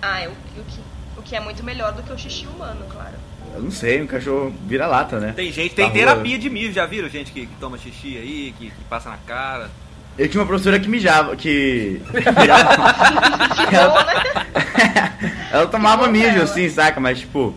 Ah, 0.00 0.20
é 0.20 0.28
o, 0.28 0.32
o, 0.32 0.64
que, 0.64 0.80
o 1.18 1.22
que 1.22 1.36
é 1.36 1.40
muito 1.40 1.62
melhor 1.64 1.92
do 1.92 2.02
que 2.02 2.12
o 2.12 2.18
xixi 2.18 2.46
humano, 2.46 2.86
claro. 2.90 3.14
Eu 3.54 3.62
não 3.62 3.70
sei, 3.70 4.02
um 4.02 4.06
cachorro 4.06 4.54
vira 4.66 4.86
lata, 4.86 5.18
né? 5.18 5.32
Tem 5.32 5.50
gente, 5.50 5.70
Na 5.70 5.76
tem 5.76 5.92
terapia 5.92 6.38
de 6.38 6.48
mijo, 6.50 6.72
já 6.72 6.86
viram 6.86 7.08
gente 7.08 7.32
que, 7.32 7.46
que 7.46 7.54
toma 7.56 7.78
xixi 7.78 8.16
aí, 8.18 8.54
que, 8.58 8.70
que 8.70 8.84
passa 8.84 9.10
na 9.10 9.16
cara? 9.18 9.70
Eu 10.18 10.28
tinha 10.28 10.40
uma 10.40 10.46
professora 10.46 10.80
que 10.80 10.88
mijava, 10.88 11.36
que... 11.36 12.00
né? 12.12 12.22
ela 15.52 15.66
tomava 15.66 16.08
mijo, 16.08 16.40
assim, 16.42 16.68
saca? 16.70 16.98
Mas, 17.00 17.18
tipo, 17.20 17.54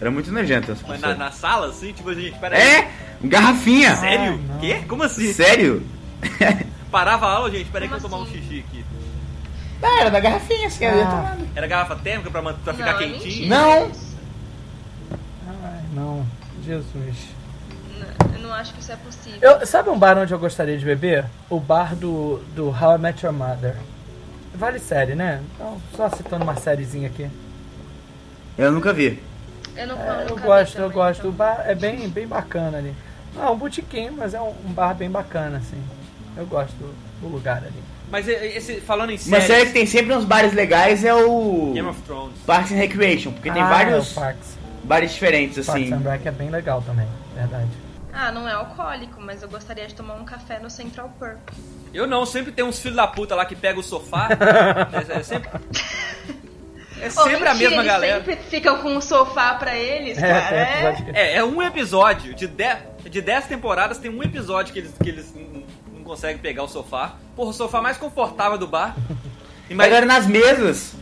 era 0.00 0.10
muito 0.10 0.30
nojento 0.32 0.72
essa 0.72 0.84
Mas 0.86 1.00
na, 1.00 1.14
na 1.14 1.30
sala, 1.32 1.68
assim, 1.68 1.92
tipo, 1.92 2.12
gente, 2.14 2.38
peraí. 2.38 2.60
É, 2.60 2.90
garrafinha. 3.22 3.94
Sério? 3.96 4.40
Ah. 4.50 4.58
Quê? 4.60 4.80
Como 4.88 5.02
assim? 5.02 5.32
Sério? 5.32 5.82
Parava 6.90 7.26
a 7.26 7.30
aula, 7.32 7.50
gente, 7.50 7.68
peraí 7.70 7.88
que 7.88 7.94
eu 7.94 8.00
vou 8.00 8.08
tomar 8.10 8.22
um 8.22 8.26
assim? 8.26 8.40
xixi 8.40 8.64
aqui. 8.68 8.84
Ah, 9.82 10.00
era 10.00 10.10
da 10.10 10.20
garrafinha, 10.20 10.68
assim, 10.68 10.84
eu 10.84 10.96
ia 10.96 11.04
Ah. 11.04 11.10
tomando. 11.10 11.48
Era 11.54 11.66
garrafa 11.66 11.96
térmica 11.96 12.30
pra, 12.30 12.42
pra 12.42 12.72
ficar 12.72 12.92
Não, 12.92 13.00
é 13.00 13.04
quentinho? 13.04 13.48
Não. 13.48 13.90
ai, 15.48 15.80
não. 15.92 16.26
Jesus. 16.64 17.16
Não, 17.98 18.25
Eu 18.36 18.42
não 18.42 18.52
acho 18.54 18.72
que 18.74 18.80
isso 18.80 18.92
é 18.92 18.96
possível. 18.96 19.38
Eu, 19.40 19.66
sabe 19.66 19.88
um 19.90 19.98
bar 19.98 20.18
onde 20.18 20.32
eu 20.32 20.38
gostaria 20.38 20.76
de 20.76 20.84
beber? 20.84 21.24
O 21.48 21.58
bar 21.58 21.94
do, 21.94 22.38
do 22.54 22.68
How 22.68 22.96
I 22.96 22.98
Met 22.98 23.24
Your 23.24 23.34
Mother. 23.34 23.76
Vale 24.54 24.78
série, 24.78 25.14
né? 25.14 25.42
Então, 25.54 25.80
só 25.96 26.08
citando 26.10 26.44
uma 26.44 26.56
sériezinha 26.56 27.08
aqui. 27.08 27.28
Eu 28.56 28.72
nunca 28.72 28.92
vi. 28.92 29.22
Eu, 29.76 29.86
não, 29.86 29.98
É, 30.00 30.08
eu 30.08 30.12
eu 30.14 30.28
nunca 30.30 30.40
vi 30.40 30.46
gosto, 30.46 30.76
eu 30.78 30.82
também, 30.84 30.96
gosto. 30.96 31.18
então. 31.20 31.30
O 31.30 31.34
bar 31.34 31.62
é 31.66 31.74
bem, 31.74 32.08
bem 32.08 32.26
bacana 32.26 32.78
ali. 32.78 32.94
Não 33.34 33.44
é 33.44 33.50
um 33.50 33.56
botequim, 33.58 34.10
mas 34.10 34.32
é 34.32 34.40
um, 34.40 34.54
um 34.64 34.72
bar 34.72 34.94
bem 34.94 35.10
bacana, 35.10 35.58
assim. 35.58 35.80
Eu 36.36 36.46
gosto 36.46 36.72
do, 36.76 36.94
do 37.20 37.28
lugar 37.28 37.58
ali. 37.58 37.82
Mas 38.10 38.28
esse, 38.28 38.80
falando 38.80 39.10
em 39.10 39.14
Uma 39.16 39.18
série 39.40 39.42
séries, 39.42 39.66
que 39.68 39.72
tem 39.74 39.84
sempre 39.86 40.14
uns 40.14 40.24
bares 40.24 40.52
legais 40.52 41.04
é 41.04 41.12
o 41.12 41.72
Game 41.74 41.88
of 41.88 42.00
Thrones. 42.02 42.34
Parks 42.46 42.70
and 42.72 42.76
Recreation, 42.76 43.32
porque 43.32 43.50
tem 43.50 43.60
Ah, 43.62 43.68
vários 43.68 44.08
é 44.08 44.12
o 44.12 44.14
Parks. 44.22 44.56
bares 44.84 45.12
diferentes, 45.12 45.66
Parks 45.66 45.82
assim. 45.82 45.92
and 45.92 46.08
Rec 46.08 46.24
é 46.24 46.30
bem 46.30 46.48
legal 46.48 46.80
também, 46.82 47.06
verdade. 47.34 47.68
Ah, 48.18 48.32
não 48.32 48.48
é 48.48 48.52
alcoólico, 48.52 49.20
mas 49.20 49.42
eu 49.42 49.48
gostaria 49.48 49.86
de 49.86 49.94
tomar 49.94 50.14
um 50.14 50.24
café 50.24 50.58
no 50.58 50.70
Central 50.70 51.12
Perk. 51.20 51.38
Eu 51.92 52.06
não, 52.06 52.24
sempre 52.24 52.50
tem 52.50 52.64
uns 52.64 52.78
filhos 52.80 52.96
da 52.96 53.06
puta 53.06 53.34
lá 53.34 53.44
que 53.44 53.54
pega 53.54 53.78
o 53.78 53.82
sofá. 53.82 54.28
é, 55.14 55.18
é 55.18 55.22
sempre. 55.22 55.50
É 56.98 57.08
Ô, 57.08 57.10
sempre 57.10 57.46
a 57.46 57.52
mentira, 57.52 57.52
mesma 57.52 57.82
eles 57.82 57.86
galera. 57.86 58.24
sempre 58.24 58.36
ficam 58.36 58.78
com 58.78 58.88
um 58.96 59.02
sofá 59.02 59.54
pra 59.56 59.76
eles, 59.76 60.16
É, 60.16 60.20
cara. 60.22 60.56
É, 60.56 60.92
que... 60.94 61.10
É, 61.10 61.34
é 61.36 61.44
um 61.44 61.62
episódio. 61.62 62.34
De 62.34 62.46
10 62.46 62.78
de 63.10 63.20
dez 63.20 63.46
temporadas 63.46 63.98
tem 63.98 64.10
um 64.10 64.22
episódio 64.22 64.72
que 64.72 64.80
eles, 64.80 64.94
que 65.00 65.08
eles 65.08 65.34
não, 65.34 65.62
não 65.92 66.02
conseguem 66.02 66.38
pegar 66.38 66.62
o 66.62 66.68
sofá. 66.68 67.16
Porra, 67.36 67.50
o 67.50 67.52
sofá 67.52 67.80
mais 67.82 67.96
confortável 67.98 68.56
do 68.58 68.66
bar. 68.66 68.96
E 69.68 69.74
Mas, 69.74 69.86
Agora 69.88 70.06
nas 70.06 70.26
mesas, 70.26 70.94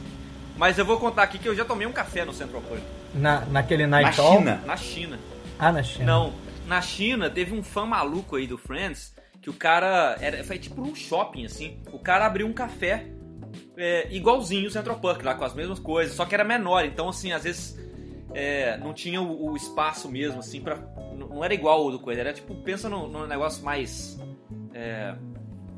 mas 0.57 0.79
eu 0.79 0.85
vou 0.85 0.99
contar 0.99 1.23
aqui 1.23 1.39
que 1.39 1.49
eu 1.49 1.55
já 1.55 1.65
tomei 1.65 1.87
um 1.87 1.93
café 1.93 2.25
no 2.25 2.33
Central 2.33 2.61
Park. 2.63 2.83
Na, 3.15 3.41
naquele 3.47 3.87
na 3.87 4.01
Night 4.03 4.19
Hall? 4.21 4.39
China. 4.39 4.61
Na 4.67 4.77
China. 4.77 5.19
Ah, 5.59 5.73
na 5.73 5.83
China. 5.83 6.05
Não, 6.05 6.33
na 6.67 6.81
China 6.81 7.29
teve 7.31 7.55
um 7.55 7.63
fã 7.63 7.85
maluco 7.85 8.37
aí 8.37 8.47
do 8.47 8.57
Friends 8.59 9.15
que 9.41 9.51
o 9.51 9.53
cara 9.53 10.17
era 10.21 10.43
foi 10.45 10.59
tipo 10.59 10.81
um 10.81 10.95
shopping 10.95 11.45
assim. 11.45 11.79
O 11.93 11.99
cara 11.99 12.25
abriu 12.27 12.47
um 12.47 12.53
café 12.53 13.07
é, 13.77 14.09
igualzinho 14.11 14.69
o 14.69 14.71
Central 14.71 14.99
Park 14.99 15.23
lá 15.23 15.35
com 15.35 15.45
as 15.45 15.55
mesmas 15.55 15.79
coisas, 15.79 16.15
só 16.17 16.25
que 16.25 16.35
era 16.35 16.45
menor. 16.45 16.85
Então 16.85 17.09
assim, 17.09 17.33
às 17.33 17.45
vezes 17.45 17.79
é, 18.33 18.77
não 18.79 18.93
tinha 18.95 19.21
o, 19.21 19.51
o 19.53 19.57
espaço 19.57 20.11
mesmo 20.11 20.41
assim 20.41 20.61
para 20.61 20.77
não 21.17 21.45
era 21.45 21.53
igual 21.55 21.85
o 21.87 21.91
do 21.91 21.99
coisa. 21.99 22.21
Era 22.21 22.33
tipo 22.33 22.55
pensa 22.63 22.89
num, 22.89 23.07
num 23.09 23.27
negócio 23.27 23.63
mais 23.65 24.19
é, 24.73 25.15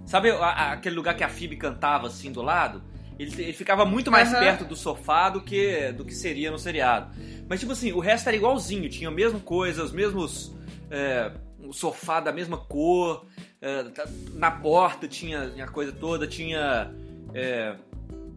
sabe 0.07 0.31
a- 0.31 0.37
a- 0.39 0.73
aquele 0.73 0.95
lugar 0.95 1.17
que 1.17 1.25
a 1.25 1.29
Phoebe 1.29 1.57
cantava 1.57 2.07
assim 2.07 2.31
do 2.31 2.43
lado? 2.43 2.83
Ele, 3.19 3.33
ele 3.43 3.53
ficava 3.55 3.85
muito 3.87 4.11
mais 4.11 4.31
Aham. 4.31 4.41
perto 4.41 4.65
do 4.65 4.77
sofá 4.77 5.31
do 5.31 5.41
que 5.41 5.91
do 5.93 6.05
que 6.05 6.15
seria 6.15 6.51
no 6.51 6.59
seriado. 6.59 7.11
Mas, 7.49 7.61
tipo 7.61 7.73
assim, 7.73 7.91
o 7.93 7.99
resto 7.99 8.27
era 8.29 8.37
igualzinho. 8.37 8.89
Tinha 8.91 9.09
a 9.09 9.13
mesma 9.13 9.41
coisa, 9.41 9.83
os 9.83 9.91
mesmos. 9.91 10.55
É, 10.91 11.33
o 11.59 11.73
sofá 11.73 12.21
da 12.21 12.33
mesma 12.33 12.57
cor. 12.57 13.27
é, 13.61 13.83
tá- 13.85 14.07
na 14.35 14.51
porta 14.51 15.09
tinha 15.09 15.53
a 15.63 15.69
coisa 15.69 15.93
toda. 15.93 16.27
Tinha. 16.27 16.91
é, 17.35 17.75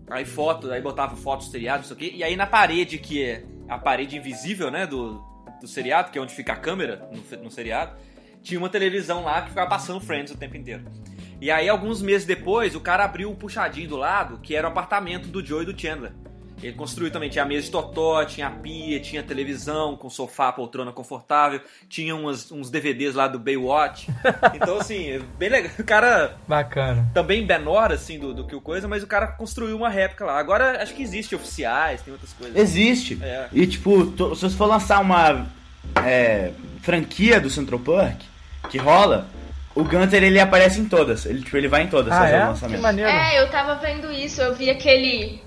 aí 0.09 0.25
foto, 0.25 0.71
aí 0.71 0.81
botava 0.81 1.15
fotos 1.15 1.47
do 1.47 1.51
seriado, 1.51 1.83
isso 1.83 1.93
aqui. 1.93 2.11
E 2.15 2.23
aí 2.23 2.35
na 2.35 2.47
parede, 2.47 2.97
que 2.97 3.23
é 3.23 3.43
a 3.67 3.77
parede 3.77 4.17
invisível, 4.17 4.71
né? 4.71 4.87
Do, 4.87 5.21
do 5.61 5.67
seriado, 5.67 6.11
que 6.11 6.17
é 6.17 6.21
onde 6.21 6.33
fica 6.33 6.53
a 6.53 6.55
câmera 6.55 7.07
no, 7.11 7.43
no 7.43 7.51
seriado. 7.51 7.95
Tinha 8.41 8.59
uma 8.59 8.69
televisão 8.69 9.23
lá 9.23 9.41
que 9.41 9.49
ficava 9.49 9.69
passando 9.69 9.99
Friends 9.99 10.31
o 10.33 10.37
tempo 10.37 10.55
inteiro. 10.55 10.83
E 11.41 11.51
aí, 11.51 11.69
alguns 11.69 12.01
meses 12.01 12.25
depois, 12.25 12.75
o 12.75 12.81
cara 12.81 13.05
abriu 13.05 13.31
o 13.31 13.35
puxadinho 13.35 13.87
do 13.87 13.95
lado, 13.95 14.39
que 14.39 14.55
era 14.55 14.67
o 14.67 14.71
apartamento 14.71 15.27
do 15.27 15.45
Joe 15.45 15.63
e 15.63 15.65
do 15.65 15.79
Chandler. 15.79 16.11
Ele 16.61 16.73
construiu 16.73 17.09
também, 17.11 17.29
tinha 17.29 17.43
a 17.43 17.47
mesa 17.47 17.63
de 17.65 17.71
totó, 17.71 18.23
tinha 18.25 18.47
a 18.47 18.51
pia, 18.51 18.99
tinha 18.99 19.23
televisão 19.23 19.95
com 19.95 20.09
sofá, 20.09 20.51
poltrona 20.51 20.91
confortável, 20.91 21.61
tinha 21.87 22.15
umas- 22.15 22.51
uns 22.51 22.69
DVDs 22.69 23.15
lá 23.15 23.27
do 23.27 23.39
Baywatch. 23.39 24.07
Então, 24.53 24.77
assim, 24.77 25.09
é 25.11 25.19
bem 25.37 25.49
legal. 25.49 25.71
O 25.79 25.83
cara 25.83 26.35
Bacana. 26.47 27.09
também 27.13 27.45
menor, 27.45 27.91
assim, 27.91 28.19
do, 28.19 28.33
do 28.33 28.43
que 28.45 28.55
o 28.55 28.61
coisa, 28.61 28.87
mas 28.87 29.03
o 29.03 29.07
cara 29.07 29.27
construiu 29.27 29.75
uma 29.77 29.89
réplica 29.89 30.25
lá. 30.25 30.37
Agora, 30.37 30.81
acho 30.83 30.93
que 30.93 31.01
existe 31.01 31.33
oficiais, 31.35 32.01
tem 32.01 32.11
outras 32.11 32.33
coisas. 32.33 32.55
Existe. 32.57 33.17
É. 33.21 33.47
E 33.53 33.65
tipo, 33.65 34.07
to- 34.07 34.35
se 34.35 34.41
você 34.41 34.55
for 34.57 34.65
lançar 34.65 34.99
uma 35.01 35.47
é, 36.03 36.51
franquia 36.81 37.39
do 37.39 37.49
Central 37.49 37.79
Park, 37.79 38.21
que 38.69 38.77
rola, 38.77 39.27
o 39.75 39.83
Gunter 39.83 40.23
ele 40.23 40.39
aparece 40.39 40.79
em 40.81 40.85
todas. 40.85 41.25
Ele, 41.25 41.41
tipo, 41.41 41.55
ele 41.57 41.67
vai 41.67 41.83
em 41.83 41.87
todas 41.87 42.13
Ah, 42.13 42.27
é? 42.27 42.39
Que 42.41 42.45
lançamento. 42.47 42.81
maneiro. 42.81 43.09
É, 43.09 43.41
eu 43.41 43.49
tava 43.49 43.75
vendo 43.75 44.11
isso, 44.11 44.41
eu 44.41 44.53
vi 44.55 44.69
aquele. 44.69 45.41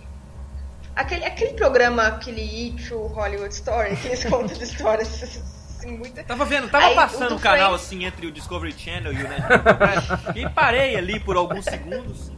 Aquele, 0.94 1.24
aquele 1.24 1.54
programa, 1.54 2.06
aquele 2.08 2.72
True 2.86 3.08
Hollywood 3.08 3.54
Story, 3.54 3.96
que 3.96 4.08
eles 4.08 4.24
contam 4.24 4.56
de 4.56 4.62
histórias 4.64 5.22
assim, 5.22 5.96
muito. 5.96 6.22
Tava 6.24 6.44
vendo, 6.44 6.68
tava 6.70 6.86
Aí, 6.86 6.94
passando 6.94 7.32
o 7.32 7.36
um 7.36 7.40
canal 7.40 7.70
Friends- 7.70 7.86
assim 7.86 8.04
entre 8.04 8.26
o 8.26 8.30
Discovery 8.32 8.72
Channel 8.78 9.12
e 9.12 9.22
o 9.24 9.28
Netflix. 9.28 10.36
e 10.36 10.48
parei 10.50 10.96
ali 10.96 11.18
por 11.20 11.36
alguns 11.36 11.64
segundos. 11.64 12.30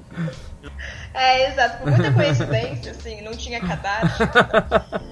É, 1.13 1.49
exato, 1.51 1.79
por 1.79 1.91
muita 1.91 2.13
coincidência, 2.13 2.93
assim, 2.93 3.21
não 3.23 3.33
tinha 3.33 3.61
cadastro. 3.61 4.27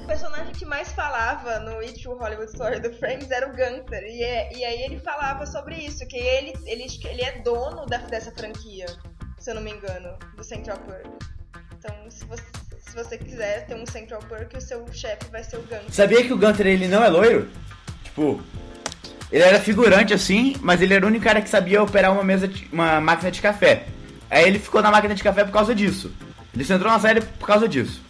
o 0.03 0.07
personagem 0.07 0.53
que 0.53 0.65
mais 0.65 0.91
falava 0.93 1.59
no 1.61 1.75
True 1.93 2.17
Hollywood 2.19 2.51
Story 2.53 2.81
do 2.81 2.93
Friends 2.95 3.31
era 3.31 3.47
o 3.47 3.51
Gunther. 3.51 4.03
E, 4.05 4.23
é- 4.23 4.53
e 4.57 4.65
aí 4.65 4.83
ele 4.83 4.99
falava 5.01 5.45
sobre 5.47 5.75
isso, 5.77 6.07
que 6.07 6.17
ele, 6.17 6.55
ele, 6.65 6.87
ele 7.05 7.23
é 7.23 7.39
dono 7.43 7.85
da- 7.87 7.99
dessa 7.99 8.31
franquia, 8.33 8.87
se 9.39 9.51
eu 9.51 9.55
não 9.57 9.63
me 9.63 9.73
engano, 9.73 10.17
do 10.37 10.43
Central 10.45 10.79
Perk. 10.79 11.09
Então, 11.79 12.11
se 12.11 12.25
você, 12.25 12.43
se 12.93 12.97
você 13.03 13.17
quiser 13.17 13.65
ter 13.67 13.75
um 13.75 13.87
Central 13.87 14.21
Perk, 14.29 14.55
o 14.57 14.61
seu 14.61 14.85
chefe 14.93 15.25
vai 15.33 15.43
ser 15.43 15.57
o 15.57 15.61
Gunther. 15.63 15.81
Sabia 15.91 16.23
que 16.25 16.33
o 16.33 16.37
Gunter 16.37 16.67
ele 16.67 16.87
não 16.87 17.03
é 17.03 17.09
loiro? 17.09 17.49
Tipo, 18.05 18.39
ele 19.31 19.43
era 19.43 19.59
figurante 19.59 20.13
assim, 20.13 20.55
mas 20.61 20.83
ele 20.83 20.93
era 20.93 21.03
o 21.05 21.09
único 21.09 21.25
cara 21.25 21.41
que 21.41 21.49
sabia 21.49 21.83
operar 21.83 22.13
uma 22.13 22.23
mesa, 22.23 22.47
de- 22.47 22.69
uma 22.71 23.01
máquina 23.01 23.31
de 23.31 23.41
café. 23.41 23.87
Aí 24.31 24.47
ele 24.47 24.59
ficou 24.59 24.83
na 24.83 24.91
máquina 24.91 25.15
de 25.15 25.23
café 25.23 25.43
por 25.43 25.53
causa 25.53 25.75
disso. 25.75 26.13
Ele 26.55 26.65
só 26.65 26.75
entrou 26.75 26.93
na 26.93 27.01
série 27.01 27.23
por 27.23 27.47
causa 27.47 27.67
disso. 27.67 28.03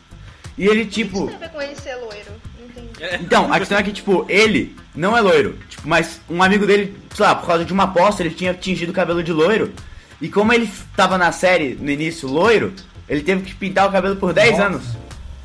E 0.58 0.66
ele 0.66 0.82
O 0.82 0.86
que 0.86 0.90
tipo, 0.90 1.16
isso 1.18 1.26
tem 1.28 1.36
a 1.36 1.38
ver 1.38 1.48
com 1.50 1.62
ele 1.62 1.76
ser 1.76 1.94
loiro? 1.94 2.32
Não 2.58 2.66
entendi. 2.66 3.24
então, 3.24 3.52
a 3.52 3.58
questão 3.60 3.78
é 3.78 3.82
que 3.84 3.92
tipo, 3.92 4.26
ele 4.28 4.74
não 4.96 5.16
é 5.16 5.20
loiro, 5.20 5.56
tipo, 5.68 5.86
mas 5.88 6.20
um 6.28 6.42
amigo 6.42 6.66
dele, 6.66 6.96
sei 7.14 7.24
lá, 7.24 7.36
por 7.36 7.46
causa 7.46 7.64
de 7.64 7.72
uma 7.72 7.84
aposta, 7.84 8.20
ele 8.24 8.34
tinha 8.34 8.52
tingido 8.52 8.90
o 8.90 8.92
cabelo 8.92 9.22
de 9.22 9.32
loiro. 9.32 9.72
E 10.20 10.28
como 10.28 10.52
ele 10.52 10.68
tava 10.96 11.16
na 11.16 11.30
série 11.30 11.76
no 11.80 11.88
início 11.90 12.28
loiro, 12.28 12.72
ele 13.12 13.22
teve 13.22 13.42
que 13.42 13.54
pintar 13.54 13.86
o 13.88 13.92
cabelo 13.92 14.16
por 14.16 14.32
10 14.32 14.50
Nossa. 14.52 14.64
anos. 14.64 14.84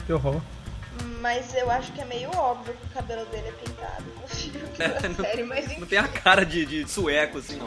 Que 0.05 0.13
horror. 0.13 0.39
Mas 1.19 1.53
eu 1.53 1.69
acho 1.69 1.91
que 1.91 1.99
é 1.99 2.05
meio 2.05 2.29
óbvio 2.33 2.73
que 2.73 2.85
o 2.85 2.89
cabelo 2.89 3.25
dele 3.25 3.47
é 3.49 3.51
pintado 3.51 4.03
no 4.21 4.27
filme, 4.27 5.15
na 5.17 5.23
série, 5.25 5.43
mas 5.43 5.65
enfim, 5.65 5.79
Não 5.81 5.87
tem 5.87 5.99
a 5.99 6.07
cara 6.07 6.45
de, 6.45 6.65
de 6.65 6.89
sueco 6.89 7.39
assim, 7.39 7.57
não. 7.57 7.65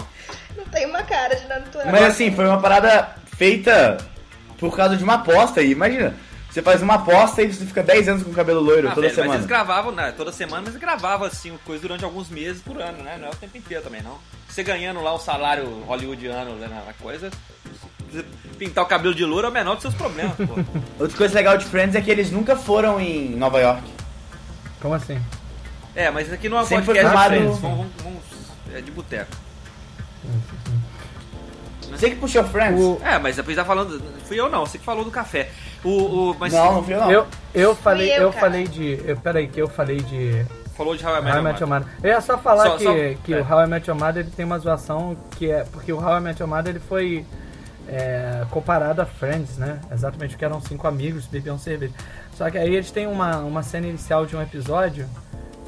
não 0.57 0.65
tem 0.65 0.87
uma 0.87 1.03
cara 1.03 1.35
de 1.37 1.47
natural. 1.47 1.87
Mas 1.91 2.03
assim, 2.05 2.31
foi 2.33 2.47
uma 2.47 2.59
parada 2.61 3.15
feita 3.37 3.99
por 4.59 4.75
causa 4.75 4.97
de 4.97 5.05
uma 5.05 5.15
aposta. 5.15 5.61
E 5.61 5.73
imagina, 5.73 6.17
você 6.51 6.63
faz 6.63 6.81
uma 6.81 6.95
aposta 6.95 7.43
e 7.43 7.53
você 7.53 7.67
fica 7.67 7.83
10 7.83 8.09
anos 8.09 8.23
com 8.23 8.31
o 8.31 8.35
cabelo 8.35 8.61
loiro 8.61 8.89
Ah, 8.89 8.95
toda 8.95 9.03
velho, 9.03 9.11
Mas 9.11 9.15
semana. 9.17 9.35
eles 9.35 9.47
gravavam, 9.47 9.93
né, 9.93 10.13
toda 10.17 10.33
semana, 10.33 10.63
mas 10.65 10.77
gravavam 10.77 11.27
assim, 11.27 11.59
coisa 11.67 11.83
durante 11.83 12.05
alguns 12.05 12.31
meses 12.31 12.63
por 12.63 12.81
ano, 12.81 13.03
né? 13.03 13.19
Não 13.21 13.29
é 13.29 13.31
o 13.31 13.37
tempo 13.37 13.59
inteiro 13.59 13.83
também, 13.85 14.01
não. 14.03 14.17
Você 14.49 14.63
ganhando 14.63 15.03
lá 15.03 15.13
o 15.13 15.19
salário 15.19 15.67
hollywoodiano 15.85 16.55
né, 16.55 16.69
na 16.87 16.93
coisa, 16.95 17.31
pintar 18.59 18.85
o 18.85 18.87
cabelo 18.87 19.15
de 19.15 19.25
louro 19.25 19.47
é 19.47 19.51
o 19.51 19.53
menor 19.53 19.75
dos 19.75 19.83
seus 19.83 19.95
problemas, 19.95 20.37
pô. 20.37 20.55
Outra 21.03 21.17
coisa 21.17 21.35
legal 21.35 21.57
de 21.57 21.65
Friends 21.65 21.95
é 21.97 22.01
que 22.01 22.11
eles 22.11 22.31
nunca 22.31 22.57
foram 22.57 23.01
em 23.01 23.31
Nova 23.37 23.59
York. 23.61 23.83
Como 24.81 24.95
assim? 24.95 25.21
É, 25.95 26.11
mas 26.11 26.27
isso 26.27 26.35
aqui 26.35 26.49
não 26.49 26.59
é 26.59 26.63
um 26.63 26.67
Sempre 26.67 26.87
podcast 26.87 27.17
de 27.17 27.25
Friends, 27.25 27.59
vamos, 27.59 27.77
vamos, 27.79 27.93
vamos- 28.03 28.21
é 28.75 28.81
de 28.81 28.91
boteco. 28.91 29.31
Você 31.91 32.11
que 32.11 32.17
puxou 32.17 32.45
Friends? 32.45 32.81
O- 32.81 33.01
É, 33.05 33.19
mas 33.19 33.37
depois 33.37 33.57
tá 33.57 33.65
falando, 33.65 34.01
fui 34.27 34.39
eu 34.39 34.49
não, 34.49 34.65
você 34.65 34.79
que 34.79 34.85
falou 34.85 35.05
do 35.05 35.11
café. 35.11 35.51
O, 35.83 36.31
o, 36.31 36.37
mas 36.39 36.53
Não, 36.53 36.75
não 36.75 36.85
fui 36.85 36.95
eu 36.95 37.01
não. 37.01 37.11
Eu, 37.11 37.27
eu 37.55 37.75
falei, 37.75 38.11
eu, 38.13 38.23
eu, 38.23 38.33
falei 38.33 38.69
de. 38.69 39.01
Eu, 39.05 39.17
peraí, 39.17 39.49
que 39.49 39.61
eu 39.61 39.69
falei 39.69 39.97
de 39.97 40.45
falou 40.77 40.97
de 40.97 41.05
How 41.05 41.17
I 41.19 41.21
Met 41.21 41.27
How 41.27 41.33
I 41.33 41.35
Your 41.37 41.43
Met 41.45 41.61
Your 41.61 41.69
Mother. 41.69 41.87
Mother. 41.89 42.05
Eu 42.05 42.11
ia 42.11 42.21
só 42.23 42.39
falar 42.39 42.65
Só- 42.65 42.77
que, 42.79 42.85
só- 42.85 43.23
que 43.25 43.35
é. 43.35 43.41
o 43.41 43.53
How 43.53 43.65
I 43.65 43.67
Met 43.67 43.91
Your 43.91 43.99
Mother 43.99 44.23
ele 44.23 44.31
tem 44.35 44.47
uma 44.47 44.59
zoação 44.59 45.17
que 45.37 45.51
é. 45.51 45.65
Porque 45.65 45.93
o 45.93 45.99
How 46.03 46.19
I 46.19 46.21
Met 46.21 46.41
Your 46.41 46.49
Mother 46.49 46.71
ele 46.71 46.81
foi 46.89 47.27
é, 47.91 48.47
comparado 48.51 49.03
a 49.03 49.07
Friends, 49.07 49.59
né? 49.59 49.81
Exatamente, 49.93 50.31
porque 50.31 50.45
eram 50.45 50.61
cinco 50.61 50.87
amigos, 50.87 51.27
bebiam 51.27 51.59
cerveja. 51.59 51.93
Só 52.35 52.49
que 52.49 52.57
aí 52.57 52.75
eles 52.75 52.91
têm 52.93 53.09
uma, 53.09 53.39
uma 53.39 53.63
cena 53.65 53.89
inicial 53.89 54.25
de 54.25 54.37
um 54.37 54.41
episódio 54.41 55.09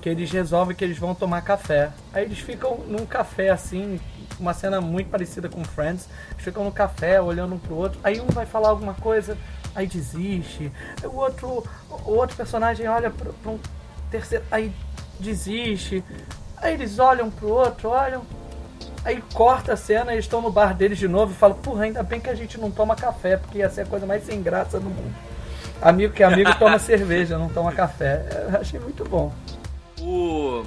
que 0.00 0.08
eles 0.08 0.30
resolvem 0.30 0.74
que 0.74 0.84
eles 0.84 0.98
vão 0.98 1.14
tomar 1.14 1.42
café. 1.42 1.90
Aí 2.12 2.24
eles 2.24 2.38
ficam 2.38 2.78
num 2.86 3.04
café 3.04 3.50
assim, 3.50 4.00
uma 4.38 4.54
cena 4.54 4.80
muito 4.80 5.10
parecida 5.10 5.48
com 5.48 5.64
Friends. 5.64 6.08
Eles 6.30 6.44
ficam 6.44 6.64
no 6.64 6.72
café 6.72 7.20
olhando 7.20 7.56
um 7.56 7.58
pro 7.58 7.74
outro. 7.74 7.98
Aí 8.04 8.20
um 8.20 8.26
vai 8.26 8.46
falar 8.46 8.68
alguma 8.68 8.94
coisa, 8.94 9.36
aí 9.74 9.86
desiste. 9.88 10.70
O 11.02 11.16
outro, 11.16 11.64
o 11.90 12.12
outro 12.12 12.36
personagem 12.36 12.86
olha 12.86 13.10
pra, 13.10 13.32
pra 13.32 13.50
um 13.50 13.58
terceiro, 14.10 14.44
aí 14.50 14.72
desiste. 15.18 16.04
Aí 16.56 16.74
eles 16.74 17.00
olham 17.00 17.30
pro 17.30 17.48
outro, 17.48 17.88
olham. 17.88 18.22
Aí 19.04 19.22
corta 19.34 19.72
a 19.72 19.76
cena, 19.76 20.12
eles 20.12 20.24
estão 20.24 20.40
no 20.40 20.50
bar 20.50 20.74
deles 20.74 20.98
de 20.98 21.08
novo 21.08 21.32
e 21.32 21.36
falam, 21.36 21.56
porra, 21.56 21.84
ainda 21.84 22.02
bem 22.02 22.20
que 22.20 22.30
a 22.30 22.34
gente 22.34 22.58
não 22.58 22.70
toma 22.70 22.94
café, 22.94 23.36
porque 23.36 23.58
ia 23.58 23.68
ser 23.68 23.82
a 23.82 23.86
coisa 23.86 24.06
mais 24.06 24.24
sem 24.24 24.40
graça 24.42 24.78
do 24.78 24.88
mundo. 24.88 25.12
Amigo 25.80 26.14
que 26.14 26.22
amigo 26.22 26.54
toma 26.58 26.78
cerveja, 26.80 27.36
não 27.36 27.48
toma 27.48 27.72
café. 27.72 28.24
Eu 28.52 28.60
achei 28.60 28.78
muito 28.78 29.04
bom. 29.04 29.34
O. 30.00 30.64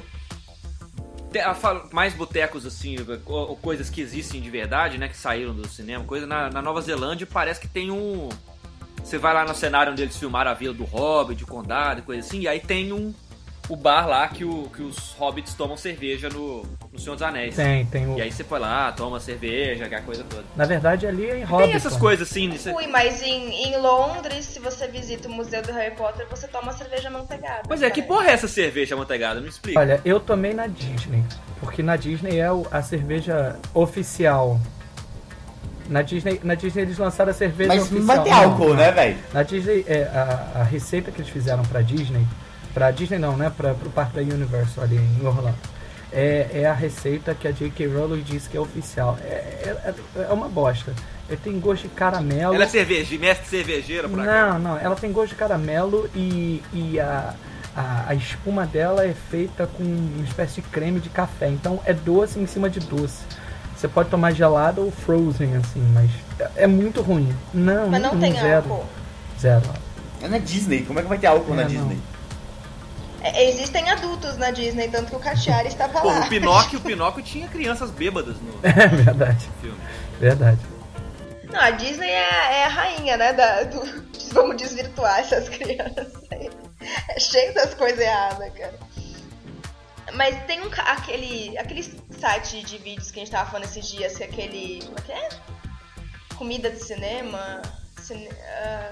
Mais 1.92 2.14
botecos, 2.14 2.66
assim, 2.66 2.96
ou, 3.26 3.58
coisas 3.58 3.90
que 3.90 4.00
existem 4.00 4.40
de 4.40 4.50
verdade, 4.50 4.98
né? 4.98 5.10
Que 5.10 5.18
saíram 5.18 5.54
do 5.54 5.68
cinema, 5.68 6.04
coisa 6.06 6.26
na, 6.26 6.50
na 6.50 6.62
Nova 6.62 6.82
Zelândia 6.82 7.28
parece 7.30 7.60
que 7.60 7.68
tem 7.68 7.92
um. 7.92 8.30
Você 9.04 9.18
vai 9.18 9.34
lá 9.34 9.46
no 9.46 9.54
cenário 9.54 9.92
onde 9.92 10.02
eles 10.02 10.18
filmaram 10.18 10.52
a 10.52 10.54
vila 10.54 10.74
do 10.74 10.84
Hobbit, 10.84 11.44
o 11.44 11.48
condado 11.48 12.00
e 12.00 12.04
coisa 12.04 12.26
assim, 12.26 12.42
e 12.42 12.48
aí 12.48 12.60
tem 12.60 12.92
um. 12.92 13.14
O 13.68 13.76
bar 13.76 14.06
lá 14.08 14.28
que, 14.28 14.46
o, 14.46 14.70
que 14.76 14.84
os 14.84 15.14
hobbits 15.18 15.56
tomam 15.56 15.76
cerveja 15.76 16.30
no, 16.30 16.64
no 16.94 17.00
Senhor 17.00 17.16
dos 17.16 17.24
Anéis. 17.24 17.56
Tem, 17.56 17.84
tem 17.88 18.08
o. 18.08 18.16
E 18.18 18.22
aí 18.22 18.32
você 18.32 18.44
foi 18.44 18.60
lá, 18.60 18.92
toma 18.92 19.20
cerveja, 19.20 19.86
aquela 19.86 20.04
coisa 20.04 20.24
toda. 20.24 20.44
Na 20.56 20.66
verdade, 20.66 21.08
ali 21.08 21.26
é 21.28 21.40
em 21.40 21.44
Hobbiton. 21.44 21.64
Tem 21.70 21.74
essas 21.74 21.98
coisas 21.98 22.30
assim, 22.30 22.48
nisso- 22.48 22.70
Fui, 22.72 22.86
mas 22.86 23.24
em, 23.24 23.66
em 23.66 23.78
Londres, 23.82 24.46
se 24.46 24.60
você 24.60 24.88
visita 24.88 25.28
o 25.28 25.32
Museu 25.32 25.64
do 25.64 25.72
Harry 25.72 25.96
Potter, 25.96 26.28
você 26.30 26.48
toma 26.48 26.74
cerveja 26.74 27.10
manteigada. 27.10 27.64
Pois 27.68 27.82
é, 27.82 27.90
que 27.90 28.04
porra 28.04 28.28
é 28.30 28.34
essa 28.34 28.48
cerveja 28.48 28.94
amanteigada? 28.94 29.42
Me 29.42 29.50
explica. 29.50 29.80
Olha, 29.80 30.00
eu 30.06 30.20
tomei 30.20 30.54
na 30.54 30.68
Disney, 30.68 31.24
porque 31.60 31.82
na 31.82 31.96
Disney 31.96 32.38
é 32.40 32.48
a 32.72 32.82
cerveja 32.84 33.58
oficial. 33.74 34.60
Na 35.90 36.04
Disney, 36.04 36.40
na 36.44 36.54
Disney 36.56 36.84
eles 36.84 36.98
lançaram 37.00 37.32
a 37.32 37.34
cerveja 37.34 37.70
Mas 37.74 37.84
oficial. 37.92 38.24
ter 38.24 38.30
Não, 38.30 38.44
álcool, 38.44 38.68
não. 38.70 38.76
né, 38.76 38.92
velho? 38.92 39.18
Na 39.34 39.42
Disney, 39.44 39.84
é, 39.88 40.04
a, 40.04 40.60
a 40.62 40.64
receita 40.64 41.12
que 41.12 41.20
eles 41.22 41.32
fizeram 41.32 41.64
pra 41.64 41.82
Disney, 41.82 42.26
pra 42.76 42.92
Disney 42.92 43.18
não, 43.18 43.36
né? 43.36 43.52
Pra, 43.56 43.74
pro 43.74 43.90
parque 43.90 44.16
da 44.18 44.22
Universal 44.22 44.84
ali 44.84 44.98
em 44.98 45.26
Orlando. 45.26 45.56
É, 46.14 46.50
é 46.54 46.66
a 46.66 46.74
receita 46.74 47.34
que 47.34 47.48
a 47.48 47.52
J.K. 47.52 47.88
Rowling 47.88 48.22
disse 48.22 48.48
que 48.48 48.56
é 48.56 48.60
oficial. 48.60 49.18
É, 49.24 49.76
é, 49.86 49.94
é 50.30 50.34
uma 50.34 50.48
bosta. 50.48 50.94
Ele 51.28 51.40
tem 51.44 51.60
gosto 51.60 51.84
de 51.84 51.90
caramelo. 51.90 52.54
Ela 52.54 52.66
é 52.66 52.68
cerveja, 52.68 53.18
mestre 53.18 53.48
cervejeira 53.48 54.08
por 54.08 54.20
acaso. 54.20 54.54
Não, 54.54 54.60
não, 54.60 54.78
ela 54.80 54.96
tem 54.96 55.12
gosto 55.12 55.30
de 55.30 55.36
caramelo 55.36 56.08
e, 56.16 56.62
e 56.72 57.00
a, 57.00 57.34
a, 57.76 58.06
a 58.10 58.14
espuma 58.16 58.66
dela 58.68 59.04
é 59.06 59.14
feita 59.32 59.66
com 59.68 59.82
uma 59.84 60.24
espécie 60.24 60.62
de 60.62 60.68
creme 60.68 61.00
de 61.00 61.10
café. 61.10 61.48
Então 61.48 61.80
é 61.86 61.94
doce 61.94 62.40
em 62.40 62.46
cima 62.46 62.70
de 62.70 62.80
doce. 62.82 63.24
Você 63.76 63.88
pode 63.88 64.10
tomar 64.10 64.32
gelado 64.32 64.82
ou 64.86 64.92
frozen, 64.92 65.56
assim, 65.58 65.82
mas 65.94 66.10
é- 66.40 66.64
é 66.64 66.68
muito 66.68 67.02
ruim. 67.02 67.36
Não, 67.54 67.90
Mas 67.90 68.02
não 68.02 68.16
nenhum, 68.16 68.34
tem 68.34 68.42
zero. 68.42 68.72
álcool. 68.72 68.86
Zero. 69.40 69.64
É 70.22 70.28
na 70.30 70.38
Disney, 70.38 70.84
como 70.84 71.00
é 71.00 71.02
que 71.02 71.10
vai 71.10 71.18
ter 71.18 71.28
álcool 71.28 71.54
É, 71.54 71.58
na 71.58 71.64
não. 71.64 71.92
É, 73.28 73.50
existem 73.50 73.90
adultos 73.90 74.38
na 74.38 74.52
Disney, 74.52 74.88
tanto 74.90 75.10
que 75.10 75.16
o 75.16 75.20
Cachiari 75.20 75.68
estava 75.70 76.00
Pô, 76.02 76.08
lá. 76.08 76.20
o 76.22 76.30
Pinóquio, 76.30 76.80
o 76.80 76.82
Pinóquio 76.84 77.24
tinha 77.24 77.48
crianças 77.48 77.90
bêbadas 77.90 78.36
no 78.40 78.60
É 78.62 78.88
verdade, 78.88 79.50
filme. 79.62 79.80
verdade. 80.20 80.60
Não, 81.52 81.60
a 81.60 81.72
Disney 81.72 82.10
é, 82.10 82.60
é 82.60 82.66
a 82.66 82.70
rainha, 82.70 83.18
né? 83.18 83.34
Da, 83.34 83.64
do, 83.64 83.82
vamos 84.34 84.58
desvirtuar 84.58 85.20
essas 85.20 85.50
crianças 85.50 86.14
aí. 86.32 86.50
É 87.10 87.20
cheio 87.20 87.54
das 87.54 87.74
coisas 87.74 88.00
erradas, 88.00 88.52
cara. 88.54 88.78
Mas 90.14 90.36
tem 90.46 90.62
um 90.62 90.70
aquele, 90.86 91.58
aquele 91.58 91.84
site 92.20 92.62
de 92.64 92.78
vídeos 92.78 93.10
que 93.10 93.20
a 93.20 93.24
gente 93.24 93.32
tava 93.32 93.50
falando 93.50 93.66
esses 93.68 93.88
dias, 93.88 94.16
que 94.16 94.24
é 94.24 94.28
aquele. 94.28 94.84
Como 94.86 94.98
é 95.00 95.02
que 95.02 95.12
é? 95.12 95.30
Comida 96.36 96.70
de 96.70 96.78
cinema. 96.84 97.62
cine- 98.02 98.30
ah, 98.64 98.92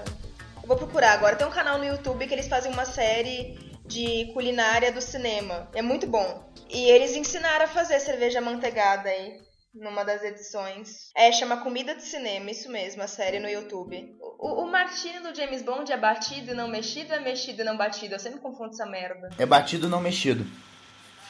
eu 0.62 0.66
vou 0.68 0.76
procurar 0.76 1.12
agora. 1.12 1.36
Tem 1.36 1.46
um 1.46 1.50
canal 1.50 1.78
no 1.78 1.84
YouTube 1.84 2.26
que 2.26 2.34
eles 2.34 2.48
fazem 2.48 2.72
uma 2.72 2.84
série 2.84 3.73
de 3.84 4.30
culinária 4.32 4.90
do 4.92 5.00
cinema. 5.00 5.68
É 5.74 5.82
muito 5.82 6.06
bom. 6.06 6.50
E 6.70 6.88
eles 6.90 7.14
ensinaram 7.14 7.64
a 7.66 7.68
fazer 7.68 8.00
cerveja 8.00 8.40
manteigada 8.40 9.08
aí 9.08 9.38
numa 9.74 10.04
das 10.04 10.22
edições. 10.22 11.10
É, 11.16 11.30
chama 11.32 11.58
Comida 11.58 11.94
de 11.94 12.02
Cinema, 12.02 12.50
isso 12.50 12.70
mesmo, 12.70 13.02
a 13.02 13.08
série 13.08 13.40
no 13.40 13.48
YouTube. 13.48 14.16
O, 14.38 14.62
o 14.64 14.70
martini 14.70 15.18
do 15.20 15.34
James 15.34 15.62
Bond 15.62 15.90
é 15.92 15.96
batido 15.96 16.52
e 16.52 16.54
não 16.54 16.68
mexido 16.68 17.12
ou 17.12 17.18
é 17.18 17.20
mexido 17.22 17.62
e 17.62 17.64
não 17.64 17.76
batido? 17.76 18.14
Eu 18.14 18.18
sempre 18.20 18.40
confundo 18.40 18.70
essa 18.70 18.86
merda. 18.86 19.30
É 19.38 19.44
batido 19.44 19.88
não 19.88 20.00
mexido. 20.00 20.46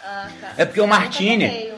Ah, 0.02 0.30
tá. 0.40 0.54
É 0.58 0.64
porque 0.66 0.80
o 0.82 0.86
Martini, 0.86 1.72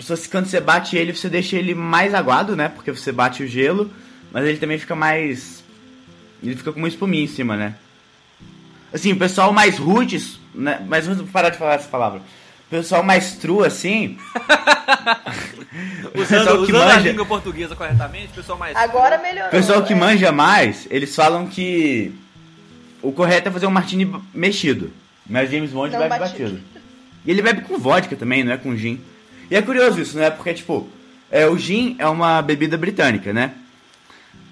se 0.00 0.06
você- 0.08 0.28
quando 0.28 0.46
você 0.46 0.60
bate 0.60 0.96
ele, 0.96 1.14
você 1.14 1.28
deixa 1.28 1.56
ele 1.56 1.72
mais 1.72 2.12
aguado, 2.12 2.56
né? 2.56 2.68
Porque 2.68 2.90
você 2.90 3.12
bate 3.12 3.44
o 3.44 3.46
gelo, 3.46 3.88
mas 4.32 4.44
ele 4.44 4.58
também 4.58 4.76
fica 4.78 4.96
mais. 4.96 5.62
Ele 6.42 6.56
fica 6.56 6.72
com 6.72 6.78
uma 6.80 6.88
espuminha 6.88 7.22
em 7.22 7.28
cima, 7.28 7.56
né? 7.56 7.76
Assim, 8.92 9.12
o 9.12 9.16
pessoal 9.16 9.52
mais 9.52 9.78
roots, 9.78 10.38
né? 10.54 10.84
Mas 10.88 11.06
vamos 11.06 11.30
parar 11.30 11.50
de 11.50 11.58
falar 11.58 11.74
essa 11.74 11.88
palavra. 11.88 12.20
O 12.66 12.70
pessoal 12.70 13.02
mais 13.02 13.34
true, 13.36 13.66
assim. 13.66 14.18
o 16.14 16.20
Usando, 16.20 16.28
pessoal 16.28 16.56
que 16.56 16.72
usando 16.72 16.82
a 16.82 16.94
manja. 16.94 17.10
língua 17.10 17.26
portuguesa 17.26 17.76
corretamente, 17.76 18.28
o 18.32 18.34
pessoal 18.34 18.58
mais. 18.58 18.76
Agora 18.76 19.18
melhorou. 19.18 19.48
O 19.48 19.50
pessoal 19.50 19.82
que 19.82 19.92
é. 19.92 19.96
manja 19.96 20.32
mais, 20.32 20.86
eles 20.90 21.14
falam 21.14 21.46
que 21.46 22.12
o 23.02 23.12
correto 23.12 23.48
é 23.48 23.52
fazer 23.52 23.66
um 23.66 23.70
martini 23.70 24.10
mexido. 24.34 24.92
Mas 25.26 25.50
James 25.50 25.70
Bond 25.70 25.92
Não 25.92 25.98
bebe 25.98 26.18
batido. 26.18 26.42
batido. 26.44 26.60
E 27.24 27.30
ele 27.30 27.42
bebe 27.42 27.62
com 27.62 27.78
vodka 27.78 28.16
também, 28.16 28.42
não 28.44 28.52
é 28.52 28.56
com 28.56 28.74
gin. 28.76 29.00
E 29.50 29.56
é 29.56 29.62
curioso 29.62 30.00
isso, 30.00 30.16
né? 30.16 30.30
Porque, 30.30 30.54
tipo, 30.54 30.88
é, 31.30 31.46
o 31.46 31.58
gin 31.58 31.96
é 31.98 32.06
uma 32.06 32.40
bebida 32.40 32.76
britânica, 32.76 33.32
né? 33.32 33.52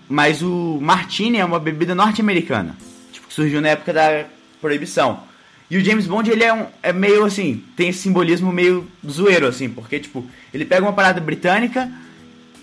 Mas 0.09 0.43
o 0.43 0.79
martini 0.81 1.39
é 1.39 1.45
uma 1.45 1.59
bebida 1.59 1.95
norte-americana. 1.95 2.77
Surgiu 3.37 3.61
na 3.61 3.69
época 3.69 3.93
da 3.93 4.25
proibição. 4.63 5.23
E 5.71 5.77
o 5.77 5.85
James 5.85 6.07
Bond, 6.07 6.31
ele 6.31 6.43
é, 6.43 6.55
um, 6.55 6.65
é 6.83 6.91
meio 6.91 7.23
assim, 7.23 7.63
tem 7.77 7.91
esse 7.91 7.99
simbolismo 7.99 8.51
meio 8.51 8.91
zoeiro, 9.07 9.47
assim, 9.47 9.69
porque, 9.69 10.01
tipo, 10.01 10.25
ele 10.55 10.65
pega 10.65 10.81
uma 10.81 10.95
parada 10.95 11.21
britânica 11.21 11.93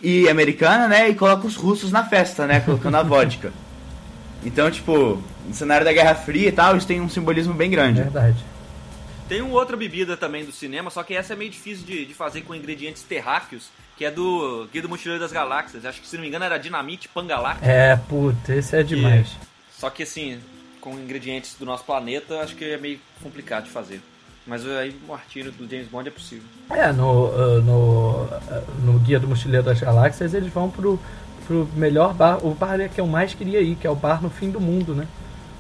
e 0.02 0.28
americana, 0.28 0.88
né? 0.88 1.10
E 1.10 1.14
coloca 1.14 1.46
os 1.46 1.56
russos 1.56 1.92
na 1.92 2.04
festa, 2.04 2.48
né? 2.48 2.60
Colocando 2.60 2.96
a 2.96 3.04
vodka. 3.04 3.54
Então, 4.44 4.72
tipo, 4.72 5.22
no 5.48 5.54
cenário 5.54 5.86
da 5.86 5.94
Guerra 5.94 6.16
Fria 6.16 6.50
e 6.50 6.52
tal, 6.52 6.76
isso 6.76 6.88
tem 6.88 7.00
um 7.00 7.08
simbolismo 7.08 7.54
bem 7.54 7.70
grande. 7.70 8.02
Verdade. 8.02 8.44
Tem 9.30 9.44
uma 9.44 9.54
outra 9.54 9.78
bebida 9.78 10.18
também 10.18 10.44
do 10.44 10.52
cinema, 10.52 10.90
só 10.90 11.04
que 11.04 11.14
essa 11.14 11.34
é 11.34 11.36
meio 11.36 11.52
difícil 11.52 11.86
de, 11.86 12.04
de 12.04 12.16
fazer 12.16 12.42
com 12.42 12.56
ingredientes 12.56 13.04
terráqueos, 13.04 13.70
que 13.96 14.06
é 14.06 14.10
do 14.10 14.68
Guia 14.74 14.82
do 14.82 14.90
Mochileiro 14.90 15.22
das 15.22 15.32
Galáxias. 15.32 15.86
Acho 15.86 16.02
que, 16.02 16.08
se 16.08 16.16
não 16.16 16.24
me 16.24 16.30
engano, 16.30 16.46
era 16.46 16.58
dinamite 16.58 17.08
pangaláctica. 17.10 17.70
É, 17.70 17.96
puta, 17.96 18.56
esse 18.56 18.76
é 18.76 18.82
demais. 18.82 19.38
Só 19.78 19.92
que, 19.92 20.02
assim, 20.02 20.40
com 20.84 20.92
ingredientes 21.00 21.56
do 21.58 21.66
nosso 21.66 21.86
planeta, 21.86 22.40
acho 22.42 22.56
que 22.58 22.66
é 22.66 22.78
meio 22.78 23.00
complicado 23.24 23.64
de 23.64 23.70
fazer. 23.70 24.02
Mas 24.46 24.68
aí 24.68 24.94
o 25.08 25.12
martini 25.14 25.50
do 25.50 25.66
James 25.70 25.88
Bond 25.88 26.10
é 26.10 26.12
possível. 26.12 26.44
É, 26.70 26.92
no, 26.92 27.28
ah, 27.34 27.62
no, 27.62 28.28
ah, 28.52 28.62
no 28.84 29.00
Guia 29.00 29.18
do 29.18 29.26
Mochileiro 29.26 29.66
das 29.66 29.80
Galáxias 29.80 30.34
eles 30.34 30.52
vão 30.52 30.70
pro, 30.70 31.00
pro 31.48 31.66
melhor 31.78 32.14
bar, 32.14 32.46
o 32.46 32.54
bar 32.54 32.78
que 32.94 33.00
eu 33.00 33.08
mais 33.08 33.34
queria 33.34 33.62
ir, 33.62 33.76
que 33.76 33.88
é 33.88 33.90
o 33.90 33.96
bar 33.96 34.22
no 34.22 34.30
fim 34.30 34.52
do 34.52 34.60
mundo, 34.60 34.94
né? 34.94 35.08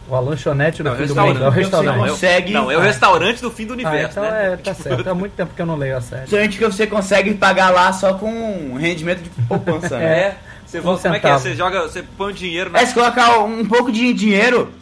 O 0.10 0.14
a 0.16 0.20
lanchonete 0.20 0.84
no 0.84 0.90
Não, 0.90 0.98
fim 0.98 1.06
do 1.06 1.16
mundo, 1.16 1.42
é 1.42 1.48
o 1.48 1.52
Você 1.54 1.60
restaurante. 1.62 1.96
Não, 1.96 2.04
é 2.06 2.08
o- 2.10 2.12
consegue- 2.12 2.52
Não, 2.52 2.70
é 2.72 2.76
o 2.78 2.82
restaurante 2.82 3.42
do 3.42 3.50
fim 3.50 3.66
do 3.66 3.72
Ah, 3.72 3.76
universo, 3.76 4.20
então 4.20 4.24
né? 4.30 4.54
é, 4.54 4.58
tá 4.58 4.74
certo. 4.74 5.08
Há 5.10 5.14
muito 5.14 5.32
tempo 5.32 5.54
que 5.56 5.62
eu 5.62 5.66
não 5.66 5.78
leio 5.78 5.96
a 5.96 6.02
série. 6.02 6.24
Principalmente 6.24 6.58
que 6.58 6.66
você 6.66 6.86
consegue 6.86 7.34
pagar 7.36 7.70
lá 7.70 7.94
só 7.94 8.14
com 8.16 8.30
um 8.30 8.76
rendimento 8.76 9.22
de 9.24 9.30
poupança, 9.48 9.98
né? 9.98 10.06
É. 10.06 10.38
Você 10.66 10.80
Um 10.80 10.84
volta, 10.84 11.04
como 11.04 11.16
é 11.16 11.20
que 11.22 11.28
é? 11.28 11.34
Você 11.38 11.56
joga, 11.56 11.84
você 11.84 12.04
põe 12.18 12.32
o 12.34 12.36
dinheiro 12.36 12.70
na 12.70 12.82
É, 12.82 12.86
se 12.86 12.94
colocar 12.94 13.40
um 13.46 13.66
pouco 13.66 13.90
de 13.94 14.12
dinheiro, 14.12 14.74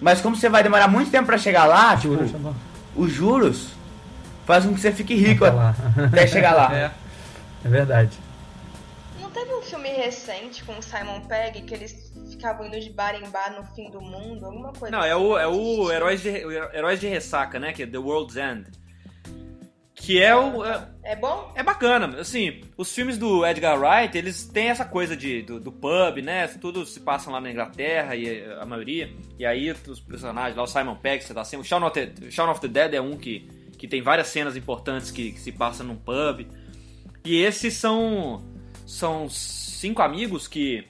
mas 0.00 0.20
como 0.20 0.36
você 0.36 0.48
vai 0.48 0.62
demorar 0.62 0.88
muito 0.88 1.10
tempo 1.10 1.26
pra 1.26 1.38
chegar 1.38 1.64
lá, 1.64 1.96
tipo, 1.96 2.14
os 2.94 3.12
juros 3.12 3.68
fazem 4.44 4.70
com 4.70 4.74
que 4.74 4.80
você 4.80 4.92
fique 4.92 5.14
rico 5.14 5.44
Até 5.44 6.26
chegar 6.26 6.54
lá. 6.54 6.70
É. 6.74 6.90
É 7.64 7.68
verdade. 7.68 8.16
Não 9.20 9.28
teve 9.30 9.52
um 9.52 9.62
filme 9.62 9.88
recente 9.88 10.62
com 10.62 10.78
o 10.78 10.82
Simon 10.82 11.20
Pegg 11.22 11.62
que 11.62 11.74
eles 11.74 12.12
ficavam 12.30 12.66
indo 12.66 12.78
de 12.78 12.90
bar 12.90 13.14
em 13.14 13.28
bar 13.28 13.54
no 13.56 13.64
fim 13.74 13.90
do 13.90 14.00
mundo? 14.00 14.46
Alguma 14.46 14.72
coisa 14.72 14.96
Não, 14.96 15.02
é 15.04 15.12
assim, 15.12 15.22
o, 15.22 15.38
é 15.38 15.48
o 15.48 15.50
assisti. 15.50 15.92
Heróis 15.92 16.22
de, 16.22 16.28
o 16.44 16.52
Heróis 16.52 17.00
de 17.00 17.08
Ressaca, 17.08 17.58
né? 17.58 17.72
Que 17.72 17.82
é 17.82 17.86
The 17.86 17.98
World's 17.98 18.36
End. 18.36 18.66
Que 19.98 20.22
é 20.22 20.36
o. 20.36 20.62
É, 20.62 20.88
É 21.02 21.16
bom? 21.16 21.52
é 21.56 21.62
bacana, 21.62 22.20
assim, 22.20 22.60
os 22.76 22.94
filmes 22.94 23.16
do 23.16 23.46
Edgar 23.46 23.80
Wright, 23.80 24.16
eles 24.16 24.44
têm 24.44 24.68
essa 24.68 24.84
coisa 24.84 25.16
de, 25.16 25.40
do, 25.40 25.58
do 25.58 25.72
pub, 25.72 26.18
né? 26.22 26.46
Tudo 26.48 26.84
se 26.84 27.00
passam 27.00 27.32
lá 27.32 27.40
na 27.40 27.50
Inglaterra, 27.50 28.14
e 28.14 28.28
eh, 28.28 28.58
a 28.60 28.66
maioria. 28.66 29.10
E 29.38 29.46
aí 29.46 29.70
os 29.70 29.98
personagens 29.98 30.54
lá, 30.54 30.62
o 30.62 30.66
Simon 30.66 30.96
Pegg, 30.96 31.24
você 31.24 31.32
tá 31.32 31.40
assim, 31.40 31.56
o 31.56 31.64
Shaun 31.64 31.82
of 31.82 31.94
the, 31.94 32.30
Shaun 32.30 32.50
of 32.50 32.60
the 32.60 32.68
Dead 32.68 32.92
é 32.92 33.00
um 33.00 33.16
que, 33.16 33.48
que 33.78 33.88
tem 33.88 34.02
várias 34.02 34.28
cenas 34.28 34.54
importantes 34.54 35.10
que, 35.10 35.32
que 35.32 35.40
se 35.40 35.50
passam 35.50 35.86
num 35.86 35.96
pub. 35.96 36.46
E 37.24 37.42
esses 37.42 37.72
são, 37.72 38.44
são 38.84 39.30
cinco 39.30 40.02
amigos 40.02 40.46
que, 40.46 40.86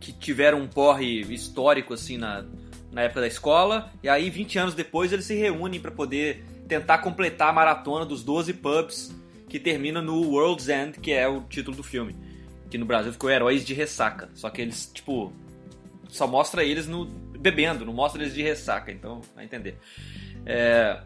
que 0.00 0.12
tiveram 0.12 0.58
um 0.58 0.66
porre 0.66 1.20
histórico, 1.32 1.94
assim, 1.94 2.18
na, 2.18 2.44
na 2.90 3.02
época 3.02 3.20
da 3.20 3.28
escola. 3.28 3.92
E 4.02 4.08
aí, 4.08 4.30
20 4.30 4.58
anos 4.58 4.74
depois, 4.74 5.12
eles 5.12 5.24
se 5.26 5.34
reúnem 5.36 5.80
para 5.80 5.92
poder 5.92 6.44
tentar 6.68 6.98
completar 6.98 7.48
a 7.48 7.52
maratona 7.52 8.04
dos 8.06 8.22
12 8.22 8.54
pubs 8.54 9.14
que 9.48 9.58
termina 9.58 10.00
no 10.02 10.20
World's 10.30 10.68
End, 10.68 10.98
que 10.98 11.12
é 11.12 11.28
o 11.28 11.42
título 11.42 11.76
do 11.76 11.82
filme. 11.82 12.16
Que 12.70 12.78
no 12.78 12.84
Brasil 12.86 13.12
ficou 13.12 13.30
Heróis 13.30 13.64
de 13.64 13.72
Ressaca. 13.74 14.28
Só 14.34 14.50
que 14.50 14.60
eles, 14.62 14.90
tipo, 14.92 15.32
só 16.08 16.26
mostra 16.26 16.64
eles 16.64 16.86
no 16.88 17.04
bebendo, 17.06 17.84
não 17.84 17.92
mostra 17.92 18.22
eles 18.22 18.34
de 18.34 18.42
ressaca, 18.42 18.90
então 18.90 19.20
vai 19.36 19.44
entender. 19.44 19.78
É, 20.46 20.98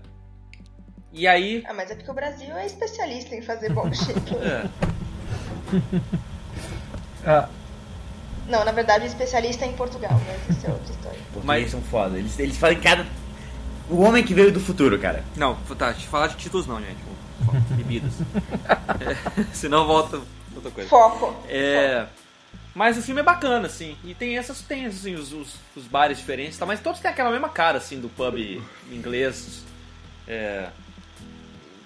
E 1.12 1.26
aí. 1.26 1.62
Ah, 1.66 1.74
mas 1.74 1.90
é 1.90 1.94
porque 1.96 2.10
o 2.10 2.14
Brasil 2.14 2.54
é 2.56 2.64
especialista 2.64 3.34
em 3.34 3.42
fazer 3.42 3.72
bom 3.72 3.90
shape. 3.92 4.34
é, 4.36 4.68
Ah, 7.26 7.48
Não, 8.48 8.64
na 8.64 8.72
verdade, 8.72 9.04
o 9.04 9.06
especialista 9.08 9.64
é 9.64 9.68
em 9.68 9.72
Portugal, 9.74 10.18
mas 10.26 10.56
isso 10.56 10.66
é 10.66 10.70
outra 10.70 10.90
história. 10.92 11.18
Portugueses 11.32 11.44
Mas- 11.44 11.70
são 11.70 11.82
foda. 11.82 12.18
Eles, 12.18 12.38
eles 12.38 12.56
fazem 12.56 12.80
cada. 12.80 13.06
O 13.90 14.02
homem 14.02 14.22
que 14.22 14.34
veio 14.34 14.52
do 14.52 14.60
futuro, 14.60 14.98
cara. 14.98 15.24
Não, 15.36 15.54
tá, 15.76 15.94
falar 15.94 16.28
de 16.28 16.36
títulos 16.36 16.66
não, 16.66 16.80
gente. 16.80 16.98
Bebidas. 17.70 18.12
É, 19.00 19.44
senão 19.52 19.86
volta 19.86 20.20
outra 20.54 20.70
coisa. 20.72 20.88
Foco. 20.88 21.36
É. 21.48 22.06
Mas 22.74 22.98
o 22.98 23.02
filme 23.02 23.20
é 23.20 23.24
bacana, 23.24 23.66
assim. 23.66 23.96
E 24.04 24.14
tem 24.14 24.36
essas, 24.36 24.60
tem 24.60 24.86
assim, 24.86 25.14
os, 25.14 25.32
os, 25.32 25.54
os 25.76 25.84
bares 25.84 26.18
diferentes, 26.18 26.56
e 26.56 26.58
tal, 26.58 26.66
mas 26.66 26.80
todos 26.80 27.00
têm 27.00 27.10
aquela 27.10 27.30
mesma 27.30 27.48
cara, 27.48 27.78
assim, 27.78 28.00
do 28.00 28.08
pub 28.08 28.36
inglês. 28.90 29.64
É, 30.26 30.68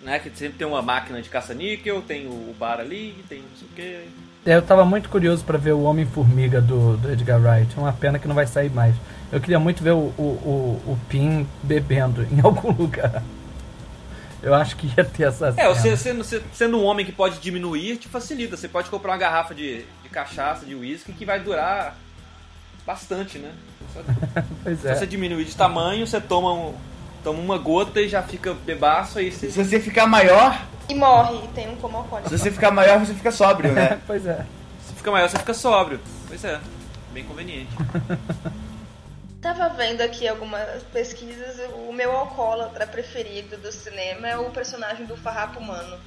né, 0.03 0.19
que 0.19 0.31
sempre 0.31 0.59
tem 0.59 0.67
uma 0.67 0.83
máquina 0.83 1.23
de 1.23 1.29
caça-níquel, 1.29 2.03
tem 2.03 2.27
o, 2.27 2.31
o 2.31 2.57
bar 2.59 2.81
ali, 2.81 3.25
tem 3.29 3.41
não 3.41 3.57
sei 3.57 3.69
o 3.69 3.71
quê. 3.75 4.09
Eu 4.45 4.61
tava 4.61 4.85
muito 4.85 5.09
curioso 5.09 5.45
pra 5.45 5.57
ver 5.57 5.73
o 5.73 5.83
Homem-Formiga 5.83 6.61
do, 6.61 6.97
do 6.97 7.13
Edgar 7.13 7.41
Wright. 7.41 7.73
É 7.77 7.81
uma 7.81 7.93
pena 7.93 8.19
que 8.19 8.27
não 8.27 8.35
vai 8.35 8.47
sair 8.47 8.71
mais. 8.71 8.95
Eu 9.31 9.41
queria 9.41 9.59
muito 9.59 9.83
ver 9.83 9.93
o, 9.93 10.13
o, 10.19 10.23
o, 10.23 10.93
o 10.93 10.99
Pim 11.09 11.47
bebendo 11.63 12.27
em 12.31 12.41
algum 12.41 12.73
lugar. 12.73 13.23
Eu 14.43 14.55
acho 14.55 14.77
que 14.77 14.89
ia 14.97 15.05
ter 15.05 15.29
essa 15.29 15.55
É, 15.57 15.69
você 15.69 15.97
sendo, 15.97 16.25
sendo 16.53 16.77
um 16.77 16.85
homem 16.85 17.07
que 17.07 17.13
pode 17.13 17.39
diminuir, 17.39 17.97
te 17.97 18.09
facilita. 18.09 18.57
Você 18.57 18.69
pode 18.69 18.91
comprar 18.91 19.13
uma 19.13 19.19
garrafa 19.19 19.55
de, 19.55 19.85
de 20.03 20.09
cachaça, 20.11 20.67
de 20.67 20.75
uísque, 20.75 21.13
que 21.13 21.25
vai 21.25 21.39
durar 21.39 21.97
bastante, 22.85 23.39
né? 23.39 23.53
Pois 24.65 24.81
Se 24.81 24.89
é. 24.89 24.95
você 24.95 25.07
diminuir 25.07 25.45
de 25.45 25.55
tamanho, 25.55 26.07
você 26.07 26.21
toma, 26.21 26.53
um, 26.53 26.75
toma 27.23 27.39
uma 27.39 27.59
gota 27.59 28.01
e 28.01 28.09
já 28.09 28.23
fica 28.23 28.55
bebaço, 28.55 29.19
aí 29.19 29.31
você... 29.31 29.51
Se 29.51 29.65
você 29.65 29.79
ficar 29.79 30.07
maior, 30.07 30.61
E 30.89 30.95
morre, 30.95 31.47
tem 31.55 31.69
um 31.71 31.77
como 31.77 31.99
alcoólico. 31.99 32.29
se 32.29 32.39
você 32.39 32.51
ficar 32.51 32.71
maior, 32.71 32.99
você 32.99 33.15
fica 33.15 33.31
sóbrio, 33.31 33.73
né? 33.73 34.01
pois 34.07 34.27
é. 34.27 34.45
Se 34.87 34.95
fica 34.95 35.11
maior, 35.11 35.29
você 35.29 35.39
fica 35.39 35.55
sóbrio. 35.55 36.01
Pois 36.29 36.45
é, 36.45 36.61
bem 37.13 37.25
conveniente. 37.25 37.71
Tava 39.43 39.71
vendo 39.71 40.03
aqui 40.03 40.29
algumas 40.29 40.85
pesquisas, 40.93 41.57
o 41.89 41.93
meu 41.93 42.13
alcoólatra 42.13 42.87
preferido 42.87 43.57
do 43.57 43.73
cinema 43.73 44.29
é 44.29 44.37
o 44.39 44.51
personagem 44.51 45.05
do 45.05 45.17
Farrapo 45.17 45.59
Humano, 45.59 45.99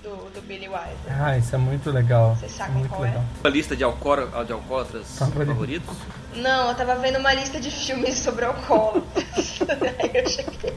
do, 0.00 0.30
do 0.30 0.40
Billy 0.42 0.68
Wilder. 0.68 1.20
Ah, 1.20 1.36
isso 1.36 1.56
é 1.56 1.58
muito 1.58 1.90
legal. 1.90 2.36
Vocês 2.36 2.52
sacam 2.52 2.76
muito 2.76 2.90
qual 2.90 3.04
é? 3.04 3.08
legal. 3.08 3.24
Uma 3.40 3.50
lista 3.50 3.74
de, 3.74 3.82
alcó 3.82 4.14
de 4.44 4.52
alcoólatras 4.52 5.18
Favorito. 5.18 5.46
favoritos? 5.48 5.96
Não, 6.36 6.68
eu 6.68 6.74
tava 6.76 6.94
vendo 6.94 7.18
uma 7.18 7.34
lista 7.34 7.58
de 7.58 7.68
filmes 7.68 8.14
sobre 8.16 8.44
alcoólatras. 8.44 9.58
Aí 9.98 10.10
eu 10.14 10.28
cheguei. 10.28 10.72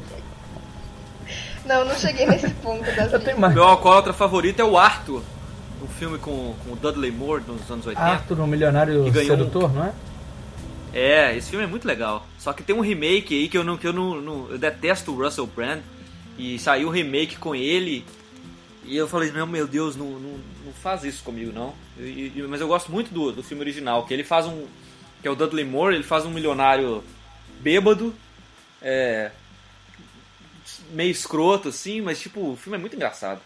Não, 1.70 1.86
não 1.86 1.96
cheguei 1.96 2.26
nesse 2.26 2.50
ponto 2.56 2.84
das 2.96 3.14
Eu 3.14 3.20
tenho 3.20 3.40
mais. 3.40 3.54
Meu 3.54 3.64
alcoólatra 3.64 4.12
favorito 4.12 4.60
é 4.60 4.64
o 4.66 4.78
Arthur. 4.78 5.22
Um 5.84 5.88
filme 5.88 6.18
com, 6.18 6.56
com 6.66 6.74
o 6.74 6.76
Dudley 6.76 7.12
Moore 7.12 7.44
nos 7.48 7.70
anos 7.72 7.86
80. 7.86 8.04
Arthur, 8.06 8.40
o 8.40 8.48
milionário 8.48 9.04
Que 9.06 9.12
ganhou 9.12 9.36
um- 9.36 9.38
sedutor, 9.38 9.74
não 9.74 9.86
é? 9.86 9.94
É, 10.92 11.38
esse 11.38 11.52
filme 11.52 11.64
é 11.64 11.68
muito 11.68 11.88
legal. 11.88 12.26
Só 12.40 12.52
que 12.52 12.64
tem 12.64 12.76
um 12.76 12.82
remake 12.82 13.34
aí 13.40 13.48
que 13.48 13.58
eu 13.58 13.64
não. 13.64 13.78
Que 13.78 13.88
eu, 13.88 13.94
não, 13.94 14.20
não- 14.20 14.48
eu 14.50 14.58
detesto 14.58 15.12
o 15.12 15.24
Russell 15.24 15.46
Brand. 15.48 15.80
E 16.38 16.58
saiu 16.58 16.88
um 16.88 16.92
remake 16.92 17.38
com 17.38 17.54
ele. 17.54 18.04
E 18.84 18.98
eu 18.98 19.08
falei, 19.08 19.32
não, 19.32 19.46
meu 19.46 19.68
Deus, 19.68 19.96
não, 19.96 20.06
não, 20.08 20.40
não 20.66 20.74
faz 20.82 21.04
isso 21.04 21.22
comigo, 21.24 21.52
não. 21.54 21.74
E- 22.00 22.32
e- 22.36 22.46
mas 22.50 22.60
eu 22.62 22.68
gosto 22.68 22.92
muito 22.92 23.14
do, 23.14 23.32
do 23.32 23.44
filme 23.44 23.62
original, 23.62 24.06
que 24.06 24.14
ele 24.14 24.24
faz 24.24 24.48
um. 24.48 24.66
Que 25.22 25.28
é 25.28 25.32
o 25.32 25.36
Dudley 25.36 25.66
Moore, 25.66 25.94
ele 25.96 26.04
faz 26.04 26.26
um 26.26 26.32
milionário 26.32 27.04
bêbado. 27.62 28.14
É. 28.82 29.32
Meio 30.92 31.12
escroto, 31.12 31.70
assim, 31.70 32.02
mas 32.02 32.20
tipo, 32.20 32.52
o 32.52 32.56
filme 32.56 32.78
é 32.78 32.82
muito 32.82 32.96
engraçado. 32.96 33.40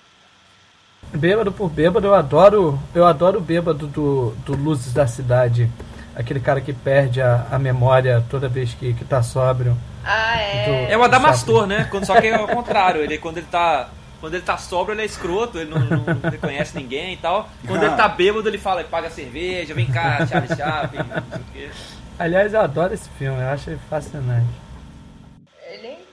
Bêbado 1.13 1.51
por 1.51 1.69
bêbado, 1.69 2.07
eu 2.07 2.15
adoro. 2.15 2.79
Eu 2.93 3.05
adoro 3.05 3.37
o 3.37 3.41
bêbado 3.41 3.87
do, 3.87 4.31
do 4.45 4.55
Luzes 4.55 4.93
da 4.93 5.05
Cidade. 5.05 5.69
Aquele 6.15 6.39
cara 6.39 6.61
que 6.61 6.73
perde 6.73 7.21
a, 7.21 7.47
a 7.51 7.59
memória 7.59 8.23
toda 8.29 8.47
vez 8.47 8.73
que, 8.73 8.93
que 8.93 9.03
tá 9.03 9.21
sóbrio. 9.21 9.75
Ah, 10.03 10.39
é. 10.39 10.91
É 10.91 10.97
o 10.97 11.03
Adamastor, 11.03 11.65
né? 11.65 11.87
Quando, 11.89 12.05
só 12.05 12.19
que 12.19 12.27
é 12.27 12.39
o 12.39 12.47
contrário. 12.47 13.01
Ele, 13.01 13.17
quando 13.17 13.37
ele 13.37 13.47
tá. 13.49 13.89
Quando 14.19 14.35
ele 14.35 14.43
tá 14.43 14.57
sóbrio, 14.57 14.93
ele 14.93 15.01
é 15.01 15.05
escroto, 15.05 15.59
ele 15.59 15.69
não, 15.69 15.79
não 15.81 16.31
reconhece 16.31 16.77
ninguém 16.77 17.13
e 17.13 17.17
tal. 17.17 17.49
Quando 17.67 17.83
ele 17.83 17.93
tá 17.95 18.07
bêbado, 18.07 18.47
ele 18.47 18.57
fala, 18.57 18.79
ele 18.79 18.87
paga 18.87 19.09
cerveja, 19.09 19.73
vem 19.73 19.85
cá, 19.85 20.25
Charlie 20.25 20.55
Chaplin, 20.55 20.99
não 20.99 21.23
sei 21.29 21.41
o 21.41 21.45
quê. 21.51 21.69
Aliás, 22.17 22.53
eu 22.53 22.61
adoro 22.61 22.93
esse 22.93 23.09
filme, 23.17 23.41
eu 23.41 23.49
acho 23.49 23.69
ele 23.69 23.79
fascinante. 23.89 24.62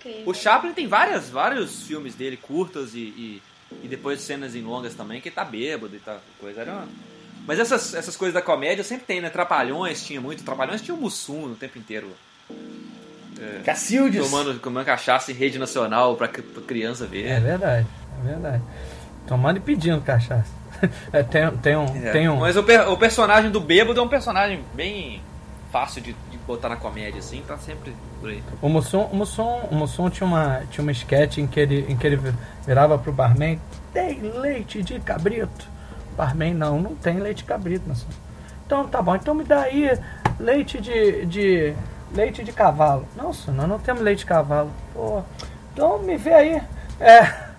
É. 0.09 0.23
O 0.27 0.33
Chaplin 0.35 0.73
tem 0.73 0.87
várias, 0.87 1.29
vários 1.29 1.83
filmes 1.83 2.15
dele, 2.15 2.37
curtas 2.37 2.95
e, 2.95 2.99
e, 2.99 3.43
e 3.85 3.89
depois 3.89 4.21
cenas 4.21 4.55
em 4.55 4.63
longas 4.63 4.95
também, 4.95 5.21
que 5.21 5.29
ele 5.29 5.35
tá 5.35 5.45
bêbado 5.45 5.95
e 5.95 5.99
tal, 5.99 6.21
coisa. 6.41 6.61
Era 6.63 6.73
uma... 6.73 6.89
Mas 7.47 7.59
essas, 7.59 7.95
essas 7.95 8.17
coisas 8.17 8.35
da 8.35 8.43
comédia 8.43 8.85
sempre 8.85 9.07
tem, 9.07 9.21
né? 9.21 9.31
Trapalhões 9.31 10.05
tinha 10.05 10.21
muito. 10.21 10.45
Trapalhões 10.45 10.83
tinha 10.83 10.95
o 10.95 11.01
Mussum 11.01 11.47
no 11.49 11.55
tempo 11.55 11.79
inteiro 11.79 12.09
Cacildes. 13.65 14.23
Tomando, 14.23 14.59
tomando 14.59 14.85
cachaça 14.85 15.31
em 15.33 15.35
rede 15.35 15.59
nacional 15.59 16.15
pra, 16.17 16.29
pra 16.29 16.43
criança 16.67 17.07
ver. 17.07 17.27
É 17.27 17.41
verdade, 17.41 17.87
é 18.23 18.29
verdade. 18.29 18.63
Tomando 19.27 19.57
e 19.57 19.61
pedindo 19.61 20.01
cachaça. 20.03 20.61
É, 21.13 21.23
tem, 21.23 21.51
tem 21.59 21.77
um. 21.77 21.85
É. 22.07 22.11
Tem 22.11 22.27
um 22.31 22.39
Mas 22.39 22.57
o, 22.57 22.63
per- 22.63 22.89
o 22.89 22.97
personagem 22.97 23.51
do 23.51 23.61
bêbado 23.61 24.01
é 24.01 24.03
um 24.03 24.09
personagem 24.09 24.65
bem 24.73 25.21
fácil 25.71 26.01
de 26.01 26.17
botar 26.51 26.69
na 26.69 26.77
comédia, 26.77 27.19
assim, 27.19 27.43
tá 27.47 27.57
sempre 27.59 27.95
por 28.21 28.31
aí. 28.31 28.43
O 28.61 28.69
Mussum, 28.69 29.03
o 29.05 29.17
Mussum, 29.17 29.61
o 29.71 29.75
Mussum 29.75 30.11
tinha 30.11 30.27
uma 30.27 30.63
tinha 30.71 30.83
uma 30.83 30.93
sketch 30.93 31.39
em 31.39 31.47
que 31.47 31.61
ele 31.61 31.87
em 31.89 31.97
que 31.97 32.07
ele 32.07 32.19
virava 32.67 32.99
pro 32.99 33.13
barman, 33.13 33.61
tem 33.93 34.21
leite 34.21 34.83
de 34.83 34.99
cabrito. 35.01 35.69
Barman 36.17 36.55
não, 36.55 36.81
não 36.81 36.95
tem 36.95 37.19
leite 37.19 37.39
de 37.39 37.45
cabrito, 37.45 37.89
Mussum. 37.89 38.09
Então 38.67 38.87
tá 38.87 39.01
bom, 39.01 39.17
então 39.17 39.35
me 39.35 39.45
dá 39.45 39.63
aí 39.63 39.91
leite 40.39 40.81
de, 40.81 41.27
de 41.27 41.75
leite 42.15 42.45
de 42.45 42.53
cavalo. 42.53 43.07
Não, 43.17 43.33
senhor, 43.33 43.57
nós 43.57 43.69
não 43.69 43.79
temos 43.79 44.03
leite 44.03 44.21
de 44.21 44.27
cavalo. 44.27 44.71
Pô, 44.95 45.23
então 45.73 45.99
me 45.99 46.17
vê 46.17 46.35
aí. 46.35 46.63
É, 46.99 47.51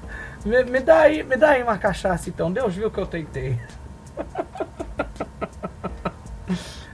me, 0.45 0.63
me 0.63 0.79
dá 0.79 1.01
aí, 1.01 1.23
me 1.23 1.35
dá 1.37 1.49
aí 1.51 1.63
uma 1.63 1.77
cachaça 1.77 2.29
então. 2.29 2.51
Deus 2.51 2.75
viu 2.75 2.91
que 2.91 2.99
eu 2.99 3.05
tentei. 3.05 3.59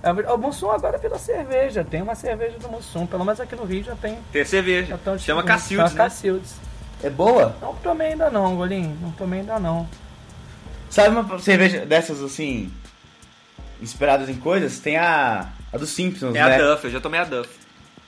É, 0.07 0.31
o 0.33 0.37
Mussum 0.37 0.69
agora 0.71 0.97
virou 0.97 1.17
cerveja. 1.19 1.83
Tem 1.83 2.01
uma 2.01 2.15
cerveja 2.15 2.57
do 2.59 2.69
Mussum. 2.69 3.05
Pelo 3.05 3.23
menos 3.25 3.39
aqui 3.39 3.55
no 3.55 3.63
Rio 3.65 3.83
já 3.83 3.95
tem. 3.95 4.17
Tem 4.31 4.45
cerveja. 4.45 4.87
Já 4.89 4.97
tão 4.97 5.17
Chama. 5.17 5.43
Cacildes, 5.43 5.91
Chama 5.91 6.03
né? 6.03 6.09
Cacildes. 6.09 6.55
É 7.03 7.09
boa? 7.09 7.55
Não 7.61 7.75
tomei 7.75 8.07
ainda 8.07 8.29
não, 8.31 8.55
Golinho. 8.55 8.97
Não 9.01 9.11
tomei 9.11 9.41
ainda 9.41 9.59
não. 9.59 9.87
Sabe 10.89 11.09
uma 11.09 11.39
cerveja 11.39 11.85
dessas 11.85 12.21
assim, 12.23 12.71
inspiradas 13.81 14.29
em 14.29 14.35
coisas? 14.35 14.79
Tem 14.79 14.97
a, 14.97 15.49
a 15.71 15.77
dos 15.77 15.89
Simpsons, 15.89 16.35
É 16.35 16.41
a 16.41 16.49
né? 16.49 16.57
Duff, 16.57 16.85
eu 16.85 16.91
já 16.91 16.99
tomei 16.99 17.19
a 17.19 17.23
Duff. 17.25 17.49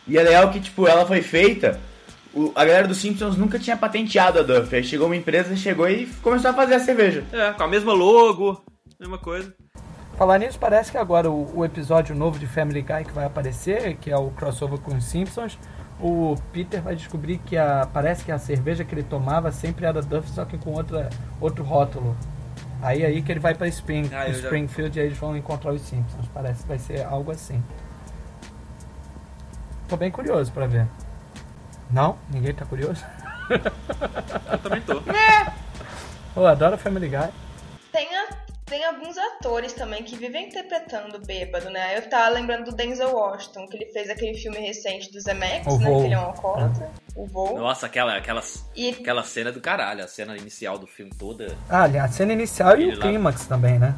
E 0.07 0.17
é 0.17 0.23
legal 0.23 0.49
que, 0.49 0.59
tipo, 0.59 0.87
ela 0.87 1.05
foi 1.05 1.21
feita. 1.21 1.79
o- 2.33 2.51
a 2.55 2.63
galera 2.65 2.87
dos 2.87 2.97
Simpsons 2.97 3.35
nunca 3.37 3.59
tinha 3.59 3.75
patenteado 3.77 4.39
a 4.39 4.43
Duff. 4.43 4.75
Aí 4.75 4.83
chegou 4.83 5.07
uma 5.07 5.15
empresa, 5.15 5.55
chegou 5.55 5.87
e 5.89 6.05
começou 6.21 6.51
a 6.51 6.53
fazer 6.53 6.75
a 6.75 6.79
cerveja. 6.79 7.23
É, 7.31 7.51
com 7.53 7.63
a 7.63 7.67
mesma 7.67 7.91
logo, 7.93 8.63
mesma 8.99 9.17
coisa. 9.17 9.53
Falar 10.19 10.37
nisso, 10.37 10.59
parece 10.59 10.91
que 10.91 10.97
agora 10.97 11.31
o, 11.31 11.59
o 11.59 11.63
episódio 11.63 12.13
novo 12.13 12.37
de 12.37 12.45
Family 12.45 12.81
Guy 12.81 13.05
que 13.05 13.13
vai 13.13 13.23
aparecer, 13.25 13.95
que 13.95 14.11
é 14.11 14.17
o 14.17 14.29
crossover 14.31 14.77
com 14.79 14.93
os 14.93 15.05
Simpsons, 15.05 15.57
o 15.97 16.35
Peter 16.51 16.81
vai 16.81 16.93
descobrir 16.93 17.37
que 17.37 17.55
a, 17.57 17.87
parece 17.91 18.25
que 18.25 18.31
a 18.31 18.37
cerveja 18.37 18.83
que 18.83 18.93
ele 18.93 19.03
tomava 19.03 19.49
sempre 19.49 19.85
era 19.85 20.01
Duff, 20.01 20.29
só 20.29 20.43
que 20.43 20.57
com 20.57 20.71
outra, 20.73 21.09
outro 21.39 21.63
rótulo. 21.63 22.17
Aí 22.81 23.05
aí 23.05 23.21
que 23.21 23.31
ele 23.31 23.39
vai 23.39 23.55
para 23.55 23.67
Spring, 23.69 24.09
Ah, 24.13 24.27
eu 24.27 24.33
já- 24.33 24.39
Springfield 24.41 24.97
e 24.97 25.01
aí 25.01 25.07
eles 25.07 25.17
vão 25.17 25.37
encontrar 25.37 25.71
os 25.71 25.81
Simpsons. 25.81 26.27
Parece 26.33 26.63
que 26.63 26.67
vai 26.67 26.79
ser 26.79 27.01
algo 27.05 27.31
assim. 27.31 27.63
Tô 29.87 29.95
bem 29.95 30.11
curioso 30.11 30.51
para 30.51 30.67
ver. 30.67 30.85
Não? 31.89 32.17
Ninguém 32.29 32.53
tá 32.53 32.65
curioso? 32.65 33.03
Eu 33.49 34.57
também 34.59 34.81
tô. 34.81 35.01
Eu 36.35 36.45
adoro 36.47 36.77
Family 36.77 37.07
Guy. 37.09 37.29
Tem, 37.91 38.07
a- 38.15 38.48
tem 38.69 38.85
alguns 38.85 39.17
atores 39.17 39.73
também 39.73 40.03
que 40.03 40.15
vivem 40.15 40.47
interpretando 40.47 41.19
bêbado, 41.25 41.69
né? 41.69 41.97
Eu 41.97 42.09
tava 42.09 42.29
lembrando 42.29 42.65
do 42.65 42.71
Denzel 42.75 43.11
Washington, 43.13 43.67
que 43.67 43.75
ele 43.77 43.85
fez 43.91 44.09
aquele 44.09 44.35
filme 44.37 44.57
recente 44.59 45.11
do 45.11 45.19
O 45.19 45.77
né? 45.77 45.85
Voo. 45.85 45.99
Que 46.01 46.05
ele 46.07 46.13
é 46.13 46.19
um 46.19 46.25
alcoólatra. 46.25 46.89
O 47.15 47.25
Voo. 47.25 47.57
Nossa, 47.57 47.87
aquela, 47.87 48.15
aquela, 48.15 48.41
E 48.75 48.89
aquela 48.89 49.23
cena 49.23 49.51
do 49.51 49.59
caralho, 49.59 50.03
a 50.03 50.07
cena 50.07 50.37
inicial 50.37 50.77
do 50.77 50.87
filme 50.87 51.11
toda. 51.17 51.55
Ah, 51.69 51.83
aliás, 51.83 52.11
a 52.11 52.13
cena 52.13 52.31
inicial 52.33 52.77
e 52.79 52.85
o 52.93 52.95
lá. 52.95 53.01
clímax 53.01 53.45
também, 53.47 53.77
né? 53.79 53.93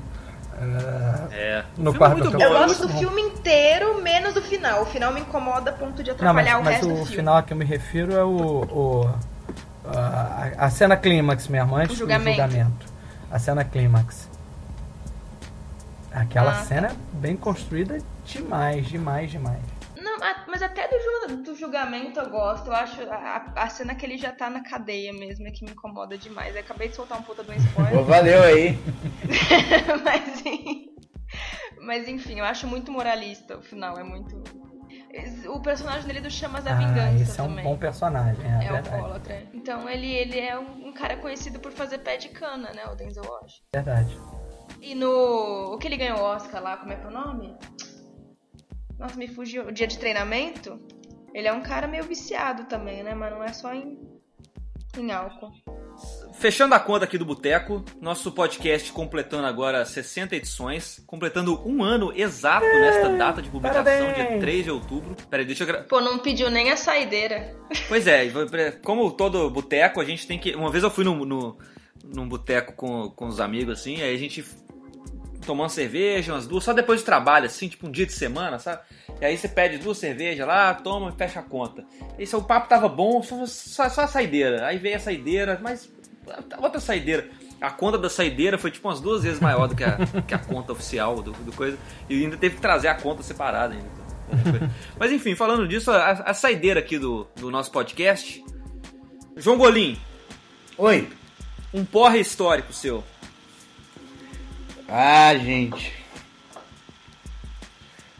É, 1.32 1.36
É. 1.59 1.63
No 1.78 1.89
o 1.91 1.93
filme 1.93 1.97
quarto 1.97 2.28
é 2.28 2.32
bom. 2.32 2.41
eu 2.43 2.49
gosto 2.67 2.88
do 2.88 2.93
filme 2.93 3.22
inteiro, 3.22 4.01
menos 4.01 4.36
o 4.36 4.41
final. 4.41 4.84
O 4.84 4.86
final 4.86 5.11
me 5.11 5.22
incomoda 5.22 5.72
a 5.72 5.74
ponto 5.74 6.03
de 6.03 6.11
Não, 6.11 6.17
mas, 6.34 6.47
atrapalhar 6.47 6.59
o 6.59 6.63
mas 6.63 6.74
resto 6.76 6.88
do 6.88 6.93
o 6.93 6.95
filme. 6.97 7.15
final 7.15 7.38
a 7.38 7.43
que 7.43 7.53
eu 7.53 7.57
me 7.57 7.65
refiro 7.65 8.13
é 8.15 8.24
o. 8.24 8.61
o- 8.63 9.15
a, 9.86 10.65
a 10.65 10.69
cena 10.69 10.95
clímax 10.95 11.47
mesmo, 11.47 11.76
antes 11.76 11.95
O 11.95 11.99
julgamento. 11.99 12.38
do 12.38 12.41
julgamento. 12.47 12.86
A 13.32 13.39
cena 13.39 13.63
clímax. 13.63 14.30
Aquela 16.14 16.51
Ah, 16.51 16.64
cena 16.64 16.88
é 16.89 16.95
bem 17.18 17.36
construída 17.38 17.97
demais, 18.26 18.86
demais, 18.88 19.32
demais. 19.32 19.62
Não, 19.95 20.18
mas 20.47 20.62
até 20.62 20.88
do, 20.88 21.38
do 21.43 21.55
julgamento 21.55 22.20
eu 22.20 22.30
gosto. 22.30 22.68
Eu 22.68 22.74
acho 22.74 23.01
a, 23.09 23.45
a 23.55 23.70
cena 23.70 23.95
que 23.95 24.05
ele 24.05 24.18
já 24.18 24.32
tá 24.32 24.49
na 24.49 24.62
cadeia 24.62 25.14
mesmo 25.14 25.47
é 25.47 25.51
que 25.51 25.64
me 25.64 25.72
incomoda 25.72 26.18
demais. 26.18 26.53
Eu 26.55 26.62
acabei 26.62 26.89
de 26.89 26.95
soltar 26.95 27.18
um 27.20 27.22
puta 27.22 27.43
de 27.43 27.51
um 27.51 27.53
Pô, 27.53 27.59
spoiler. 27.62 28.03
valeu 28.03 28.43
aí. 28.43 28.80
mas, 30.03 30.43
mas 31.82 32.07
enfim, 32.07 32.39
eu 32.39 32.45
acho 32.45 32.68
muito 32.68 32.91
moralista 32.91 33.57
o 33.57 33.62
final. 33.62 33.97
É 33.97 34.03
muito. 34.03 34.41
O 35.49 35.62
personagem 35.62 36.07
dele 36.07 36.22
do 36.22 36.30
Chamas 36.32 36.64
da 36.64 36.72
ah, 36.72 36.76
Vingança 36.76 37.22
esse 37.24 37.39
é 37.39 37.43
um 37.43 37.47
também. 37.47 37.64
bom 37.64 37.78
personagem, 37.78 38.45
é, 38.45 38.66
É 38.66 38.70
o 38.70 38.74
verdade. 38.74 38.95
alcoólatra. 38.95 39.43
Então 39.53 39.89
ele, 39.89 40.07
ele 40.14 40.39
é 40.39 40.57
um, 40.57 40.88
um 40.88 40.93
cara 40.93 41.18
conhecido 41.18 41.59
por 41.59 41.72
fazer 41.72 41.99
pé 41.99 42.18
de 42.18 42.30
cana, 42.30 42.72
né? 42.74 42.86
O 42.91 42.95
Denzel 42.95 43.24
Washington. 43.24 43.66
Verdade. 43.74 44.18
E 44.82 44.95
no. 44.95 45.73
O 45.73 45.77
que 45.77 45.88
ele 45.88 45.95
ganhou 45.95 46.17
o 46.17 46.23
Oscar 46.23 46.61
lá, 46.61 46.77
como 46.77 46.91
é 46.91 46.95
que 46.95 47.05
é 47.05 47.07
o 47.07 47.11
nome? 47.11 47.55
Nossa, 48.97 49.15
me 49.15 49.27
fugiu. 49.27 49.67
O 49.67 49.71
dia 49.71 49.88
de 49.88 49.99
treinamento. 49.99 50.79
Ele 51.34 51.47
é 51.47 51.53
um 51.53 51.61
cara 51.61 51.88
meio 51.88 52.03
viciado 52.03 52.65
também, 52.65 53.03
né? 53.03 53.13
Mas 53.13 53.32
não 53.32 53.43
é 53.43 53.53
só 53.53 53.73
em. 53.73 53.97
em 54.97 55.11
álcool. 55.11 55.51
Fechando 56.34 56.73
a 56.73 56.79
conta 56.79 57.05
aqui 57.05 57.17
do 57.17 57.25
Boteco, 57.25 57.86
nosso 58.01 58.32
podcast 58.32 58.91
completando 58.91 59.45
agora 59.45 59.86
60 59.86 60.36
edições, 60.36 60.99
completando 61.05 61.61
um 61.67 61.84
ano 61.84 62.11
exato 62.15 62.65
nesta 62.65 63.09
data 63.09 63.41
de 63.41 63.49
publicação, 63.49 63.84
parabéns! 63.84 64.29
dia 64.29 64.39
3 64.39 64.63
de 64.63 64.71
outubro. 64.71 65.15
Peraí, 65.29 65.45
deixa 65.45 65.63
eu 65.63 65.67
gra... 65.67 65.84
Pô, 65.84 66.01
não 66.01 66.17
pediu 66.17 66.49
nem 66.49 66.71
a 66.71 66.77
saideira. 66.77 67.55
Pois 67.88 68.07
é, 68.07 68.32
como 68.84 69.11
todo 69.11 69.51
boteco, 69.51 70.01
a 70.01 70.05
gente 70.05 70.25
tem 70.25 70.39
que. 70.39 70.55
Uma 70.55 70.71
vez 70.71 70.84
eu 70.84 70.89
fui 70.89 71.03
no, 71.03 71.23
no, 71.23 71.57
num 72.03 72.27
boteco 72.27 72.73
com, 72.73 73.09
com 73.11 73.27
os 73.27 73.39
amigos, 73.39 73.79
assim, 73.79 74.01
aí 74.01 74.15
a 74.15 74.17
gente 74.17 74.43
uma 75.49 75.69
cerveja, 75.69 76.33
umas 76.33 76.47
duas, 76.47 76.63
só 76.63 76.73
depois 76.73 77.01
do 77.01 77.05
trabalho, 77.05 77.45
assim, 77.45 77.67
tipo 77.67 77.87
um 77.87 77.91
dia 77.91 78.05
de 78.05 78.13
semana, 78.13 78.59
sabe? 78.59 78.81
E 79.19 79.25
aí 79.25 79.37
você 79.37 79.47
pede 79.47 79.77
duas 79.77 79.97
cervejas 79.97 80.47
lá, 80.47 80.73
toma 80.73 81.09
e 81.09 81.17
fecha 81.17 81.39
a 81.39 81.43
conta. 81.43 81.83
Esse 82.17 82.35
o 82.35 82.41
papo 82.41 82.69
tava 82.69 82.87
bom, 82.87 83.21
só, 83.23 83.45
só, 83.45 83.89
só 83.89 84.01
a 84.01 84.07
saideira. 84.07 84.65
Aí 84.65 84.77
veio 84.77 84.95
a 84.95 84.99
saideira, 84.99 85.59
mas 85.61 85.89
outra 86.59 86.79
saideira. 86.79 87.29
A 87.59 87.69
conta 87.69 87.97
da 87.97 88.09
saideira 88.09 88.57
foi 88.57 88.71
tipo 88.71 88.87
umas 88.87 88.99
duas 88.99 89.23
vezes 89.23 89.39
maior 89.39 89.67
do 89.67 89.75
que 89.75 89.83
a, 89.83 89.97
que 90.27 90.33
a 90.33 90.39
conta 90.39 90.71
oficial 90.71 91.21
do, 91.21 91.31
do 91.31 91.51
coisa. 91.51 91.77
E 92.09 92.23
ainda 92.23 92.35
teve 92.37 92.55
que 92.55 92.61
trazer 92.61 92.87
a 92.87 92.95
conta 92.95 93.21
separada 93.21 93.73
ainda. 93.73 94.01
Mas 94.97 95.11
enfim, 95.11 95.35
falando 95.35 95.67
disso, 95.67 95.91
a, 95.91 96.11
a 96.11 96.33
saideira 96.33 96.79
aqui 96.79 96.97
do, 96.97 97.27
do 97.35 97.51
nosso 97.51 97.71
podcast. 97.71 98.43
João 99.37 99.57
Golim, 99.57 99.97
Oi. 100.77 101.07
um 101.73 101.85
porre 101.85 102.19
histórico 102.19 102.73
seu. 102.73 103.03
Ah, 104.93 105.33
gente. 105.35 105.93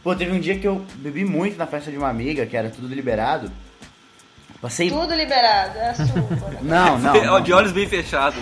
Pô, 0.02 0.16
teve 0.16 0.32
um 0.32 0.40
dia 0.40 0.58
que 0.58 0.66
eu 0.66 0.84
bebi 0.96 1.22
muito 1.24 1.58
na 1.58 1.66
festa 1.66 1.90
de 1.90 1.98
uma 1.98 2.08
amiga, 2.08 2.46
que 2.46 2.56
era 2.56 2.70
tudo 2.70 2.88
liberado. 2.92 3.52
Passei. 4.60 4.88
Tudo 4.88 5.14
liberado, 5.14 5.76
é 5.78 5.90
a 5.90 5.94
sua. 5.94 6.06
né? 6.06 6.58
Não, 6.62 6.98
não. 6.98 7.24
não. 7.24 7.40
de 7.40 7.52
olhos 7.52 7.72
bem 7.72 7.86
fechados. 7.88 8.38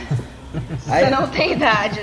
Aí, 0.86 1.04
Você 1.04 1.10
não 1.10 1.28
tem 1.28 1.52
idade. 1.52 2.00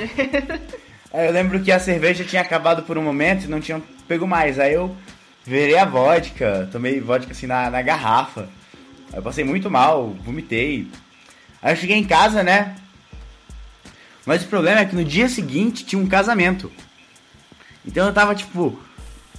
aí 1.13 1.27
eu 1.27 1.31
lembro 1.31 1.59
que 1.61 1.71
a 1.71 1.79
cerveja 1.79 2.23
tinha 2.23 2.41
acabado 2.41 2.83
por 2.83 2.97
um 2.97 3.03
momento 3.03 3.45
e 3.45 3.47
não 3.47 3.59
tinha 3.61 3.81
pego 4.07 4.25
mais. 4.27 4.59
Aí 4.59 4.73
eu 4.73 4.95
virei 5.45 5.77
a 5.77 5.85
vodka, 5.85 6.67
tomei 6.71 6.99
vodka 6.99 7.31
assim 7.31 7.45
na, 7.47 7.69
na 7.69 7.81
garrafa. 7.81 8.49
Aí 9.13 9.19
eu 9.19 9.23
passei 9.23 9.43
muito 9.43 9.69
mal, 9.69 10.09
vomitei. 10.23 10.87
Aí 11.61 11.73
eu 11.73 11.77
cheguei 11.77 11.97
em 11.97 12.03
casa, 12.03 12.41
né? 12.43 12.75
Mas 14.27 14.43
o 14.43 14.47
problema 14.47 14.81
é 14.81 14.85
que 14.85 14.93
no 14.95 15.03
dia 15.05 15.27
seguinte 15.29 15.83
tinha 15.85 15.99
um 15.99 16.05
casamento. 16.07 16.69
Então 17.85 18.05
eu 18.05 18.13
tava, 18.13 18.35
tipo, 18.35 18.77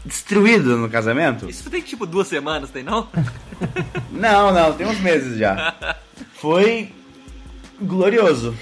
destruído 0.05 0.79
no 0.79 0.89
casamento. 0.89 1.49
Isso 1.49 1.69
tem 1.71 1.83
tipo 1.83 2.07
duas 2.07 2.27
semanas, 2.27 2.71
tem 2.71 2.83
não? 2.83 3.07
Não, 4.11 4.53
não, 4.53 4.73
tem 4.73 4.87
uns 4.87 4.99
meses 5.01 5.37
já. 5.39 5.77
Foi 6.35 6.93
glorioso. 7.81 8.57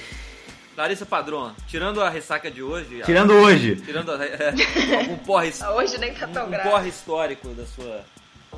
Larissa 0.76 1.06
Padrão, 1.06 1.54
tirando 1.68 2.02
a 2.02 2.10
ressaca 2.10 2.50
de 2.50 2.62
hoje, 2.62 3.00
a- 3.02 3.04
Tirando 3.06 3.32
hoje. 3.32 3.76
tirando 3.76 4.10
a- 4.12 4.24
é, 4.24 4.52
algum 5.00 5.16
porre, 5.18 5.52
Hoje 5.76 5.96
nem 5.98 6.12
tá 6.14 6.26
tão 6.26 6.46
um 6.46 6.50
grave. 6.50 6.68
porre 6.68 6.88
histórico 6.90 7.48
da 7.50 7.64
sua, 7.66 8.04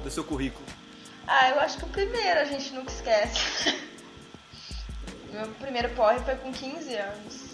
do 0.02 0.10
seu 0.10 0.24
currículo. 0.24 0.64
Ah, 1.26 1.50
eu 1.50 1.60
acho 1.60 1.76
que 1.78 1.84
o 1.84 1.88
primeiro 1.88 2.40
a 2.40 2.44
gente 2.44 2.72
nunca 2.72 2.90
esquece. 2.90 3.76
Meu 5.32 5.46
primeiro 5.60 5.90
porre 5.90 6.18
foi 6.20 6.34
com 6.36 6.50
15 6.52 6.94
anos. 6.94 7.47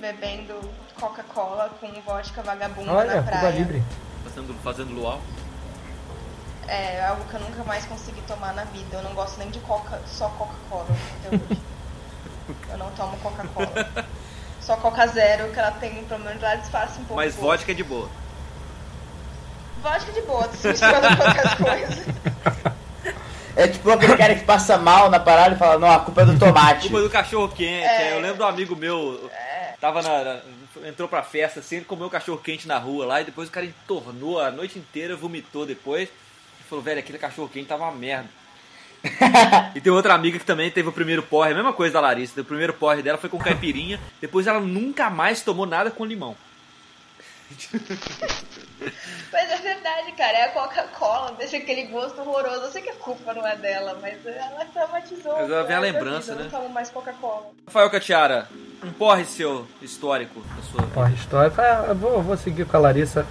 Bebendo 0.00 0.58
Coca-Cola 0.98 1.70
com 1.78 1.88
vodka 2.00 2.42
vagabunda 2.42 2.92
Olha, 2.92 3.16
na 3.16 3.22
Cuba 3.22 3.38
praia. 3.38 3.58
Libre. 3.58 3.82
Fazendo, 4.24 4.54
fazendo 4.62 4.94
luau. 4.94 5.20
É 6.66 7.04
algo 7.04 7.24
que 7.24 7.34
eu 7.34 7.40
nunca 7.40 7.62
mais 7.64 7.84
consegui 7.84 8.22
tomar 8.22 8.54
na 8.54 8.64
vida. 8.64 8.96
Eu 8.96 9.02
não 9.02 9.12
gosto 9.12 9.38
nem 9.38 9.50
de 9.50 9.58
coca, 9.60 10.00
só 10.06 10.28
Coca-Cola 10.30 10.86
até 11.24 11.36
hoje. 11.36 11.60
Eu 12.68 12.78
não 12.78 12.90
tomo 12.92 13.16
Coca-Cola. 13.18 14.06
Só 14.60 14.76
Coca 14.76 15.06
Zero, 15.06 15.52
que 15.52 15.58
ela 15.58 15.70
tem, 15.72 16.04
pelo 16.04 16.24
menos 16.24 16.42
ela 16.42 16.56
disfarça 16.56 16.94
um 16.94 17.04
pouco. 17.04 17.14
Mas 17.14 17.36
vodka 17.36 17.70
é 17.70 17.74
de 17.74 17.84
boa. 17.84 18.08
Vodka 19.82 20.12
de 20.12 20.22
boa, 20.22 20.48
se 20.52 20.68
misturando 20.68 21.16
com 21.16 21.22
outras 21.22 21.54
coisas. 21.54 22.06
É 23.56 23.68
tipo 23.68 23.90
aquele 23.90 24.16
cara 24.16 24.34
que 24.34 24.44
passa 24.44 24.78
mal 24.78 25.10
na 25.10 25.18
parada 25.20 25.54
e 25.54 25.58
fala, 25.58 25.78
não, 25.78 25.90
a 25.90 26.00
culpa 26.00 26.22
é 26.22 26.24
do 26.26 26.38
tomate. 26.38 26.82
Culpa 26.88 27.00
do 27.02 27.10
cachorro 27.10 27.48
quente. 27.48 27.84
É. 27.84 28.10
é, 28.10 28.16
Eu 28.16 28.20
lembro 28.20 28.38
do 28.38 28.44
amigo 28.44 28.76
meu, 28.76 29.30
tava 29.80 30.02
na, 30.02 30.24
na- 30.24 30.40
entrou 30.88 31.08
pra 31.08 31.22
festa 31.22 31.60
assim, 31.60 31.76
ele 31.76 31.84
comeu 31.84 32.08
cachorro 32.08 32.38
quente 32.38 32.66
na 32.68 32.78
rua 32.78 33.04
lá 33.06 33.20
e 33.20 33.24
depois 33.24 33.48
o 33.48 33.52
cara 33.52 33.66
entornou 33.66 34.40
a 34.40 34.50
noite 34.50 34.78
inteira, 34.78 35.16
vomitou 35.16 35.66
depois. 35.66 36.08
E 36.08 36.62
falou, 36.68 36.82
velho, 36.84 37.00
aquele 37.00 37.18
cachorro 37.18 37.48
quente 37.48 37.66
tava 37.66 37.84
uma 37.84 37.92
merda. 37.92 38.28
e 39.74 39.80
tem 39.80 39.92
outra 39.92 40.12
amiga 40.14 40.38
que 40.38 40.44
também 40.44 40.70
teve 40.70 40.88
o 40.88 40.92
primeiro 40.92 41.22
porre, 41.22 41.52
a 41.52 41.54
mesma 41.54 41.72
coisa 41.72 41.94
da 41.94 42.00
Larissa. 42.00 42.40
O 42.40 42.44
primeiro 42.44 42.74
porre 42.74 43.02
dela 43.02 43.18
foi 43.18 43.30
com 43.30 43.38
caipirinha, 43.38 43.98
depois 44.20 44.46
ela 44.46 44.60
nunca 44.60 45.08
mais 45.10 45.40
tomou 45.42 45.66
nada 45.66 45.90
com 45.90 46.04
limão. 46.04 46.36
Mas 49.32 49.50
é 49.50 49.56
verdade, 49.56 50.12
cara, 50.12 50.38
é 50.38 50.44
a 50.44 50.48
Coca-Cola, 50.50 51.34
deixa 51.38 51.56
aquele 51.56 51.84
gosto 51.84 52.20
horroroso. 52.20 52.64
Eu 52.64 52.70
sei 52.70 52.82
que 52.82 52.90
a 52.90 52.94
culpa 52.94 53.32
não 53.34 53.46
é 53.46 53.56
dela, 53.56 53.98
mas 54.00 54.24
ela 54.26 54.64
traumatizou. 54.72 55.34
Mas 55.36 55.50
ela 55.50 55.64
vem 55.64 55.76
a 55.76 55.80
lembrança, 55.80 56.32
vida, 56.32 56.34
né? 56.34 56.40
Eu 56.40 56.52
não 56.52 56.60
tomo 56.60 56.74
mais 56.74 56.90
Coca-Cola. 56.90 57.46
Rafael 57.66 57.90
Catiara, 57.90 58.48
um 58.82 58.90
porre 58.92 59.24
seu 59.24 59.66
histórico 59.80 60.40
da 60.40 60.62
sua. 60.62 60.82
Porra, 60.88 61.10
história. 61.10 61.52
Ah, 61.58 61.86
eu 61.88 61.94
vou, 61.94 62.22
vou 62.22 62.36
seguir 62.36 62.66
com 62.66 62.76
a 62.76 62.80
Larissa. 62.80 63.26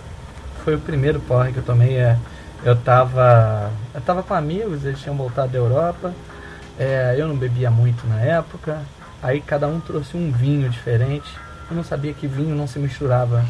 Foi 0.63 0.75
o 0.75 0.79
primeiro 0.79 1.19
porre 1.21 1.51
que 1.51 1.59
eu 1.59 1.65
tomei. 1.65 1.97
É, 1.97 2.17
eu 2.63 2.75
tava. 2.75 3.71
Eu 3.93 4.01
tava 4.01 4.23
com 4.23 4.33
amigos, 4.33 4.85
eles 4.85 5.01
tinham 5.01 5.15
voltado 5.15 5.51
da 5.51 5.57
Europa. 5.57 6.13
É, 6.77 7.15
eu 7.17 7.27
não 7.27 7.35
bebia 7.35 7.69
muito 7.69 8.07
na 8.07 8.21
época. 8.21 8.81
Aí 9.21 9.41
cada 9.41 9.67
um 9.67 9.79
trouxe 9.79 10.15
um 10.15 10.31
vinho 10.31 10.69
diferente. 10.69 11.29
Eu 11.69 11.75
não 11.75 11.83
sabia 11.83 12.13
que 12.13 12.25
vinho 12.27 12.55
não 12.55 12.67
se 12.67 12.79
misturava. 12.79 13.43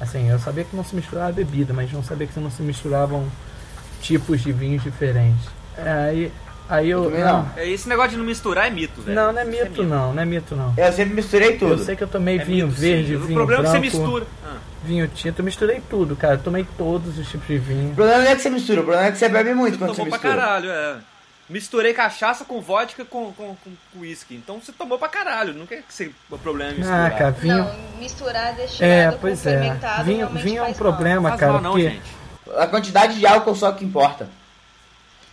Assim, 0.00 0.30
eu 0.30 0.38
sabia 0.38 0.64
que 0.64 0.74
não 0.74 0.82
se 0.84 0.96
misturava 0.96 1.30
bebida, 1.32 1.72
mas 1.74 1.92
não 1.92 2.02
sabia 2.02 2.26
que 2.26 2.40
não 2.40 2.50
se 2.50 2.62
misturavam 2.62 3.26
tipos 4.00 4.40
de 4.40 4.50
vinhos 4.52 4.82
diferentes. 4.82 5.46
É, 5.76 5.90
aí, 5.90 6.32
aí 6.68 6.90
eu. 6.90 7.10
não. 7.10 7.46
É, 7.56 7.68
Esse 7.68 7.88
negócio 7.88 8.12
de 8.12 8.16
não 8.16 8.24
misturar 8.24 8.66
é 8.66 8.70
mito, 8.70 9.02
velho. 9.02 9.14
Não, 9.14 9.32
não 9.32 9.40
é 9.40 9.44
Isso 9.44 9.64
mito, 9.64 9.82
não, 9.84 10.14
não 10.14 10.22
é 10.22 10.26
mito 10.26 10.56
não. 10.56 10.72
Eu 10.76 10.92
sempre 10.92 11.14
misturei 11.14 11.56
tudo. 11.58 11.74
Eu 11.74 11.78
sei 11.78 11.96
que 11.96 12.02
eu 12.02 12.08
tomei 12.08 12.38
É 12.38 12.44
vinho 12.44 12.66
mito, 12.66 12.80
verde, 12.80 13.12
sim. 13.12 13.18
vinho 13.18 13.30
O 13.30 13.34
problema 13.34 13.62
branco, 13.62 13.76
é 13.76 13.80
que 13.80 13.90
você 13.90 13.98
mistura. 13.98 14.26
Ah. 14.46 14.56
vinho 14.84 15.06
tinto, 15.08 15.38
eu 15.40 15.44
misturei 15.44 15.82
tudo, 15.90 16.16
cara. 16.16 16.34
Eu 16.34 16.38
tomei 16.38 16.66
todos 16.78 17.18
os 17.18 17.28
tipos 17.28 17.46
de 17.46 17.58
vinho. 17.58 17.90
O 17.92 17.94
problema 17.94 18.22
não 18.22 18.30
é 18.30 18.34
que 18.36 18.42
você 18.42 18.50
mistura, 18.50 18.80
o 18.80 18.84
problema 18.84 19.06
é 19.08 19.12
que 19.12 19.18
você 19.18 19.28
bebe 19.28 19.52
muito 19.54 19.78
quando 19.78 19.90
você 19.90 20.02
tomou 20.02 20.18
pra 20.18 20.28
mistura. 20.30 20.46
caralho, 20.46 20.70
é. 20.70 20.96
Misturei 21.50 21.92
cachaça 21.92 22.44
com 22.44 22.60
vodka 22.60 23.04
com, 23.04 23.32
com, 23.32 23.56
com 23.56 23.98
uísque. 23.98 24.36
Então 24.36 24.60
você 24.60 24.70
tomou 24.70 24.96
pra 25.00 25.08
caralho. 25.08 25.52
Não 25.52 25.66
quer 25.66 25.82
que 25.82 25.92
você, 25.92 26.12
o 26.30 26.38
problema 26.38 26.70
é 26.70 26.74
misturar. 26.74 27.06
Ah, 27.06 27.10
cara, 27.10 27.30
vinho. 27.32 27.58
Não, 27.58 27.74
misturar 27.98 28.54
destilado 28.54 28.92
É, 28.92 29.10
com 29.10 29.18
pois 29.18 29.44
é. 29.44 29.50
fermentado 29.50 30.04
Vinho, 30.04 30.28
vinho 30.28 30.62
é 30.64 30.68
um 30.68 30.72
problema, 30.72 31.28
Faz 31.30 31.40
cara. 31.40 31.52
mal 31.54 31.60
não, 31.62 31.72
porque 31.72 31.88
gente. 31.90 32.10
A 32.56 32.66
quantidade 32.68 33.18
de 33.18 33.26
álcool 33.26 33.56
só 33.56 33.72
que 33.72 33.84
importa. 33.84 34.28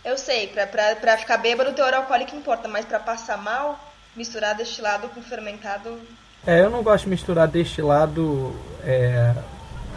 Eu 0.04 0.18
sei, 0.18 0.48
pra, 0.48 0.66
pra, 0.66 0.96
pra 0.96 1.16
ficar 1.18 1.36
bêbado 1.36 1.70
o 1.70 1.74
teor 1.74 1.94
alcoólico 1.94 2.34
importa, 2.34 2.66
mas 2.66 2.84
pra 2.84 2.98
passar 2.98 3.36
mal, 3.38 3.78
misturar 4.16 4.54
destilado 4.56 5.08
com 5.10 5.22
fermentado... 5.22 6.00
É, 6.46 6.60
eu 6.60 6.70
não 6.70 6.82
gosto 6.82 7.04
de 7.04 7.10
misturar 7.10 7.46
destilado 7.46 8.56
é, 8.82 9.34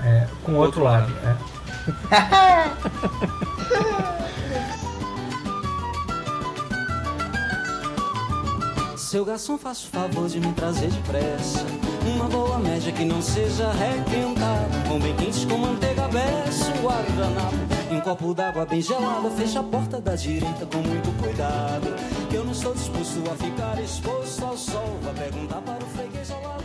é, 0.04 0.28
com 0.44 0.54
outro, 0.56 0.82
Outro 0.82 0.84
lado. 0.84 1.14
lado. 1.24 1.52
Seu 9.12 9.26
garçom, 9.26 9.58
faça 9.58 9.88
o 9.88 9.90
favor 9.90 10.30
de 10.30 10.40
me 10.40 10.54
trazer 10.54 10.88
depressa. 10.90 11.66
Uma 12.16 12.30
boa 12.30 12.58
média 12.60 12.94
que 12.94 13.04
não 13.04 13.22
seja 13.22 13.70
requentada. 13.74 14.88
Com 14.88 15.02
bem 15.02 15.14
quentes 15.18 15.44
com 15.44 15.58
manteiga 15.58 16.08
beça, 16.08 16.72
um 16.72 16.82
guardanapo 16.82 17.58
E 17.92 17.96
um 17.96 18.00
copo 18.00 18.34
d'água 18.34 18.66
bem 18.66 18.82
gelada 18.82 19.30
Fecha 19.32 19.60
a 19.60 19.64
porta 19.64 20.00
da 20.00 20.16
direita 20.16 20.66
com 20.66 20.78
muito 20.78 21.12
cuidado. 21.22 21.94
Que 22.30 22.38
eu 22.38 22.46
não 22.46 22.54
estou 22.54 22.74
disposto 22.74 23.22
a 23.30 23.36
ficar 23.36 23.84
exposto 23.84 24.46
ao 24.46 24.56
sol. 24.56 24.98
Vá 25.02 25.12
perguntar 25.12 25.60
para 25.60 25.84
o 25.84 25.88
freguês 25.88 26.32
ao 26.32 26.42
lado 26.42 26.64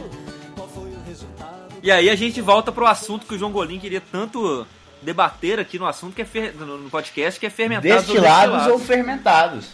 Qual 0.54 0.68
foi 0.68 0.90
o 0.90 1.02
resultado? 1.04 1.74
E 1.82 1.90
aí 1.90 2.08
a 2.08 2.14
gente 2.14 2.40
volta 2.40 2.70
pro 2.70 2.86
assunto 2.86 3.26
que 3.26 3.34
o 3.34 3.38
João 3.40 3.50
Golim 3.50 3.80
queria 3.80 4.00
tanto 4.00 4.64
debater 5.02 5.58
aqui 5.58 5.80
no 5.80 5.86
assunto 5.86 6.14
que 6.14 6.22
é 6.22 6.24
fer... 6.24 6.54
no 6.54 6.88
podcast, 6.90 7.40
que 7.40 7.46
é 7.46 7.50
fermentados 7.50 8.06
Destilados 8.06 8.68
ou 8.68 8.78
fermentados. 8.78 9.66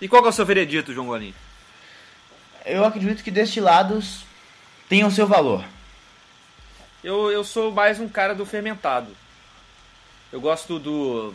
E 0.00 0.08
qual 0.08 0.20
que 0.22 0.26
é 0.26 0.30
o 0.30 0.34
seu 0.34 0.44
veredito, 0.44 0.92
João 0.92 1.06
Golim? 1.06 1.32
Eu 2.64 2.84
acredito 2.84 3.22
que 3.22 3.30
destilados 3.30 4.24
tenham 4.88 5.10
seu 5.10 5.26
valor. 5.26 5.64
Eu, 7.02 7.30
eu 7.30 7.42
sou 7.44 7.70
mais 7.72 7.98
um 7.98 8.08
cara 8.08 8.34
do 8.34 8.44
fermentado. 8.44 9.16
Eu 10.32 10.40
gosto 10.40 10.78
do. 10.78 11.34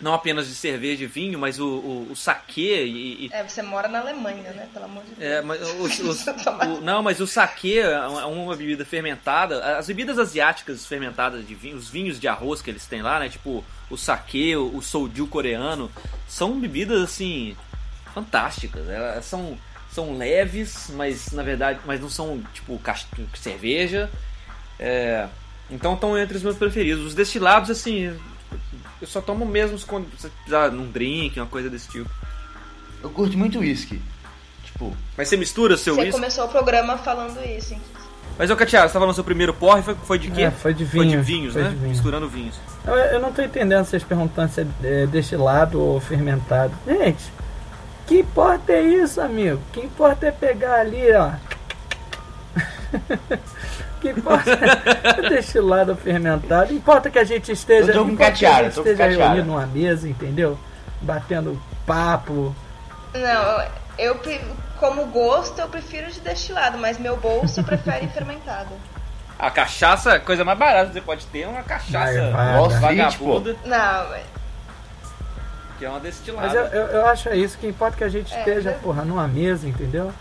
Não 0.00 0.14
apenas 0.14 0.48
de 0.48 0.54
cerveja 0.56 1.04
e 1.04 1.06
vinho, 1.06 1.38
mas 1.38 1.60
o, 1.60 1.64
o, 1.66 2.08
o 2.10 2.16
saquê 2.16 2.84
e, 2.84 3.26
e- 3.26 3.30
É, 3.32 3.44
você 3.44 3.62
mora 3.62 3.86
na 3.86 4.00
Alemanha, 4.00 4.50
né? 4.52 4.66
Pelo 4.72 4.86
amor 4.86 5.04
de 5.04 5.10
Deus. 5.14 5.20
É, 5.30 5.42
mas 5.42 5.60
os- 5.78 5.98
os- 6.00 6.26
o- 6.26 6.80
não, 6.80 7.02
mas 7.04 7.20
o 7.20 7.26
saquê 7.26 7.78
é 7.84 8.00
uma 8.00 8.26
uma 8.26 8.56
bebida 8.56 8.84
fermentada. 8.84 9.78
As 9.78 9.86
bebidas 9.86 10.18
asiáticas 10.18 10.84
fermentadas 10.86 11.46
de 11.46 11.54
vinho, 11.54 11.76
os 11.76 11.88
vinhos 11.88 12.18
de 12.18 12.26
arroz 12.26 12.60
que 12.60 12.70
eles 12.70 12.86
têm 12.86 13.02
lá, 13.02 13.20
né? 13.20 13.28
Tipo 13.28 13.64
o 13.88 13.96
saquê, 13.96 14.56
o, 14.56 14.76
o 14.76 14.82
soju 14.82 15.26
coreano, 15.28 15.92
são 16.26 16.58
bebidas 16.58 17.00
assim 17.02 17.56
fantásticas. 18.12 18.88
Elas 18.88 19.24
são 19.24 19.56
são 19.92 20.16
leves, 20.16 20.90
mas 20.94 21.30
na 21.32 21.42
verdade, 21.42 21.80
mas 21.86 22.00
não 22.00 22.08
são 22.08 22.42
tipo 22.52 22.80
cerveja. 23.34 24.10
É, 24.78 25.26
então 25.70 25.94
estão 25.94 26.18
entre 26.18 26.36
os 26.36 26.42
meus 26.42 26.56
preferidos. 26.56 27.04
Os 27.04 27.14
destilados 27.14 27.70
assim, 27.70 28.16
eu 29.00 29.06
só 29.06 29.20
tomo 29.20 29.44
mesmo 29.44 29.78
quando 29.86 30.06
você 30.16 30.28
precisar 30.28 30.70
num 30.70 30.90
drink, 30.90 31.38
uma 31.38 31.46
coisa 31.46 31.68
desse 31.68 31.88
tipo. 31.88 32.10
Eu 33.02 33.10
curto 33.10 33.36
muito 33.36 33.58
uísque. 33.58 34.00
Tipo, 34.64 34.96
Mas 35.16 35.28
você 35.28 35.36
mistura 35.36 35.76
seu 35.76 35.94
Você 35.94 36.02
uísque? 36.02 36.12
começou 36.14 36.44
o 36.44 36.48
programa 36.48 36.96
falando 36.98 37.38
isso, 37.44 37.74
inclusive. 37.74 38.02
Mas, 38.38 38.50
ô 38.50 38.56
Catiara, 38.56 38.88
você 38.88 38.94
tava 38.94 39.06
no 39.06 39.12
seu 39.12 39.22
primeiro 39.22 39.52
porre, 39.52 39.82
foi, 39.82 39.94
foi 39.94 40.18
de 40.18 40.30
quê? 40.30 40.42
É, 40.42 40.50
foi 40.50 40.72
de 40.72 40.86
Foi 40.86 41.04
de 41.04 41.10
vinho, 41.10 41.22
vinhos, 41.22 41.52
foi 41.52 41.62
né? 41.62 41.68
de 41.68 41.74
vinho. 41.76 41.88
Misturando 41.90 42.28
vinhos. 42.28 42.58
Eu, 42.86 42.94
eu 42.94 43.20
não 43.20 43.30
tô 43.30 43.42
entendendo 43.42 43.84
vocês 43.84 44.02
perguntando 44.02 44.50
se 44.52 44.62
é, 44.62 44.66
é 44.82 45.06
destilado 45.06 45.78
ou 45.80 46.00
fermentado. 46.00 46.72
Gente, 46.86 47.22
que 48.12 48.18
importa 48.20 48.72
é 48.72 48.82
isso, 48.82 49.22
amigo? 49.22 49.58
Que 49.72 49.80
importa 49.80 50.26
é 50.26 50.30
pegar 50.30 50.80
ali, 50.80 51.10
ó. 51.14 51.30
que 54.02 54.10
importa 54.10 54.50
é 54.50 55.30
destilado 55.30 55.96
fermentado. 55.96 56.74
Importa 56.74 57.08
que 57.08 57.18
a 57.18 57.24
gente 57.24 57.50
esteja, 57.50 57.90
Eu 57.90 57.94
tô 57.94 58.04
com 58.04 58.10
importa 58.10 58.32
que 58.70 58.78
esteja 58.80 59.06
reunido 59.06 59.46
numa 59.46 59.66
mesa, 59.66 60.06
entendeu? 60.06 60.58
Batendo 61.00 61.58
papo. 61.86 62.54
Não, 63.14 63.66
eu 63.98 64.20
como 64.78 65.06
gosto 65.06 65.58
eu 65.58 65.68
prefiro 65.68 66.10
de 66.10 66.20
destilado, 66.20 66.76
mas 66.76 66.98
meu 66.98 67.16
bolso 67.16 67.64
prefere 67.64 68.08
fermentado. 68.08 68.74
A 69.38 69.50
cachaça, 69.50 70.14
a 70.14 70.20
coisa 70.20 70.44
mais 70.44 70.58
barata 70.58 70.88
que 70.88 70.92
você 70.94 71.00
pode 71.00 71.26
ter 71.26 71.40
é 71.42 71.48
uma 71.48 71.62
cachaça 71.62 72.12
Street, 72.12 72.80
vagabunda, 72.80 73.56
Não, 73.64 74.08
mas- 74.10 74.31
que 75.82 75.86
é 75.86 75.90
uma 75.90 75.98
destilada. 76.00 76.46
Mas 76.46 76.54
eu, 76.56 76.62
eu, 76.80 76.86
eu 76.88 77.06
acho 77.06 77.28
é 77.28 77.36
isso, 77.36 77.58
que 77.58 77.66
importa 77.66 77.96
que 77.96 78.04
a 78.04 78.08
gente 78.08 78.32
É, 78.32 78.38
esteja, 78.38 78.70
né? 78.70 78.78
porra, 78.80 79.04
numa 79.04 79.26
mesa, 79.26 79.66
entendeu? 79.68 80.12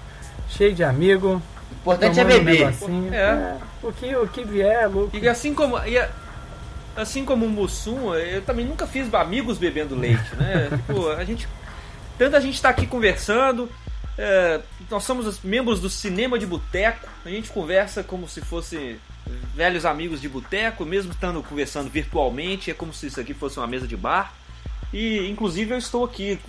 Cheio 0.49 0.73
de 0.73 0.83
amigo. 0.83 1.39
o 1.71 1.75
importante 1.75 2.19
é 2.19 2.23
um 2.23 2.27
beber. 2.27 2.59
negocinho. 2.65 3.13
É. 3.13 3.17
É, 3.17 3.57
o, 3.83 3.91
que, 3.93 4.15
o 4.15 4.27
que 4.27 4.43
vier, 4.43 4.89
lucro. 4.89 5.19
E 5.19 5.29
assim 5.29 5.53
como. 5.53 5.77
e 5.85 5.99
a- 5.99 6.09
assim 6.95 7.23
como 7.23 7.45
o 7.45 7.49
Mussum, 7.49 8.13
eu 8.15 8.41
também 8.41 8.65
nunca 8.65 8.85
fiz 8.87 9.13
amigos 9.13 9.57
bebendo 9.59 9.95
leite, 9.95 10.35
né? 10.35 10.67
tipo, 10.87 11.09
a 11.09 11.23
gente. 11.23 11.47
Tanta 12.17 12.41
gente 12.41 12.59
tá 12.59 12.69
aqui 12.69 12.87
conversando. 12.87 13.69
é, 14.17 14.59
nós 14.89 15.03
somos 15.03 15.27
os 15.27 15.41
membros 15.41 15.79
do 15.79 15.89
Cinema 15.91 16.39
de 16.39 16.45
Boteco. 16.47 17.07
A 17.23 17.29
gente 17.29 17.51
conversa 17.51 18.03
como 18.03 18.27
se 18.27 18.41
fosse 18.41 18.99
velhos 19.55 19.85
amigos 19.85 20.19
de 20.19 20.27
boteco, 20.27 20.83
mesmo 20.85 21.11
estando 21.11 21.41
conversando 21.43 21.89
virtualmente. 21.89 22.71
É 22.71 22.73
como 22.73 22.91
se 22.93 23.07
isso 23.07 23.19
aqui 23.21 23.33
fosse 23.33 23.57
uma 23.59 23.67
mesa 23.67 23.87
de 23.87 23.95
bar. 23.95 24.33
E 24.93 25.29
inclusive 25.29 25.73
eu 25.73 25.77
estou 25.77 26.03
aqui, 26.03 26.39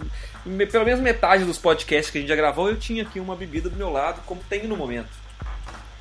me- 0.44 0.66
pelo 0.66 0.84
menos 0.84 1.00
metade 1.00 1.44
dos 1.44 1.58
podcasts 1.58 2.10
que 2.10 2.18
a 2.18 2.20
gente 2.20 2.28
já 2.30 2.36
gravou, 2.36 2.68
eu 2.68 2.76
tinha 2.76 3.02
aqui 3.02 3.20
uma 3.20 3.36
bebida 3.36 3.68
do 3.70 3.76
meu 3.76 3.90
lado, 3.90 4.20
como 4.26 4.40
tenho 4.48 4.68
no 4.68 4.76
momento. 4.76 5.10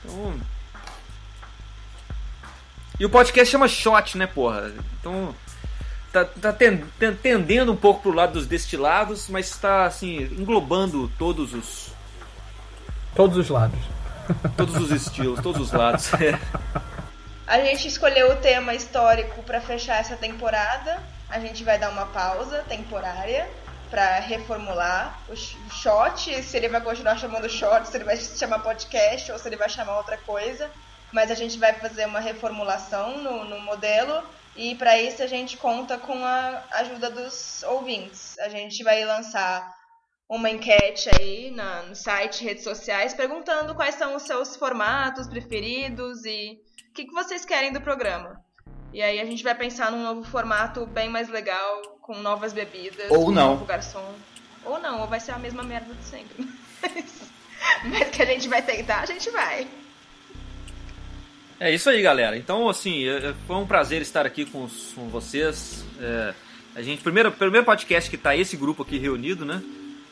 Então, 0.03 0.33
e 2.99 3.05
o 3.05 3.09
podcast 3.09 3.51
chama 3.51 3.67
Shot, 3.67 4.17
né, 4.17 4.27
porra? 4.27 4.71
Então. 4.99 5.33
Tá, 6.11 6.25
tá 6.25 6.51
ten- 6.51 6.83
ten- 6.99 7.15
tendendo 7.15 7.71
um 7.71 7.75
pouco 7.75 8.01
pro 8.01 8.11
lado 8.11 8.33
dos 8.33 8.45
destilados, 8.45 9.29
mas 9.29 9.49
tá, 9.57 9.85
assim, 9.85 10.23
englobando 10.37 11.09
todos 11.17 11.53
os. 11.53 11.87
Todos 13.15 13.37
os 13.37 13.49
lados. 13.49 13.79
Todos 14.57 14.75
os 14.75 14.91
estilos, 14.91 15.39
todos 15.41 15.61
os 15.61 15.71
lados. 15.71 16.13
É. 16.15 16.37
A 17.47 17.59
gente 17.61 17.87
escolheu 17.87 18.31
o 18.31 18.35
tema 18.37 18.73
histórico 18.73 19.41
pra 19.43 19.59
fechar 19.61 19.99
essa 19.99 20.15
temporada. 20.15 21.01
A 21.31 21.39
gente 21.39 21.63
vai 21.63 21.79
dar 21.79 21.89
uma 21.89 22.07
pausa 22.07 22.63
temporária 22.67 23.49
pra 23.89 24.19
reformular 24.19 25.17
o 25.29 25.35
shot, 25.35 26.43
se 26.43 26.57
ele 26.57 26.67
vai 26.67 26.81
continuar 26.81 27.17
chamando 27.17 27.49
shot, 27.49 27.87
se 27.87 27.95
ele 27.95 28.03
vai 28.03 28.17
chamar 28.17 28.59
podcast 28.59 29.31
ou 29.31 29.39
se 29.39 29.47
ele 29.47 29.55
vai 29.55 29.69
chamar 29.69 29.97
outra 29.97 30.17
coisa. 30.17 30.69
Mas 31.11 31.31
a 31.31 31.35
gente 31.35 31.57
vai 31.57 31.73
fazer 31.73 32.05
uma 32.05 32.19
reformulação 32.19 33.17
no, 33.17 33.45
no 33.45 33.59
modelo 33.59 34.23
E 34.55 34.75
para 34.75 35.01
isso 35.01 35.23
a 35.23 35.27
gente 35.27 35.55
conta 35.55 35.97
com 35.97 36.23
a 36.23 36.63
ajuda 36.71 37.09
dos 37.09 37.63
ouvintes. 37.63 38.37
A 38.39 38.49
gente 38.49 38.83
vai 38.83 39.03
lançar 39.05 39.73
uma 40.27 40.49
enquete 40.49 41.09
aí 41.17 41.49
na, 41.51 41.83
no 41.83 41.95
site, 41.95 42.43
redes 42.43 42.65
sociais, 42.65 43.13
perguntando 43.13 43.75
quais 43.75 43.95
são 43.95 44.15
os 44.15 44.23
seus 44.23 44.57
formatos 44.57 45.27
preferidos 45.27 46.25
e 46.25 46.59
o 46.89 46.93
que, 46.93 47.05
que 47.05 47.13
vocês 47.13 47.45
querem 47.45 47.71
do 47.71 47.81
programa. 47.81 48.40
E 48.93 49.01
aí 49.01 49.19
a 49.19 49.25
gente 49.25 49.43
vai 49.43 49.55
pensar 49.55 49.91
num 49.91 50.03
novo 50.03 50.23
formato 50.23 50.85
bem 50.85 51.09
mais 51.09 51.29
legal, 51.29 51.81
com 52.01 52.17
novas 52.19 52.51
bebidas, 52.53 53.09
Ou 53.09 53.25
com 53.25 53.31
não. 53.31 53.47
um 53.47 53.51
novo 53.53 53.65
garçom. 53.65 54.13
Ou 54.65 54.79
não, 54.79 55.01
ou 55.01 55.07
vai 55.07 55.19
ser 55.19 55.31
a 55.31 55.37
mesma 55.39 55.63
merda 55.63 55.93
de 55.93 56.03
sempre. 56.03 56.47
Mas, 56.81 57.31
mas 57.85 58.09
que 58.09 58.21
a 58.21 58.25
gente 58.25 58.47
vai 58.47 58.61
tentar, 58.61 58.99
a 59.01 59.05
gente 59.05 59.29
vai. 59.29 59.67
É 61.59 61.71
isso 61.71 61.89
aí, 61.89 62.01
galera. 62.01 62.35
Então, 62.37 62.67
assim, 62.67 63.07
é- 63.07 63.29
é- 63.29 63.33
foi 63.47 63.55
um 63.55 63.67
prazer 63.67 64.01
estar 64.01 64.25
aqui 64.25 64.45
com, 64.45 64.67
com 64.95 65.07
vocês. 65.09 65.85
É, 65.99 66.33
a 66.75 66.81
gente, 66.81 67.01
primeiro, 67.03 67.31
primeiro 67.31 67.65
podcast 67.65 68.09
que 68.09 68.17
tá 68.17 68.35
esse 68.35 68.57
grupo 68.57 68.81
aqui 68.83 68.97
reunido, 68.97 69.45
né? 69.45 69.61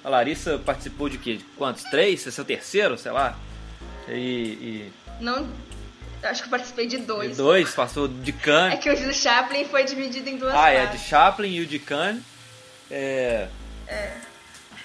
A 0.03 0.09
Larissa 0.09 0.57
participou 0.59 1.09
de 1.09 1.17
quê? 1.17 1.37
De 1.37 1.43
quantos? 1.57 1.83
Três? 1.85 2.25
Esse 2.25 2.39
é 2.39 2.43
o 2.43 2.45
terceiro, 2.45 2.97
sei 2.97 3.11
lá. 3.11 3.37
E, 4.07 4.13
e- 4.13 4.91
Não. 5.19 5.49
Acho 6.23 6.41
que 6.41 6.47
eu 6.47 6.51
participei 6.51 6.85
de 6.87 6.97
e 6.97 6.99
dois. 6.99 7.37
dois, 7.37 7.71
passou 7.71 8.07
de 8.07 8.31
É 8.31 8.33
Cannes. 8.33 8.79
que 8.79 8.89
o 8.89 8.95
do 9.05 9.13
Chaplin 9.13 9.65
foi 9.65 9.83
dividido 9.85 10.29
em 10.29 10.37
duas 10.37 10.53
Ah, 10.53 10.69
é, 10.69 10.81
de 10.81 10.87
partes. 10.87 11.05
Chaplin 11.07 11.49
e 11.51 11.61
o 11.61 11.65
de 11.65 11.79
Cannes. 11.79 12.21
É, 12.91 13.47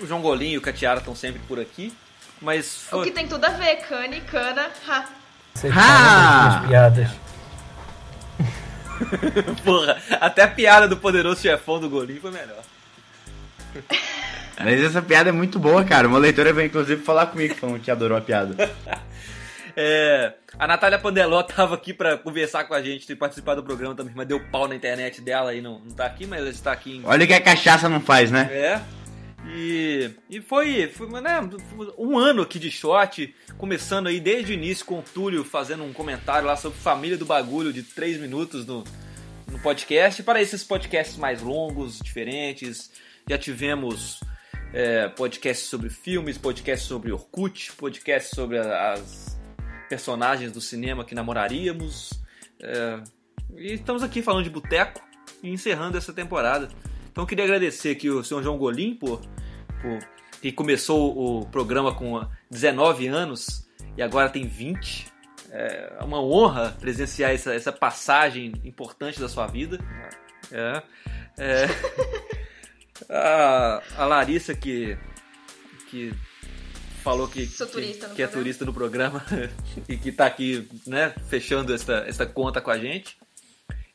O 0.01 0.07
João 0.07 0.21
Golinho 0.23 0.53
e 0.55 0.59
o 0.59 0.63
Catiara 0.63 0.99
estão 1.01 1.15
sempre 1.15 1.41
por 1.49 1.59
aqui. 1.59 1.93
Mas 2.41 2.67
O 2.87 2.91
foi. 2.91 3.05
que 3.07 3.11
tem 3.13 3.27
tudo 3.27 3.45
a 3.45 3.51
ver, 3.51 3.77
cane, 3.77 4.21
cana, 4.23 4.69
ha. 4.89 5.09
Você 5.55 5.69
Ah! 5.75 6.59
das 6.61 6.69
piadas. 6.69 7.11
Porra, 9.65 10.01
até 10.21 10.43
a 10.43 10.49
piada 10.49 10.87
do 10.89 10.97
poderoso 10.97 11.41
chefão 11.41 11.81
do 11.81 11.89
Golinho 11.89 12.21
foi 12.21 12.31
melhor. 12.31 12.63
Mas 14.59 14.81
essa 14.83 15.03
piada 15.03 15.31
é 15.31 15.33
muito 15.33 15.59
boa, 15.59 15.85
cara. 15.85 16.07
Uma 16.07 16.19
leitora 16.19 16.53
veio 16.53 16.67
inclusive 16.67 17.03
falar 17.03 17.27
comigo 17.27 17.55
falando 17.57 17.81
que 17.81 17.91
adorou 17.91 18.17
a 18.17 18.21
piada. 18.21 18.55
É, 19.77 20.35
a 20.59 20.67
Natália 20.67 20.99
Pandeló 20.99 21.43
tava 21.43 21.75
aqui 21.75 21.93
pra 21.93 22.17
conversar 22.17 22.65
com 22.65 22.75
a 22.75 22.83
gente 22.83 23.11
e 23.11 23.17
participar 23.17 23.55
do 23.55 23.63
programa 23.63 23.95
também, 23.95 24.15
mas 24.15 24.27
deu 24.27 24.41
pau 24.51 24.69
na 24.69 24.75
internet 24.75 25.21
dela 25.21 25.55
e 25.55 25.61
não, 25.61 25.81
não 25.81 25.91
tá 25.91 26.07
aqui, 26.07 26.27
mas 26.27 26.41
ela 26.41 26.51
está 26.51 26.73
aqui 26.73 26.99
em. 26.99 27.03
Olha 27.05 27.25
o 27.25 27.27
que 27.27 27.35
a 27.35 27.41
cachaça 27.41 27.89
não 27.89 28.01
faz, 28.01 28.31
né? 28.31 28.49
É. 28.53 28.81
E, 29.47 30.11
e 30.31 30.41
foi, 30.41 30.89
foi 30.89 31.09
né, 31.21 31.41
um 31.99 32.17
ano 32.17 32.43
aqui 32.43 32.59
de 32.59 32.71
shot, 32.71 33.35
começando 33.59 34.07
aí 34.07 34.19
desde 34.19 34.53
o 34.53 34.55
início 34.55 34.87
com 34.87 35.01
o 35.01 35.03
Túlio 35.03 35.45
fazendo 35.45 35.85
um 35.85 35.93
comentário 35.93 36.47
lá 36.47 36.57
sobre 36.57 36.79
família 36.79 37.19
do 37.19 37.27
bagulho 37.27 37.73
de 37.73 37.83
3 37.83 38.19
minutos 38.19 38.65
no, 38.65 38.85
no 39.51 39.59
podcast. 39.59 40.23
Para 40.23 40.41
esses 40.41 40.65
podcasts 40.65 41.17
mais 41.19 41.43
longos, 41.43 41.99
diferentes, 41.99 42.91
já 43.29 43.37
tivemos 43.37 44.21
é, 44.73 45.09
podcasts 45.09 45.69
sobre 45.69 45.91
filmes, 45.91 46.39
podcasts 46.39 46.89
sobre 46.89 47.13
Orkut, 47.13 47.73
podcasts 47.73 48.35
sobre 48.35 48.59
as 48.59 49.34
personagens 49.95 50.51
do 50.51 50.61
cinema 50.61 51.05
que 51.05 51.15
namoraríamos. 51.15 52.21
É, 52.61 53.01
e 53.57 53.75
estamos 53.75 54.03
aqui 54.03 54.23
falando 54.23 54.43
de 54.43 54.51
boteco 54.51 55.01
e 55.41 55.51
encerrando 55.51 55.97
essa 55.97 56.13
temporada. 56.13 56.69
Então 57.13 57.23
eu 57.23 57.29
queria 57.29 57.45
agradecer 57.45 57.91
aqui 57.91 58.11
o 58.11 58.25
senhor 58.25 58.43
João 58.43 58.59
Golim 58.59 58.97
por, 58.97 59.21
por 59.81 59.99
que 60.43 60.51
começou 60.51 61.17
o 61.17 61.47
programa 61.47 61.95
com 61.95 62.27
19 62.51 63.07
anos 63.07 63.71
e 63.97 64.03
agora 64.03 64.29
tem 64.29 64.49
20. 64.49 65.07
É 65.51 65.99
uma 66.03 66.21
honra 66.21 66.77
presenciar 66.81 67.31
essa, 67.31 67.55
essa 67.55 67.71
passagem 67.71 68.53
importante 68.65 69.21
da 69.21 69.29
sua 69.29 69.47
vida. 69.47 69.79
É. 70.51 70.83
É. 71.39 71.67
A, 73.11 73.83
a 73.99 74.07
Larissa 74.07 74.55
que, 74.55 74.97
que 75.91 76.15
falou 77.05 77.29
que, 77.29 77.43
no 77.43 78.15
que 78.15 78.23
é 78.23 78.27
turista 78.27 78.65
no 78.65 78.73
programa 78.73 79.23
e 79.87 79.99
que 79.99 80.11
tá 80.11 80.25
aqui, 80.25 80.67
né, 80.87 81.15
fechando 81.29 81.75
essa, 81.75 81.97
essa 82.07 82.25
conta 82.25 82.63
com 82.63 82.71
a 82.71 82.79
gente. 82.79 83.19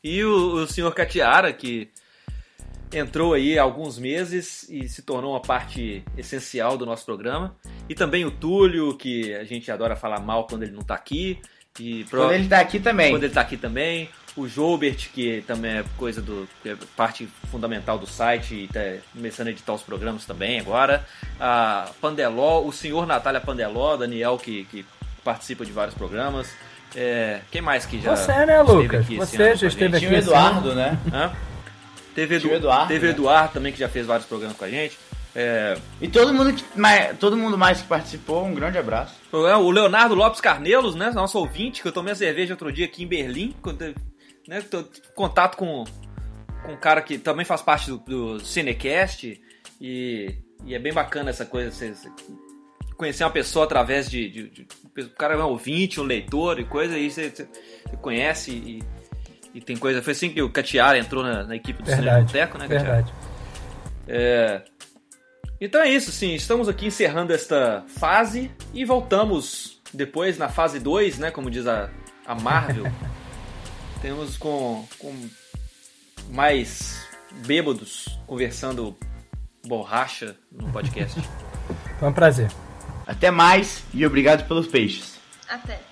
E 0.02 0.24
o, 0.24 0.62
o 0.62 0.66
senhor 0.68 0.94
Catiara, 0.94 1.52
que 1.52 1.90
entrou 2.92 3.34
aí 3.34 3.58
há 3.58 3.62
alguns 3.62 3.98
meses 3.98 4.68
e 4.70 4.88
se 4.88 5.02
tornou 5.02 5.32
uma 5.32 5.42
parte 5.42 6.04
essencial 6.16 6.78
do 6.78 6.86
nosso 6.86 7.04
programa. 7.04 7.56
E 7.88 7.96
também 7.96 8.24
o 8.24 8.30
Túlio, 8.30 8.96
que 8.96 9.34
a 9.34 9.42
gente 9.44 9.70
adora 9.72 9.96
falar 9.96 10.20
mal 10.20 10.46
quando 10.46 10.62
ele 10.62 10.72
não 10.72 10.82
tá 10.82 10.94
aqui. 10.94 11.40
E 11.78 12.04
pro- 12.04 12.20
Quando 12.22 12.32
ele 12.32 12.48
tá 12.48 12.60
aqui 12.60 12.80
também. 12.80 13.10
quando 13.10 13.24
ele 13.24 13.32
tá 13.34 13.40
aqui 13.40 13.56
também. 13.56 14.10
O 14.36 14.46
Joubert, 14.46 15.10
que 15.12 15.42
também 15.46 15.78
é 15.78 15.84
coisa 15.96 16.22
do. 16.22 16.48
que 16.62 16.68
é 16.70 16.76
parte 16.96 17.28
fundamental 17.50 17.98
do 17.98 18.06
site 18.06 18.54
e 18.54 18.68
tá 18.68 18.80
começando 19.12 19.48
a 19.48 19.50
editar 19.50 19.72
os 19.72 19.82
programas 19.82 20.24
também 20.24 20.60
agora. 20.60 21.04
A 21.38 21.90
Pandeló, 22.00 22.62
o 22.64 22.72
senhor 22.72 23.06
Natália 23.06 23.40
Pandeló, 23.40 23.96
Daniel, 23.96 24.38
que, 24.38 24.64
que 24.70 24.86
participa 25.24 25.64
de 25.64 25.72
vários 25.72 25.94
programas. 25.96 26.48
É, 26.94 27.40
quem 27.50 27.60
mais 27.60 27.84
que 27.86 28.00
já. 28.00 28.14
Você, 28.14 28.32
né, 28.46 28.60
Lucas? 28.62 29.00
aqui 29.04 29.14
esse 29.16 29.36
Você 29.36 29.42
ano 29.42 29.56
já 29.56 29.66
esteve 29.68 29.96
aqui 29.96 30.06
Tinha 30.06 30.18
o 30.18 30.22
Eduardo, 30.22 30.74
né? 30.74 30.98
Hã? 31.12 31.32
Teve, 32.14 32.34
Edu, 32.36 32.52
Eduardo, 32.52 32.88
teve 32.88 33.06
o 33.06 33.08
né? 33.08 33.14
Eduardo 33.14 33.52
também, 33.52 33.72
que 33.72 33.78
já 33.78 33.88
fez 33.88 34.06
vários 34.06 34.26
programas 34.26 34.56
com 34.56 34.64
a 34.64 34.68
gente. 34.70 34.98
É, 35.34 35.76
E 36.00 36.08
todo 36.08 36.34
mundo, 36.34 36.52
que, 36.52 36.64
mais, 36.78 37.16
todo 37.18 37.36
mundo 37.36 37.56
mais 37.56 37.80
que 37.82 37.86
participou, 37.88 38.44
um 38.44 38.54
grande 38.54 38.78
abraço. 38.78 39.14
o 39.32 39.70
Leonardo 39.70 40.14
Lopes 40.14 40.40
Carnelos, 40.40 40.94
né? 40.94 41.10
Nosso 41.12 41.38
ouvinte, 41.38 41.82
que 41.82 41.88
eu 41.88 41.92
tomei 41.92 42.12
a 42.12 42.16
cerveja 42.16 42.54
outro 42.54 42.72
dia 42.72 42.84
aqui 42.86 43.04
em 43.04 43.06
Berlim. 43.06 43.54
quando- 43.62 43.94
Né, 44.48 44.60
tô- 44.62 44.84
contato 45.14 45.56
com, 45.56 45.84
com 46.64 46.72
um 46.72 46.76
cara 46.76 47.00
que 47.02 47.16
também 47.18 47.44
faz 47.44 47.62
parte 47.62 47.88
do, 47.90 47.98
do 47.98 48.40
Cinecast. 48.40 49.40
E, 49.80 50.34
e 50.64 50.74
é 50.74 50.78
bem 50.78 50.92
bacana 50.92 51.30
essa 51.30 51.46
coisa. 51.46 51.70
Você, 51.70 51.94
você 51.94 52.10
conhecer 52.96 53.22
uma 53.22 53.30
pessoa 53.30 53.64
através 53.64 54.10
de, 54.10 54.28
de, 54.28 54.48
de- 54.50 54.66
O 55.02 55.10
cara 55.10 55.34
é 55.34 55.36
um 55.38 55.46
ouvinte, 55.46 56.00
um 56.00 56.04
leitor 56.04 56.58
e 56.58 56.64
coisa, 56.64 56.98
e 56.98 57.08
você, 57.10 57.30
você- 57.30 57.44
você 57.88 57.96
conhece 57.98 58.50
e, 58.50 58.82
e 59.54 59.60
tem 59.60 59.76
coisa. 59.76 60.02
Foi 60.02 60.12
assim 60.12 60.30
que 60.30 60.42
o 60.42 60.50
Catiara 60.50 60.98
entrou 60.98 61.22
na, 61.22 61.44
na 61.44 61.54
equipe 61.54 61.80
do 61.82 61.88
Cinema. 61.88 62.20
Boteco, 62.22 62.58
né, 62.58 62.66
Catiara? 62.66 62.84
Verdade. 62.96 63.12
É. 64.08 64.62
Então 65.60 65.82
é 65.82 65.90
isso, 65.90 66.10
sim. 66.10 66.34
Estamos 66.34 66.68
aqui 66.68 66.86
encerrando 66.86 67.34
esta 67.34 67.84
fase 67.86 68.50
e 68.72 68.84
voltamos 68.84 69.78
depois 69.92 70.38
na 70.38 70.48
fase 70.48 70.80
2, 70.80 71.18
né? 71.18 71.30
Como 71.30 71.50
diz 71.50 71.66
a, 71.66 71.90
a 72.26 72.34
Marvel. 72.34 72.84
Temos 74.00 74.38
com, 74.38 74.86
com 74.98 75.14
mais 76.30 77.06
bêbados 77.46 78.18
conversando 78.26 78.96
borracha 79.66 80.34
no 80.50 80.72
podcast. 80.72 81.20
Foi 81.98 82.08
um 82.08 82.12
prazer. 82.12 82.50
Até 83.06 83.30
mais 83.30 83.84
e 83.92 84.06
obrigado 84.06 84.48
pelos 84.48 84.66
peixes. 84.66 85.18
Até. 85.46 85.89